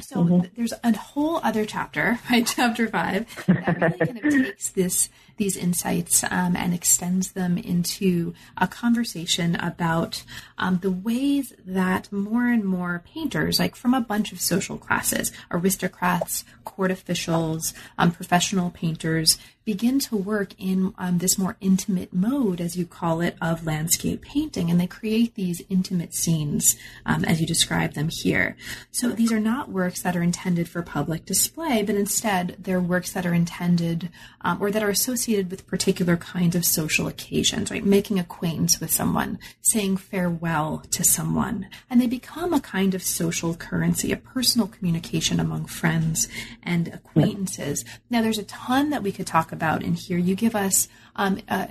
So 0.00 0.16
mm-hmm. 0.16 0.40
there's 0.54 0.74
a 0.84 0.94
whole 0.94 1.38
other 1.42 1.64
chapter, 1.64 2.18
right, 2.30 2.46
chapter 2.46 2.88
five, 2.88 3.26
that 3.46 3.80
really 3.80 3.98
kind 3.98 4.18
of 4.18 4.44
takes 4.44 4.68
this 4.70 5.08
these 5.36 5.56
insights 5.56 6.24
um, 6.24 6.56
and 6.56 6.74
extends 6.74 7.32
them 7.32 7.58
into 7.58 8.34
a 8.56 8.66
conversation 8.66 9.56
about 9.56 10.24
um, 10.58 10.78
the 10.82 10.90
ways 10.90 11.52
that 11.64 12.12
more 12.12 12.48
and 12.48 12.64
more 12.64 13.02
painters, 13.06 13.58
like 13.58 13.76
from 13.76 13.94
a 13.94 14.00
bunch 14.00 14.32
of 14.32 14.40
social 14.40 14.78
classes, 14.78 15.32
aristocrats, 15.50 16.44
court 16.64 16.90
officials, 16.90 17.74
um, 17.98 18.12
professional 18.12 18.70
painters, 18.70 19.38
begin 19.64 19.98
to 20.00 20.16
work 20.16 20.54
in 20.58 20.92
um, 20.98 21.18
this 21.18 21.38
more 21.38 21.56
intimate 21.60 22.12
mode, 22.12 22.60
as 22.60 22.76
you 22.76 22.84
call 22.84 23.20
it, 23.20 23.36
of 23.40 23.64
landscape 23.64 24.22
painting. 24.22 24.70
And 24.70 24.80
they 24.80 24.86
create 24.86 25.34
these 25.34 25.62
intimate 25.68 26.14
scenes 26.14 26.76
um, 27.06 27.24
as 27.24 27.40
you 27.40 27.46
describe 27.46 27.94
them 27.94 28.08
here. 28.10 28.56
So 28.90 29.10
these 29.10 29.32
are 29.32 29.40
not 29.40 29.70
works 29.70 30.02
that 30.02 30.16
are 30.16 30.22
intended 30.22 30.68
for 30.68 30.82
public 30.82 31.24
display, 31.24 31.82
but 31.82 31.94
instead 31.94 32.56
they're 32.58 32.80
works 32.80 33.12
that 33.12 33.26
are 33.26 33.34
intended 33.34 34.10
um, 34.40 34.60
or 34.60 34.70
that 34.70 34.82
are 34.82 34.90
associated 34.90 35.31
with 35.40 35.66
particular 35.66 36.16
kinds 36.16 36.54
of 36.54 36.64
social 36.64 37.06
occasions, 37.06 37.70
right? 37.70 37.84
Making 37.84 38.18
acquaintance 38.18 38.80
with 38.80 38.90
someone, 38.90 39.38
saying 39.60 39.96
farewell 39.96 40.84
to 40.90 41.04
someone. 41.04 41.68
And 41.88 42.00
they 42.00 42.06
become 42.06 42.52
a 42.52 42.60
kind 42.60 42.94
of 42.94 43.02
social 43.02 43.54
currency, 43.54 44.12
a 44.12 44.16
personal 44.16 44.68
communication 44.68 45.40
among 45.40 45.66
friends 45.66 46.28
and 46.62 46.88
acquaintances. 46.88 47.84
Now, 48.10 48.22
there's 48.22 48.38
a 48.38 48.44
ton 48.44 48.90
that 48.90 49.02
we 49.02 49.12
could 49.12 49.26
talk 49.26 49.52
about 49.52 49.82
in 49.82 49.94
here. 49.94 50.18
You 50.18 50.34
give 50.34 50.54
us, 50.54 50.88
um, 51.16 51.40
uh, 51.48 51.66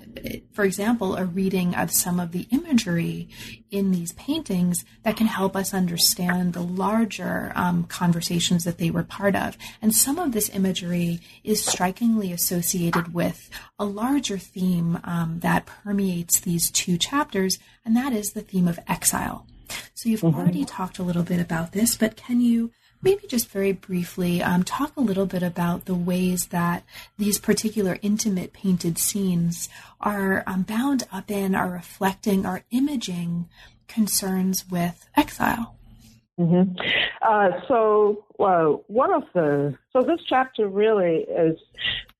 for 0.53 0.63
example, 0.63 1.15
a 1.15 1.25
reading 1.25 1.73
of 1.75 1.91
some 1.91 2.19
of 2.19 2.31
the 2.31 2.47
imagery 2.51 3.29
in 3.71 3.91
these 3.91 4.11
paintings 4.13 4.85
that 5.03 5.17
can 5.17 5.27
help 5.27 5.55
us 5.55 5.73
understand 5.73 6.53
the 6.53 6.61
larger 6.61 7.51
um, 7.55 7.85
conversations 7.85 8.63
that 8.63 8.77
they 8.77 8.91
were 8.91 9.03
part 9.03 9.35
of. 9.35 9.57
And 9.81 9.95
some 9.95 10.19
of 10.19 10.31
this 10.31 10.49
imagery 10.49 11.19
is 11.43 11.65
strikingly 11.65 12.31
associated 12.31 13.13
with 13.13 13.49
a 13.79 13.85
larger 13.85 14.37
theme 14.37 14.99
um, 15.03 15.39
that 15.39 15.65
permeates 15.65 16.39
these 16.39 16.69
two 16.69 16.97
chapters, 16.97 17.57
and 17.83 17.95
that 17.95 18.13
is 18.13 18.33
the 18.33 18.41
theme 18.41 18.67
of 18.67 18.79
exile. 18.87 19.47
So 19.93 20.09
you've 20.09 20.21
mm-hmm. 20.21 20.39
already 20.39 20.65
talked 20.65 20.99
a 20.99 21.03
little 21.03 21.23
bit 21.23 21.39
about 21.39 21.71
this, 21.71 21.95
but 21.95 22.15
can 22.15 22.41
you 22.41 22.71
maybe 23.01 23.27
just 23.27 23.49
very 23.49 23.71
briefly 23.71 24.41
um, 24.41 24.63
talk 24.63 24.95
a 24.95 25.01
little 25.01 25.25
bit 25.25 25.43
about 25.43 25.85
the 25.85 25.95
ways 25.95 26.47
that 26.47 26.83
these 27.17 27.39
particular 27.39 27.97
intimate 28.01 28.53
painted 28.53 28.97
scenes 28.97 29.69
are 29.99 30.43
um, 30.47 30.63
bound 30.63 31.03
up 31.11 31.29
in, 31.29 31.55
are 31.55 31.69
reflecting, 31.69 32.45
are 32.45 32.63
imaging 32.71 33.47
concerns 33.87 34.69
with 34.69 35.07
exile. 35.15 35.75
Mm-hmm. 36.39 36.73
Uh, 37.21 37.49
so, 37.67 38.25
uh, 38.39 38.65
one 38.87 39.13
of 39.13 39.23
the 39.33 39.77
so 39.93 40.01
this 40.01 40.19
chapter 40.27 40.67
really 40.67 41.17
is 41.17 41.59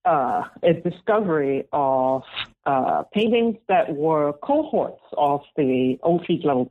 uh, 0.05 0.43
a 0.63 0.73
discovery 0.73 1.67
of 1.71 2.23
uh, 2.65 3.03
paintings 3.13 3.57
that 3.67 3.95
were 3.95 4.33
cohorts 4.43 5.01
of 5.17 5.41
the 5.55 5.97
old 6.03 6.23
peak 6.25 6.41
level 6.43 6.67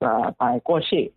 uh, 0.00 0.32
by 0.38 0.60
Guo 0.66 0.82
Xi. 0.82 1.12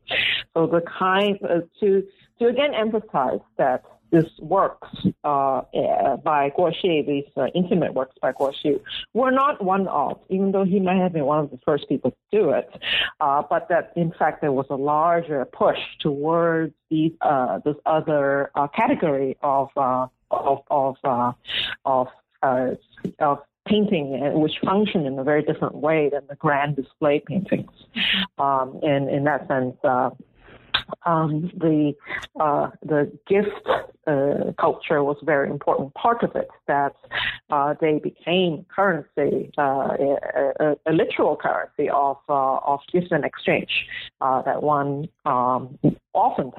So 0.53 0.67
the 0.67 0.81
kind 0.81 1.37
uh, 1.43 1.61
to 1.79 2.03
to 2.39 2.47
again 2.47 2.73
emphasize 2.73 3.39
that 3.57 3.83
these 4.13 4.29
works 4.39 4.87
uh, 5.23 5.27
uh, 5.27 6.17
by 6.17 6.51
Guo 6.51 6.71
Xi, 6.73 7.01
these 7.01 7.25
uh, 7.35 7.47
intimate 7.55 7.95
works 7.95 8.15
by 8.21 8.31
Guo 8.31 8.53
Xi, 8.53 8.77
were 9.13 9.31
not 9.31 9.63
one 9.63 9.87
of, 9.87 10.19
even 10.29 10.51
though 10.51 10.63
he 10.63 10.79
might 10.79 10.97
have 10.97 11.13
been 11.13 11.25
one 11.25 11.39
of 11.39 11.49
the 11.49 11.57
first 11.65 11.89
people 11.89 12.11
to 12.11 12.17
do 12.31 12.51
it, 12.51 12.69
uh, 13.19 13.41
but 13.49 13.69
that 13.69 13.91
in 13.95 14.11
fact 14.11 14.41
there 14.41 14.51
was 14.51 14.67
a 14.69 14.75
larger 14.75 15.43
push 15.45 15.79
towards 15.99 16.73
these, 16.91 17.11
uh, 17.21 17.59
this 17.65 17.75
other 17.87 18.51
uh, 18.55 18.67
category 18.67 19.35
of 19.41 19.69
of 19.75 20.09
of 20.69 20.97
of, 21.85 22.07
of 23.19 23.37
painting 23.65 24.19
which 24.33 24.59
function 24.63 25.05
in 25.05 25.17
a 25.17 25.23
very 25.23 25.41
different 25.41 25.75
way 25.75 26.09
than 26.09 26.21
the 26.27 26.35
grand 26.35 26.75
display 26.75 27.19
paintings. 27.25 27.71
Um, 28.37 28.79
and 28.83 29.09
in 29.09 29.23
that 29.23 29.47
sense, 29.47 29.75
um, 31.05 31.51
the 31.57 31.93
uh, 32.39 32.69
the 32.83 33.11
gift 33.27 33.67
uh, 34.07 34.51
culture 34.59 35.03
was 35.03 35.17
a 35.21 35.25
very 35.25 35.49
important 35.49 35.93
part 35.93 36.23
of 36.23 36.35
it. 36.35 36.49
That 36.67 36.93
uh, 37.49 37.75
they 37.79 37.99
became 37.99 38.65
currency, 38.73 39.51
uh, 39.57 39.95
a, 40.59 40.75
a, 40.85 40.91
literal 40.91 41.35
currency 41.35 41.89
of 41.89 42.17
uh, 42.29 42.57
of 42.57 42.79
gift 42.91 43.11
and 43.11 43.25
exchange. 43.25 43.85
Uh, 44.21 44.41
that 44.43 44.63
one 44.63 45.07
um, 45.25 45.77
often, 46.13 46.51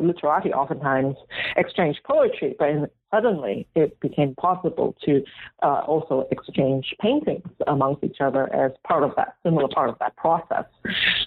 literati 0.00 0.52
oftentimes 0.52 1.16
exchange 1.56 2.00
poetry, 2.04 2.54
but 2.58 2.68
in, 2.68 2.86
suddenly 3.10 3.66
it 3.74 3.98
became 4.00 4.34
possible 4.36 4.96
to 5.04 5.22
also 5.62 6.26
exchange 6.30 6.94
paintings 7.00 7.48
amongst 7.66 8.02
each 8.04 8.20
other 8.20 8.52
as 8.54 8.72
part 8.86 9.02
of 9.02 9.12
that 9.16 9.34
similar 9.42 9.68
part 9.68 9.90
of 9.90 9.98
that 9.98 10.16
process. 10.16 10.64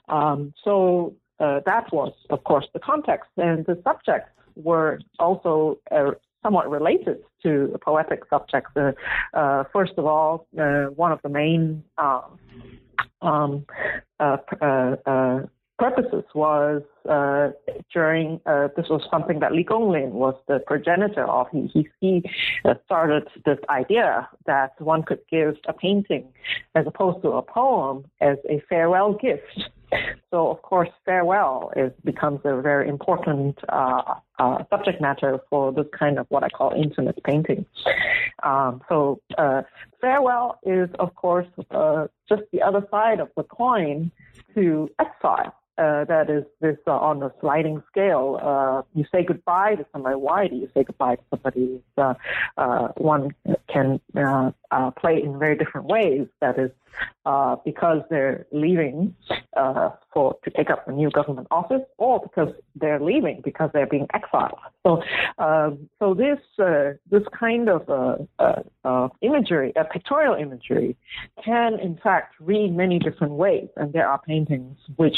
Um, 0.10 0.54
so 0.64 1.16
uh, 1.40 1.60
that 1.66 1.92
was, 1.92 2.14
of 2.30 2.44
course, 2.44 2.66
the 2.74 2.80
context, 2.80 3.30
and 3.38 3.66
the 3.66 3.80
subjects 3.84 4.30
were 4.56 5.00
also 5.20 5.80
uh, 5.92 6.12
somewhat 6.44 6.70
related 6.70 7.18
to 7.44 7.78
poetic 7.82 8.22
subjects. 8.30 8.72
Uh, 8.76 8.92
uh 9.34 9.64
first 9.74 9.94
of 9.98 10.06
all, 10.06 10.48
uh, 10.60 10.86
one 10.96 11.12
of 11.12 11.20
the 11.24 11.30
main 11.30 11.84
um, 11.98 12.40
um 13.22 13.66
uh, 14.20 14.38
purposes 15.78 16.24
was 16.34 16.82
during 17.94 18.40
this 18.78 18.88
was 18.90 19.02
something 19.12 19.40
that 19.40 19.52
Li 19.52 19.64
Gonglin 19.64 20.12
was 20.12 20.36
the 20.48 20.60
progenitor 20.66 21.28
of. 21.28 21.48
He 21.52 21.68
he, 21.74 21.88
he 22.00 22.24
started 22.86 23.28
this 23.46 23.60
idea 23.70 24.30
that 24.46 24.80
one 24.80 25.04
could 25.04 25.20
give 25.30 25.58
a 25.68 25.74
painting 25.74 26.30
as 26.76 26.86
opposed 26.88 27.22
to 27.24 27.32
a 27.32 27.42
poem 27.42 28.06
as 28.22 28.38
a 28.50 28.62
farewell 28.70 29.14
gift 29.14 29.70
so, 30.32 30.50
of 30.50 30.62
course, 30.62 30.90
farewell 31.06 31.72
is 31.76 31.92
becomes 32.04 32.42
a 32.44 32.62
very 32.62 32.90
important 32.90 33.58
uh, 33.70 34.16
uh, 34.40 34.64
subject 34.70 35.02
matter 35.02 35.40
for 35.50 35.72
this 35.72 35.86
kind 35.98 36.20
of 36.20 36.26
what 36.30 36.44
I 36.44 36.50
call 36.50 36.74
intimate 36.76 37.24
painting. 37.24 37.66
Um, 38.44 38.82
so, 38.90 39.22
uh, 39.38 39.62
farewell 40.02 40.60
is, 40.64 40.90
of 41.00 41.16
course, 41.16 41.48
uh, 41.72 42.08
just 42.28 42.44
the 42.52 42.62
other 42.62 42.86
side 42.92 43.20
of 43.20 43.30
the 43.38 43.44
coin 43.44 44.12
to 44.56 44.90
exile. 45.00 45.56
Uh, 45.78 46.06
that 46.06 46.30
is 46.30 46.46
this 46.62 46.78
uh, 46.88 46.92
on 46.92 47.22
a 47.22 47.32
sliding 47.42 47.84
scale. 47.92 48.86
You 48.94 49.06
say 49.12 49.24
goodbye 49.24 49.76
to 49.76 49.86
somebody. 49.92 50.16
Why 50.16 50.48
do 50.48 50.56
you 50.56 50.70
say 50.74 50.84
goodbye 50.84 51.16
to 51.16 51.24
somebody? 51.30 51.82
One 52.98 53.36
can 53.68 54.00
play 55.02 55.22
in 55.22 55.38
very 55.38 55.58
different 55.58 55.88
ways. 55.88 56.28
That 56.40 56.58
is 56.58 56.72
because 57.66 58.02
they're 58.10 58.46
leaving 58.52 59.16
for 60.14 60.38
to 60.44 60.52
take 60.52 60.70
up 60.70 60.88
a 60.88 60.92
new 60.92 61.10
government 61.12 61.48
office, 61.52 61.82
or 61.98 62.20
because 62.22 62.54
they're 62.76 63.00
leaving 63.00 63.42
because 63.44 63.70
they're 63.74 63.88
being 63.88 64.08
exiled. 64.14 64.60
So, 64.84 65.02
um, 65.40 65.90
so 66.00 66.14
this 66.14 66.40
this 67.10 67.24
kind 67.38 67.70
of 67.70 68.28
imagery, 69.22 69.74
a 69.76 69.84
pictorial 69.86 70.36
imagery, 70.36 70.96
can 71.44 71.80
in 71.80 71.98
fact 72.04 72.36
read 72.40 72.76
many 72.76 73.00
different 73.00 73.34
ways, 73.34 73.68
and 73.76 73.92
there 73.94 74.08
are 74.08 74.20
paintings 74.20 74.78
which 74.98 75.18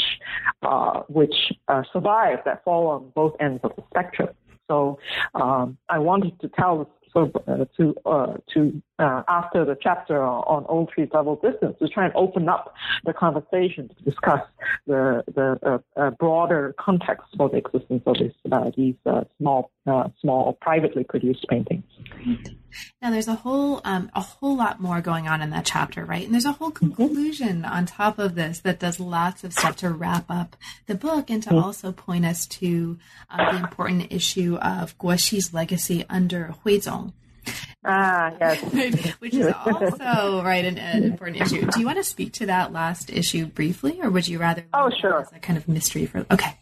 uh, 0.62 1.00
which 1.08 1.34
uh, 1.68 1.82
survive 1.92 2.38
that 2.44 2.64
fall 2.64 2.88
on 2.88 3.12
both 3.14 3.34
ends 3.40 3.60
of 3.62 3.72
the 3.76 3.82
spectrum. 3.90 4.30
So 4.68 4.98
um, 5.34 5.78
I 5.88 5.98
wanted 5.98 6.38
to 6.40 6.48
tell 6.48 6.90
so 7.18 7.32
uh, 7.46 7.64
to 7.76 7.94
uh, 8.06 8.34
to 8.54 8.82
uh, 8.98 9.22
after 9.28 9.64
the 9.64 9.76
chapter 9.80 10.22
on 10.22 10.64
old 10.68 10.90
trees 10.90 11.08
level 11.12 11.36
distance 11.36 11.76
to 11.80 11.88
try 11.88 12.04
and 12.04 12.14
open 12.14 12.48
up 12.48 12.74
the 13.04 13.12
conversation 13.12 13.88
to 13.88 14.04
discuss 14.04 14.40
the 14.86 15.24
the 15.34 15.58
uh, 15.62 15.78
uh, 16.00 16.10
broader 16.10 16.74
context 16.78 17.26
for 17.36 17.48
the 17.48 17.56
existence 17.56 18.02
of 18.06 18.16
this, 18.18 18.32
uh, 18.52 18.70
these 18.76 18.94
small 19.38 19.70
small 20.20 20.58
privately 20.60 21.04
produced 21.04 21.46
paintings. 21.48 21.84
Great. 22.10 22.50
Now 23.00 23.10
there's 23.10 23.28
a 23.28 23.34
whole 23.34 23.80
um, 23.84 24.10
a 24.14 24.20
whole 24.20 24.56
lot 24.56 24.80
more 24.80 25.00
going 25.00 25.28
on 25.28 25.42
in 25.42 25.50
that 25.50 25.64
chapter, 25.64 26.04
right? 26.04 26.24
And 26.24 26.32
there's 26.32 26.44
a 26.44 26.52
whole 26.52 26.70
mm-hmm. 26.70 26.92
conclusion 26.92 27.62
mm-hmm. 27.62 27.72
on 27.72 27.86
top 27.86 28.18
of 28.18 28.34
this 28.34 28.60
that 28.60 28.78
does 28.78 29.00
lots 29.00 29.44
of 29.44 29.52
stuff 29.52 29.76
to 29.76 29.90
wrap 29.90 30.26
up 30.28 30.56
the 30.86 30.94
book 30.94 31.30
and 31.30 31.42
to 31.44 31.50
mm-hmm. 31.50 31.64
also 31.64 31.92
point 31.92 32.24
us 32.24 32.46
to 32.46 32.98
uh, 33.30 33.52
the 33.52 33.58
important 33.58 34.12
issue 34.12 34.56
of 34.56 34.96
Guo 34.98 35.18
Xi's 35.18 35.52
legacy 35.52 36.04
under 36.08 36.54
Huizong. 36.64 37.12
Ah, 37.84 38.34
yes. 38.40 38.60
Which 39.20 39.34
is 39.34 39.52
also 39.66 40.42
right 40.42 40.64
an, 40.64 40.78
an, 40.78 41.04
important 41.04 41.40
issue. 41.40 41.66
Do 41.66 41.80
you 41.80 41.86
want 41.86 41.98
to 41.98 42.04
speak 42.04 42.32
to 42.34 42.46
that 42.46 42.72
last 42.72 43.10
issue 43.10 43.46
briefly, 43.46 44.00
or 44.02 44.10
would 44.10 44.28
you 44.28 44.38
rather? 44.38 44.64
Oh, 44.74 44.90
sure. 45.00 45.20
As 45.20 45.32
a 45.32 45.38
kind 45.38 45.56
of 45.56 45.68
mystery 45.68 46.06
for. 46.06 46.26
Okay. 46.30 46.58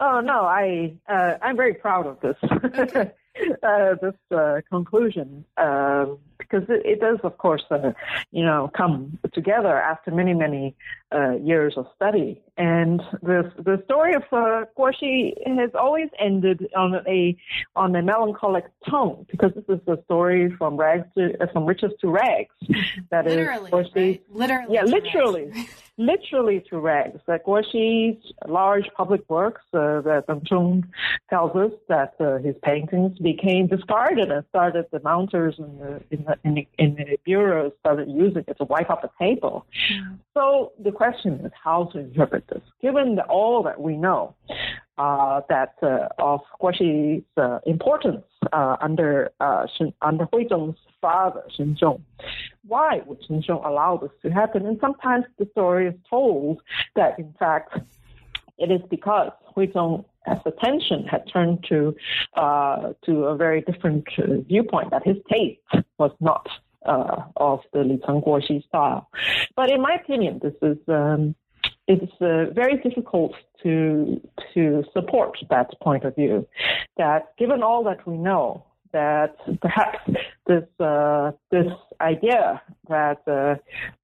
Oh 0.00 0.20
no, 0.20 0.44
I 0.44 0.94
uh, 1.08 1.34
I'm 1.42 1.56
very 1.56 1.74
proud 1.74 2.06
of 2.06 2.20
this. 2.20 2.36
Okay. 2.78 3.12
uh, 3.62 3.94
this 4.00 4.14
uh, 4.30 4.60
conclusion 4.68 5.44
uh, 5.56 6.06
because 6.38 6.62
it, 6.68 6.84
it, 6.84 7.00
does, 7.00 7.18
of 7.22 7.36
course, 7.38 7.62
uh, 7.70 7.92
you 8.32 8.44
know, 8.44 8.70
come 8.76 9.18
together 9.32 9.74
after 9.80 10.10
many, 10.10 10.34
many 10.34 10.74
uh, 11.14 11.36
years 11.36 11.74
of 11.76 11.86
study. 11.94 12.42
And 12.56 13.00
the 13.22 13.52
the 13.58 13.82
story 13.84 14.14
of 14.14 14.22
uh, 14.32 14.64
Guo 14.76 14.92
Xi 14.98 15.34
has 15.46 15.70
always 15.74 16.08
ended 16.18 16.68
on 16.76 16.94
a 17.06 17.36
on 17.76 17.94
a 17.96 18.02
melancholic 18.02 18.64
tone 18.88 19.26
because 19.30 19.52
this 19.54 19.64
is 19.68 19.80
the 19.86 20.02
story 20.04 20.54
from 20.56 20.76
rags 20.76 21.06
to 21.16 21.36
from 21.52 21.66
riches 21.66 21.92
to 22.00 22.08
rags. 22.08 22.54
That 23.10 23.24
literally, 23.24 23.66
is 23.66 23.70
Guo 23.70 23.94
Xi, 23.94 24.00
right? 24.00 24.22
literally, 24.30 24.74
yeah, 24.74 24.82
literally. 24.82 25.52
literally 26.00 26.64
to 26.70 26.78
rags. 26.78 27.20
That 27.26 27.44
Guo 27.44 27.62
Xi's 27.70 28.32
large 28.48 28.88
public 28.96 29.22
works, 29.28 29.62
uh, 29.74 30.00
that 30.00 30.24
Deng 30.26 30.46
Chun 30.46 30.90
tells 31.28 31.54
us 31.54 31.72
that 31.88 32.14
uh, 32.18 32.38
his 32.38 32.56
paintings 32.62 33.18
became 33.18 33.66
discarded 33.66 34.30
and 34.30 34.44
started 34.48 34.86
the 34.90 35.00
mounters 35.00 35.56
in 35.58 35.78
the, 35.78 36.02
in 36.10 36.24
the, 36.24 36.38
in 36.44 36.54
the, 36.54 36.68
in 36.78 36.94
the 36.96 37.18
bureaus 37.24 37.72
started 37.80 38.08
using 38.08 38.44
it 38.48 38.56
to 38.56 38.64
wipe 38.64 38.90
up 38.90 39.02
the 39.02 39.10
table. 39.18 39.66
Mm. 39.92 40.18
So 40.34 40.72
the 40.82 40.90
question 40.90 41.34
is 41.44 41.52
how 41.62 41.84
to 41.92 41.98
interpret 41.98 42.44
this, 42.48 42.62
given 42.80 43.16
the, 43.16 43.24
all 43.24 43.62
that 43.64 43.80
we 43.80 43.96
know 43.96 44.34
uh, 44.96 45.40
that 45.48 45.74
uh, 45.82 46.08
of 46.18 46.40
Guo 46.60 46.72
Xi's 46.76 47.22
uh, 47.36 47.58
importance 47.66 48.24
uh, 48.52 48.76
under 48.80 49.30
uh, 49.40 49.66
under 50.02 50.26
Huizong's 50.26 50.78
father, 51.00 51.42
Shenzong. 51.58 52.00
Why 52.66 53.02
would 53.06 53.20
Zhong 53.22 53.66
allow 53.66 53.96
this 53.96 54.10
to 54.22 54.30
happen? 54.30 54.66
And 54.66 54.78
sometimes 54.80 55.24
the 55.38 55.48
story 55.52 55.88
is 55.88 55.94
told 56.08 56.60
that, 56.94 57.18
in 57.18 57.34
fact, 57.38 57.78
it 58.58 58.70
is 58.70 58.82
because 58.90 59.32
Huizong 59.56 60.04
as 60.26 60.38
attention 60.44 61.06
had 61.06 61.24
turned 61.32 61.64
to 61.68 61.96
uh, 62.36 62.92
to 63.06 63.24
a 63.24 63.36
very 63.36 63.62
different 63.62 64.06
uh, 64.18 64.40
viewpoint 64.46 64.90
that 64.90 65.02
his 65.04 65.16
taste 65.30 65.60
was 65.98 66.12
not 66.20 66.46
uh, 66.84 67.22
of 67.36 67.60
the 67.72 67.80
Li 67.80 67.98
Guoxi 68.06 68.66
style. 68.66 69.08
But 69.56 69.70
in 69.70 69.80
my 69.80 69.94
opinion, 69.94 70.40
this 70.42 70.54
is 70.62 70.78
um, 70.88 71.34
it's 71.88 72.12
uh, 72.20 72.52
very 72.52 72.76
difficult 72.76 73.34
to 73.62 74.20
to 74.54 74.84
support 74.92 75.38
that 75.48 75.68
point 75.80 76.04
of 76.04 76.14
view. 76.14 76.46
That 76.96 77.36
given 77.38 77.62
all 77.62 77.82
that 77.84 78.06
we 78.06 78.16
know, 78.16 78.64
that 78.92 79.36
perhaps 79.60 79.98
this 80.46 80.64
uh, 80.80 81.32
this 81.50 81.66
idea 82.00 82.60
that 82.88 83.18
uh, 83.26 83.54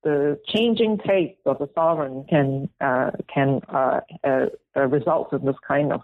the 0.05 0.39
changing 0.49 0.99
taste 0.99 1.41
of 1.47 1.59
the 1.59 1.69
sovereign 1.75 2.25
can 2.29 2.69
uh, 2.81 3.11
can 3.33 3.61
uh, 3.69 4.01
uh, 4.25 4.47
uh, 4.77 4.87
result 4.87 5.33
in 5.33 5.45
this 5.45 5.57
kind 5.67 5.93
of 5.93 6.03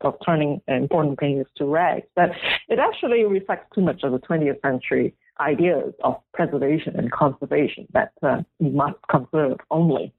of 0.00 0.14
turning 0.24 0.60
important 0.68 1.18
paintings 1.18 1.46
to 1.56 1.66
rags. 1.66 2.06
That 2.16 2.30
it 2.68 2.78
actually 2.78 3.24
reflects 3.24 3.74
too 3.74 3.82
much 3.82 4.02
of 4.02 4.12
the 4.12 4.18
20th 4.18 4.60
century 4.62 5.14
ideas 5.38 5.92
of 6.02 6.16
preservation 6.32 6.98
and 6.98 7.12
conservation 7.12 7.86
that 7.92 8.12
we 8.58 8.70
must 8.70 8.98
conserve 9.10 9.58
only. 9.70 10.12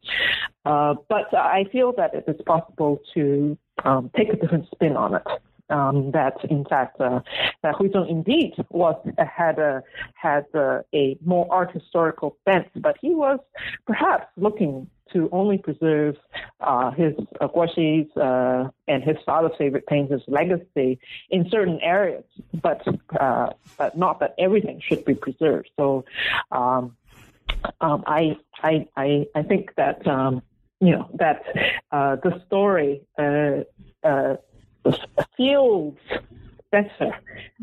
but 0.64 1.34
I 1.34 1.66
feel 1.72 1.92
that 1.98 2.14
it 2.14 2.26
is 2.28 2.40
possible 2.46 3.00
to 3.16 3.58
um, 3.84 4.12
take 4.16 4.30
a 4.30 4.36
different 4.36 4.66
spin 4.72 4.96
on 4.96 5.16
it 5.16 5.24
um, 5.70 6.12
that 6.12 6.36
in 6.50 6.66
fact 6.66 7.00
uh, 7.00 7.20
that 7.64 7.76
Huizong 7.76 8.10
indeed 8.10 8.54
was 8.70 8.96
had 9.18 9.60
a 9.60 9.84
had 10.14 10.46
a, 10.54 10.84
a 10.94 11.18
more 11.24 11.48
art 11.50 11.72
historical 11.72 12.38
bent, 12.46 12.68
but 12.76 12.98
he 13.02 13.10
was 13.10 13.40
perhaps 13.86 14.28
looking 14.38 14.90
to 15.14 15.30
only 15.32 15.58
preserve 15.58 16.16
uh, 16.62 16.92
his 16.92 17.14
uh, 17.40 17.48
Guo 17.48 17.68
Xi's 17.74 18.16
uh, 18.18 18.70
and 18.88 19.04
his 19.04 19.18
father's 19.26 19.56
favorite 19.58 19.86
painters' 19.88 20.22
legacy 20.28 21.00
in 21.30 21.50
certain 21.50 21.80
areas, 21.82 22.24
but 22.62 22.82
uh, 23.20 23.52
but 23.78 23.98
not 23.98 24.20
that 24.20 24.36
everything 24.38 24.82
should 24.86 25.06
be 25.06 25.16
preserved. 25.16 25.70
So 25.78 26.06
um, 26.52 26.96
um, 27.82 28.04
I, 28.06 28.38
I 28.62 28.88
I 28.96 29.28
I 29.36 29.44
think 29.44 29.76
that 29.76 30.06
um, 30.08 30.42
you 30.80 30.92
know 30.92 31.10
that 31.16 31.44
uh, 31.92 32.18
the 32.18 32.42
story 32.46 33.02
uh, 33.18 33.64
uh, 34.08 34.38
fields 35.38 35.98
better. 36.72 37.16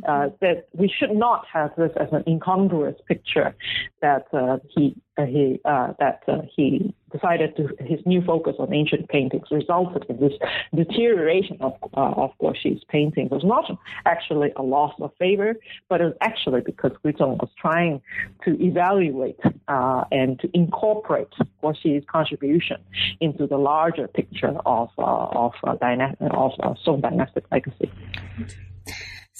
Uh, 0.09 0.29
that 0.41 0.69
we 0.73 0.89
should 0.89 1.13
not 1.13 1.47
have 1.53 1.71
this 1.77 1.91
as 1.99 2.09
an 2.13 2.25
incongruous 2.27 2.97
picture 3.07 3.55
that 4.03 4.27
uh, 4.33 4.59
he 4.69 4.95
uh, 5.17 5.25
he 5.25 5.61
uh, 5.65 5.93
that 6.01 6.23
uh, 6.27 6.43
he 6.55 6.93
decided 7.13 7.57
to 7.57 7.69
his 7.79 8.01
new 8.05 8.21
focus 8.23 8.57
on 8.59 8.75
ancient 8.75 9.09
paintings 9.09 9.47
resulted 9.51 10.05
in 10.09 10.19
this 10.19 10.33
deterioration 10.75 11.57
of 11.61 11.75
uh, 11.97 12.23
of 12.23 12.31
Guo 12.41 12.53
Xi's 12.61 12.83
paintings. 12.89 13.31
It 13.31 13.35
was 13.35 13.45
not 13.45 13.71
actually 14.05 14.53
a 14.57 14.63
loss 14.63 14.93
of 15.01 15.13
favor, 15.19 15.55
but 15.89 16.01
it 16.01 16.05
was 16.05 16.15
actually 16.21 16.63
because 16.63 16.93
Guzhong 17.05 17.39
was 17.39 17.51
trying 17.57 18.03
to 18.45 18.61
evaluate 18.61 19.39
and 19.69 20.39
to 20.41 20.51
incorporate 20.53 21.33
Guo 21.63 21.75
Xi's 21.81 22.03
contribution 22.11 22.79
into 23.21 23.47
the 23.47 23.59
larger 23.59 24.09
picture 24.09 24.55
of 24.67 24.89
of 24.99 25.53
dyna- 25.81 26.17
of 26.21 26.53
Song 26.85 27.01
dynastic 27.01 27.45
legacy. 27.53 27.91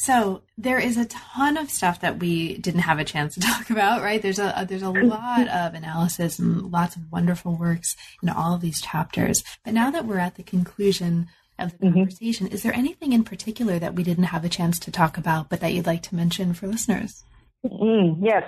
So 0.05 0.43
there 0.59 0.79
is 0.79 0.99
a 0.99 1.07
ton 1.07 1.57
of 1.57 1.71
stuff 1.71 2.01
that 2.03 2.19
we 2.19 2.59
didn't 2.59 2.83
have 2.83 2.99
a 2.99 3.05
chance 3.05 3.35
to 3.35 3.41
talk 3.53 3.71
about, 3.71 4.03
right? 4.03 4.21
There's 4.21 4.39
a 4.39 4.67
there's 4.69 4.83
a 4.83 4.91
lot 4.91 5.49
of 5.49 5.73
analysis 5.73 6.39
and 6.39 6.71
lots 6.71 6.95
of 6.95 7.11
wonderful 7.11 7.57
works 7.57 7.97
in 8.23 8.29
all 8.29 8.55
of 8.55 8.61
these 8.61 8.83
chapters. 8.83 9.43
But 9.65 9.73
now 9.73 9.91
that 9.91 10.05
we're 10.05 10.19
at 10.19 10.35
the 10.35 10.43
conclusion 10.43 11.29
of 11.59 11.79
the 11.79 11.87
mm-hmm. 11.87 11.95
conversation, 12.01 12.49
is 12.49 12.63
there 12.63 12.75
anything 12.75 13.15
in 13.15 13.25
particular 13.25 13.79
that 13.79 13.95
we 13.95 14.03
didn't 14.03 14.25
have 14.25 14.45
a 14.45 14.51
chance 14.51 14.79
to 14.81 14.91
talk 14.91 15.17
about, 15.17 15.49
but 15.49 15.61
that 15.61 15.73
you'd 15.73 15.87
like 15.87 16.03
to 16.03 16.15
mention 16.15 16.53
for 16.53 16.67
listeners? 16.67 17.25
Mm, 17.65 18.19
yes, 18.21 18.43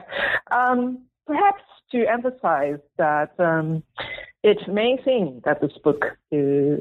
um, 0.51 1.07
perhaps 1.27 1.63
to 1.93 2.05
emphasize 2.07 2.81
that 2.99 3.31
um, 3.39 3.83
it 4.47 4.69
may 4.69 4.97
seem 5.05 5.41
that 5.45 5.61
this 5.61 5.73
book 5.83 6.05
is, 6.31 6.81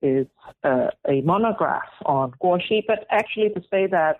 is 0.00 0.26
uh, 0.64 0.88
a 1.06 1.20
monograph 1.20 1.92
on 2.06 2.32
Guo 2.42 2.58
Xi, 2.58 2.84
but 2.88 3.06
actually 3.10 3.50
to 3.50 3.60
say 3.70 3.86
that 3.86 4.16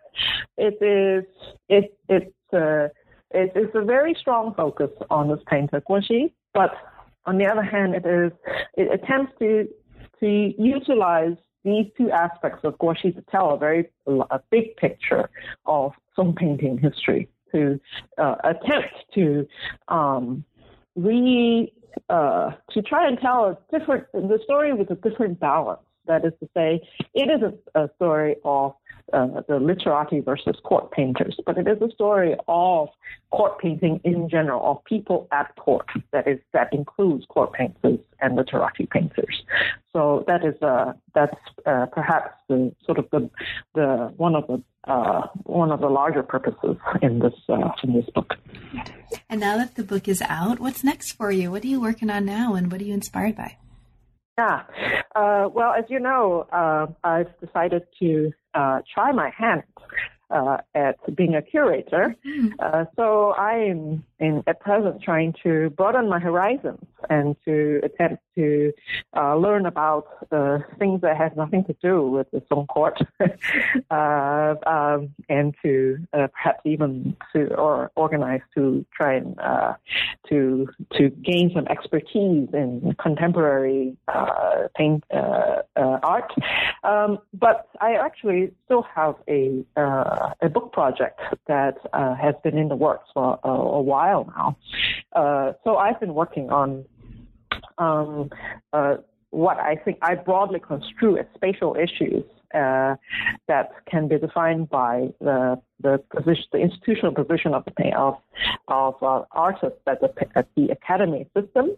it 0.58 0.76
is 0.82 1.24
it 1.70 1.96
it's 2.10 2.52
uh, 2.52 2.88
it 3.30 3.52
is 3.56 3.70
a 3.74 3.82
very 3.82 4.14
strong 4.20 4.52
focus 4.54 4.90
on 5.08 5.28
this 5.30 5.40
painter 5.50 5.80
Guo 5.88 6.04
Xi, 6.04 6.34
but 6.52 6.74
on 7.24 7.38
the 7.38 7.46
other 7.46 7.62
hand, 7.62 7.94
it 7.94 8.04
is 8.04 8.32
it 8.74 8.92
attempts 8.92 9.32
to 9.38 9.66
to 10.20 10.28
utilize 10.58 11.36
these 11.64 11.86
two 11.96 12.10
aspects 12.10 12.60
of 12.62 12.76
Guo 12.76 12.94
Xi 12.94 13.10
to 13.12 13.22
tell 13.30 13.54
a 13.54 13.58
very 13.58 13.88
a 14.06 14.40
big 14.50 14.76
picture 14.76 15.30
of 15.64 15.92
Song 16.14 16.34
painting 16.34 16.76
history 16.76 17.28
to 17.52 17.80
uh, 18.18 18.36
attempt 18.44 18.94
to 19.14 19.46
um, 19.88 20.44
re 20.96 21.72
uh, 22.08 22.52
to 22.70 22.82
try 22.82 23.06
and 23.06 23.18
tell 23.18 23.44
a 23.44 23.78
different 23.78 24.10
the 24.12 24.38
story 24.44 24.72
with 24.72 24.90
a 24.90 24.96
different 24.96 25.40
balance. 25.40 25.80
That 26.06 26.24
is 26.24 26.32
to 26.40 26.48
say, 26.54 26.80
it 27.14 27.28
is 27.30 27.42
a, 27.42 27.82
a 27.82 27.90
story 27.96 28.36
of 28.44 28.74
uh, 29.12 29.42
the 29.48 29.58
literati 29.58 30.20
versus 30.20 30.56
court 30.64 30.90
painters, 30.90 31.36
but 31.44 31.58
it 31.58 31.66
is 31.68 31.80
a 31.80 31.90
story 31.92 32.34
of 32.48 32.88
court 33.30 33.58
painting 33.58 34.00
in 34.04 34.28
general, 34.28 34.64
of 34.64 34.84
people 34.84 35.28
at 35.32 35.54
court. 35.56 35.86
That 36.12 36.26
is, 36.26 36.38
that 36.52 36.72
includes 36.72 37.24
court 37.26 37.52
painters 37.52 37.98
and 38.20 38.36
literati 38.36 38.86
painters. 38.86 39.42
So 39.92 40.24
that 40.26 40.44
is 40.44 40.60
uh, 40.62 40.92
that's 41.14 41.36
uh, 41.66 41.86
perhaps 41.86 42.34
the 42.48 42.72
sort 42.84 42.98
of 42.98 43.06
the 43.10 43.30
the 43.74 44.12
one 44.16 44.34
of 44.34 44.46
the 44.46 44.62
uh, 44.86 45.26
one 45.44 45.72
of 45.72 45.80
the 45.80 45.88
larger 45.88 46.22
purposes 46.22 46.76
in 47.02 47.18
this 47.18 47.34
uh, 47.48 47.72
in 47.82 47.94
this 47.94 48.08
book. 48.14 48.34
And 49.28 49.40
now 49.40 49.56
that 49.56 49.74
the 49.74 49.84
book 49.84 50.08
is 50.08 50.22
out, 50.22 50.60
what's 50.60 50.84
next 50.84 51.12
for 51.12 51.30
you? 51.30 51.50
What 51.50 51.64
are 51.64 51.68
you 51.68 51.80
working 51.80 52.10
on 52.10 52.24
now, 52.24 52.54
and 52.54 52.70
what 52.70 52.80
are 52.80 52.84
you 52.84 52.94
inspired 52.94 53.36
by? 53.36 53.56
Yeah, 54.38 54.62
uh, 55.14 55.48
well, 55.52 55.72
as 55.72 55.84
you 55.88 55.98
know, 55.98 56.46
uh, 56.52 56.86
I've 57.02 57.38
decided 57.40 57.84
to 58.00 58.32
uh, 58.54 58.80
try 58.92 59.10
my 59.12 59.30
hand 59.30 59.62
uh, 60.30 60.58
at 60.74 60.96
being 61.14 61.34
a 61.34 61.42
curator. 61.42 62.14
Mm-hmm. 62.26 62.54
Uh, 62.58 62.84
so 62.96 63.34
I'm 63.34 64.04
in, 64.18 64.42
at 64.46 64.60
present 64.60 65.00
trying 65.00 65.34
to 65.42 65.70
broaden 65.70 66.08
my 66.08 66.18
horizons 66.18 66.84
and 67.08 67.36
to 67.44 67.80
attempt 67.82 68.22
to 68.36 68.72
uh, 69.16 69.36
learn 69.36 69.66
about 69.66 70.06
uh, 70.32 70.58
things 70.78 71.00
that 71.02 71.16
have 71.16 71.36
nothing 71.36 71.64
to 71.64 71.76
do 71.82 72.02
with 72.02 72.30
the 72.32 72.42
Song 72.48 72.66
court, 72.66 72.98
uh, 73.90 74.54
um, 74.66 75.14
and 75.28 75.54
to 75.62 75.98
uh, 76.12 76.26
perhaps 76.32 76.60
even 76.64 77.16
to 77.32 77.54
or 77.54 77.90
organize 77.96 78.40
to 78.54 78.84
try 78.94 79.14
and 79.14 79.38
to 80.28 80.68
to 80.96 81.10
gain 81.10 81.50
some 81.54 81.66
expertise 81.68 82.48
in 82.52 82.94
contemporary 83.00 83.96
paint 84.76 85.04
art. 85.12 86.32
Um, 86.84 87.18
but 87.32 87.68
I 87.80 87.94
actually 87.94 88.52
still 88.64 88.82
have 88.94 89.14
a 89.28 89.64
a 90.40 90.48
book 90.48 90.72
project 90.72 91.20
that 91.46 91.76
has 91.92 92.34
been 92.42 92.58
in 92.58 92.68
the 92.68 92.76
works 92.76 93.08
for 93.14 93.38
a, 93.44 93.48
a 93.48 93.80
while 93.80 94.24
now. 94.36 94.56
Uh, 95.12 95.52
so 95.64 95.76
I've 95.76 95.98
been 96.00 96.14
working 96.14 96.50
on 96.50 96.84
um, 97.78 98.30
uh, 98.72 98.96
what 99.30 99.58
I 99.58 99.76
think 99.76 99.98
I 100.02 100.14
broadly 100.14 100.60
construe 100.60 101.18
as 101.18 101.26
spatial 101.34 101.76
issues 101.76 102.24
uh, 102.54 102.96
that 103.48 103.70
can 103.90 104.08
be 104.08 104.18
defined 104.18 104.70
by 104.70 105.08
the 105.20 105.60
the 105.80 106.02
the 106.52 106.58
institutional 106.58 107.12
position 107.12 107.54
of 107.54 107.64
of 107.94 108.16
of 108.68 108.94
uh, 109.02 109.24
artists 109.32 109.80
at 109.86 110.00
the 110.00 110.12
at 110.34 110.48
the 110.56 110.68
academy 110.68 111.26
system. 111.36 111.76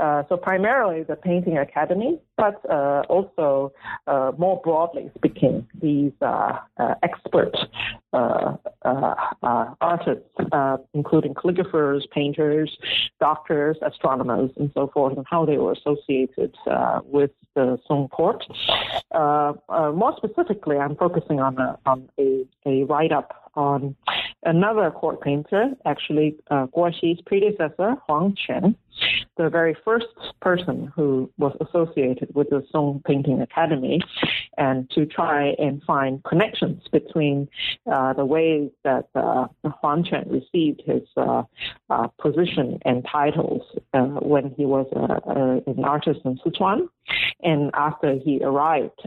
Uh, 0.00 0.22
so 0.28 0.36
primarily 0.36 1.02
the 1.02 1.16
painting 1.16 1.58
academy, 1.58 2.18
but 2.36 2.62
uh, 2.70 3.02
also 3.08 3.72
uh, 4.06 4.32
more 4.38 4.60
broadly 4.64 5.10
speaking, 5.14 5.66
these 5.80 6.12
uh, 6.22 6.58
uh, 6.78 6.94
expert 7.02 7.54
artists, 9.80 10.28
including 10.94 11.34
calligraphers, 11.34 12.02
painters, 12.10 12.76
doctors, 13.20 13.76
astronomers, 13.82 14.50
and 14.56 14.70
so 14.74 14.86
forth, 14.88 15.16
and 15.16 15.26
how 15.28 15.44
they 15.44 15.58
were 15.58 15.72
associated 15.72 16.54
with 17.04 17.30
the 17.54 17.78
Song 17.86 18.08
court. 18.08 18.44
more 19.12 20.14
specifically, 20.16 20.78
I'm 20.78 20.96
focusing 20.96 21.40
on 21.40 21.58
a, 21.58 21.78
on 21.84 22.08
a, 22.18 22.46
a 22.66 22.84
write 22.84 23.12
on 23.54 23.96
another 24.44 24.90
court 24.90 25.20
painter, 25.20 25.70
actually 25.84 26.36
uh, 26.50 26.66
Guo 26.66 26.92
Xi's 26.92 27.20
predecessor, 27.24 27.96
Huang 28.06 28.36
Quan, 28.46 28.76
the 29.36 29.48
very 29.48 29.76
first 29.84 30.06
person 30.40 30.92
who 30.94 31.30
was 31.38 31.56
associated 31.60 32.34
with 32.34 32.50
the 32.50 32.64
Song 32.70 33.02
Painting 33.06 33.40
Academy, 33.40 34.00
and 34.58 34.90
to 34.90 35.06
try 35.06 35.54
and 35.58 35.82
find 35.84 36.22
connections 36.24 36.82
between 36.90 37.48
uh, 37.90 38.12
the 38.12 38.24
ways 38.24 38.70
that 38.84 39.08
uh, 39.14 39.46
Huang 39.64 40.04
Quan 40.04 40.28
received 40.28 40.82
his 40.84 41.02
uh, 41.16 41.42
uh 41.90 42.08
position 42.20 42.78
and 42.84 43.06
titles 43.10 43.62
uh, 43.94 44.04
when 44.20 44.54
he 44.56 44.64
was 44.64 44.86
uh, 44.94 45.70
an 45.70 45.84
artist 45.84 46.20
in 46.24 46.38
Sichuan, 46.38 46.88
and 47.42 47.70
after 47.74 48.14
he 48.14 48.40
arrived 48.42 49.00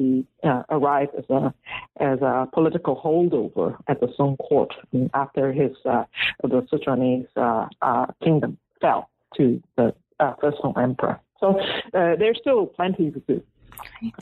he 0.00 0.26
uh, 0.44 0.62
arrived 0.70 1.12
as 1.18 1.28
a 1.28 1.54
as 2.00 2.20
a 2.22 2.48
political 2.54 2.96
holdover 2.96 3.76
at 3.86 4.00
the 4.00 4.08
Song 4.16 4.36
court 4.38 4.72
after 5.12 5.52
his 5.52 5.72
uh, 5.84 6.04
the 6.42 6.62
Sichuanese 6.72 7.28
uh, 7.36 7.66
uh, 7.82 8.06
kingdom 8.24 8.56
fell 8.80 9.10
to 9.36 9.62
the 9.76 9.94
uh, 10.18 10.32
first 10.40 10.56
Song 10.62 10.74
emperor. 10.80 11.20
So 11.38 11.60
uh, 11.60 12.16
there's 12.18 12.38
still 12.40 12.66
plenty 12.66 13.10
to 13.10 13.20
do. 13.20 13.42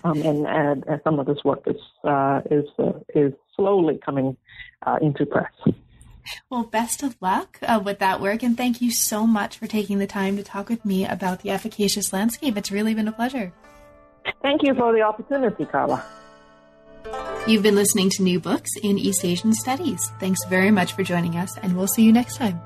Um, 0.04 0.20
and, 0.22 0.46
and, 0.46 0.84
and, 0.86 1.00
some 1.04 1.18
of 1.18 1.26
this 1.26 1.38
work 1.44 1.62
is 1.66 1.80
is 2.50 2.64
is 3.14 3.32
slowly 3.54 4.00
coming 4.04 4.36
into 5.00 5.26
press. 5.26 5.52
Well, 6.50 6.64
best 6.64 7.02
of 7.02 7.16
luck 7.20 7.58
uh, 7.62 7.80
with 7.82 8.00
that 8.00 8.20
work, 8.20 8.42
and 8.42 8.56
thank 8.56 8.82
you 8.82 8.90
so 8.90 9.26
much 9.26 9.56
for 9.56 9.66
taking 9.66 9.98
the 9.98 10.06
time 10.06 10.36
to 10.36 10.42
talk 10.42 10.68
with 10.68 10.84
me 10.84 11.06
about 11.06 11.40
the 11.40 11.50
efficacious 11.50 12.12
landscape. 12.12 12.56
It's 12.56 12.70
really 12.70 12.94
been 12.94 13.08
a 13.08 13.12
pleasure. 13.12 13.52
Thank 14.42 14.62
you 14.62 14.74
for 14.74 14.92
the 14.92 15.02
opportunity, 15.02 15.64
Carla. 15.64 16.04
You've 17.46 17.62
been 17.62 17.74
listening 17.74 18.10
to 18.10 18.22
New 18.22 18.40
Books 18.40 18.70
in 18.82 18.98
East 18.98 19.24
Asian 19.24 19.52
Studies. 19.52 20.10
Thanks 20.20 20.44
very 20.46 20.70
much 20.70 20.92
for 20.92 21.02
joining 21.02 21.36
us, 21.36 21.56
and 21.58 21.76
we'll 21.76 21.86
see 21.86 22.02
you 22.02 22.12
next 22.12 22.36
time. 22.36 22.60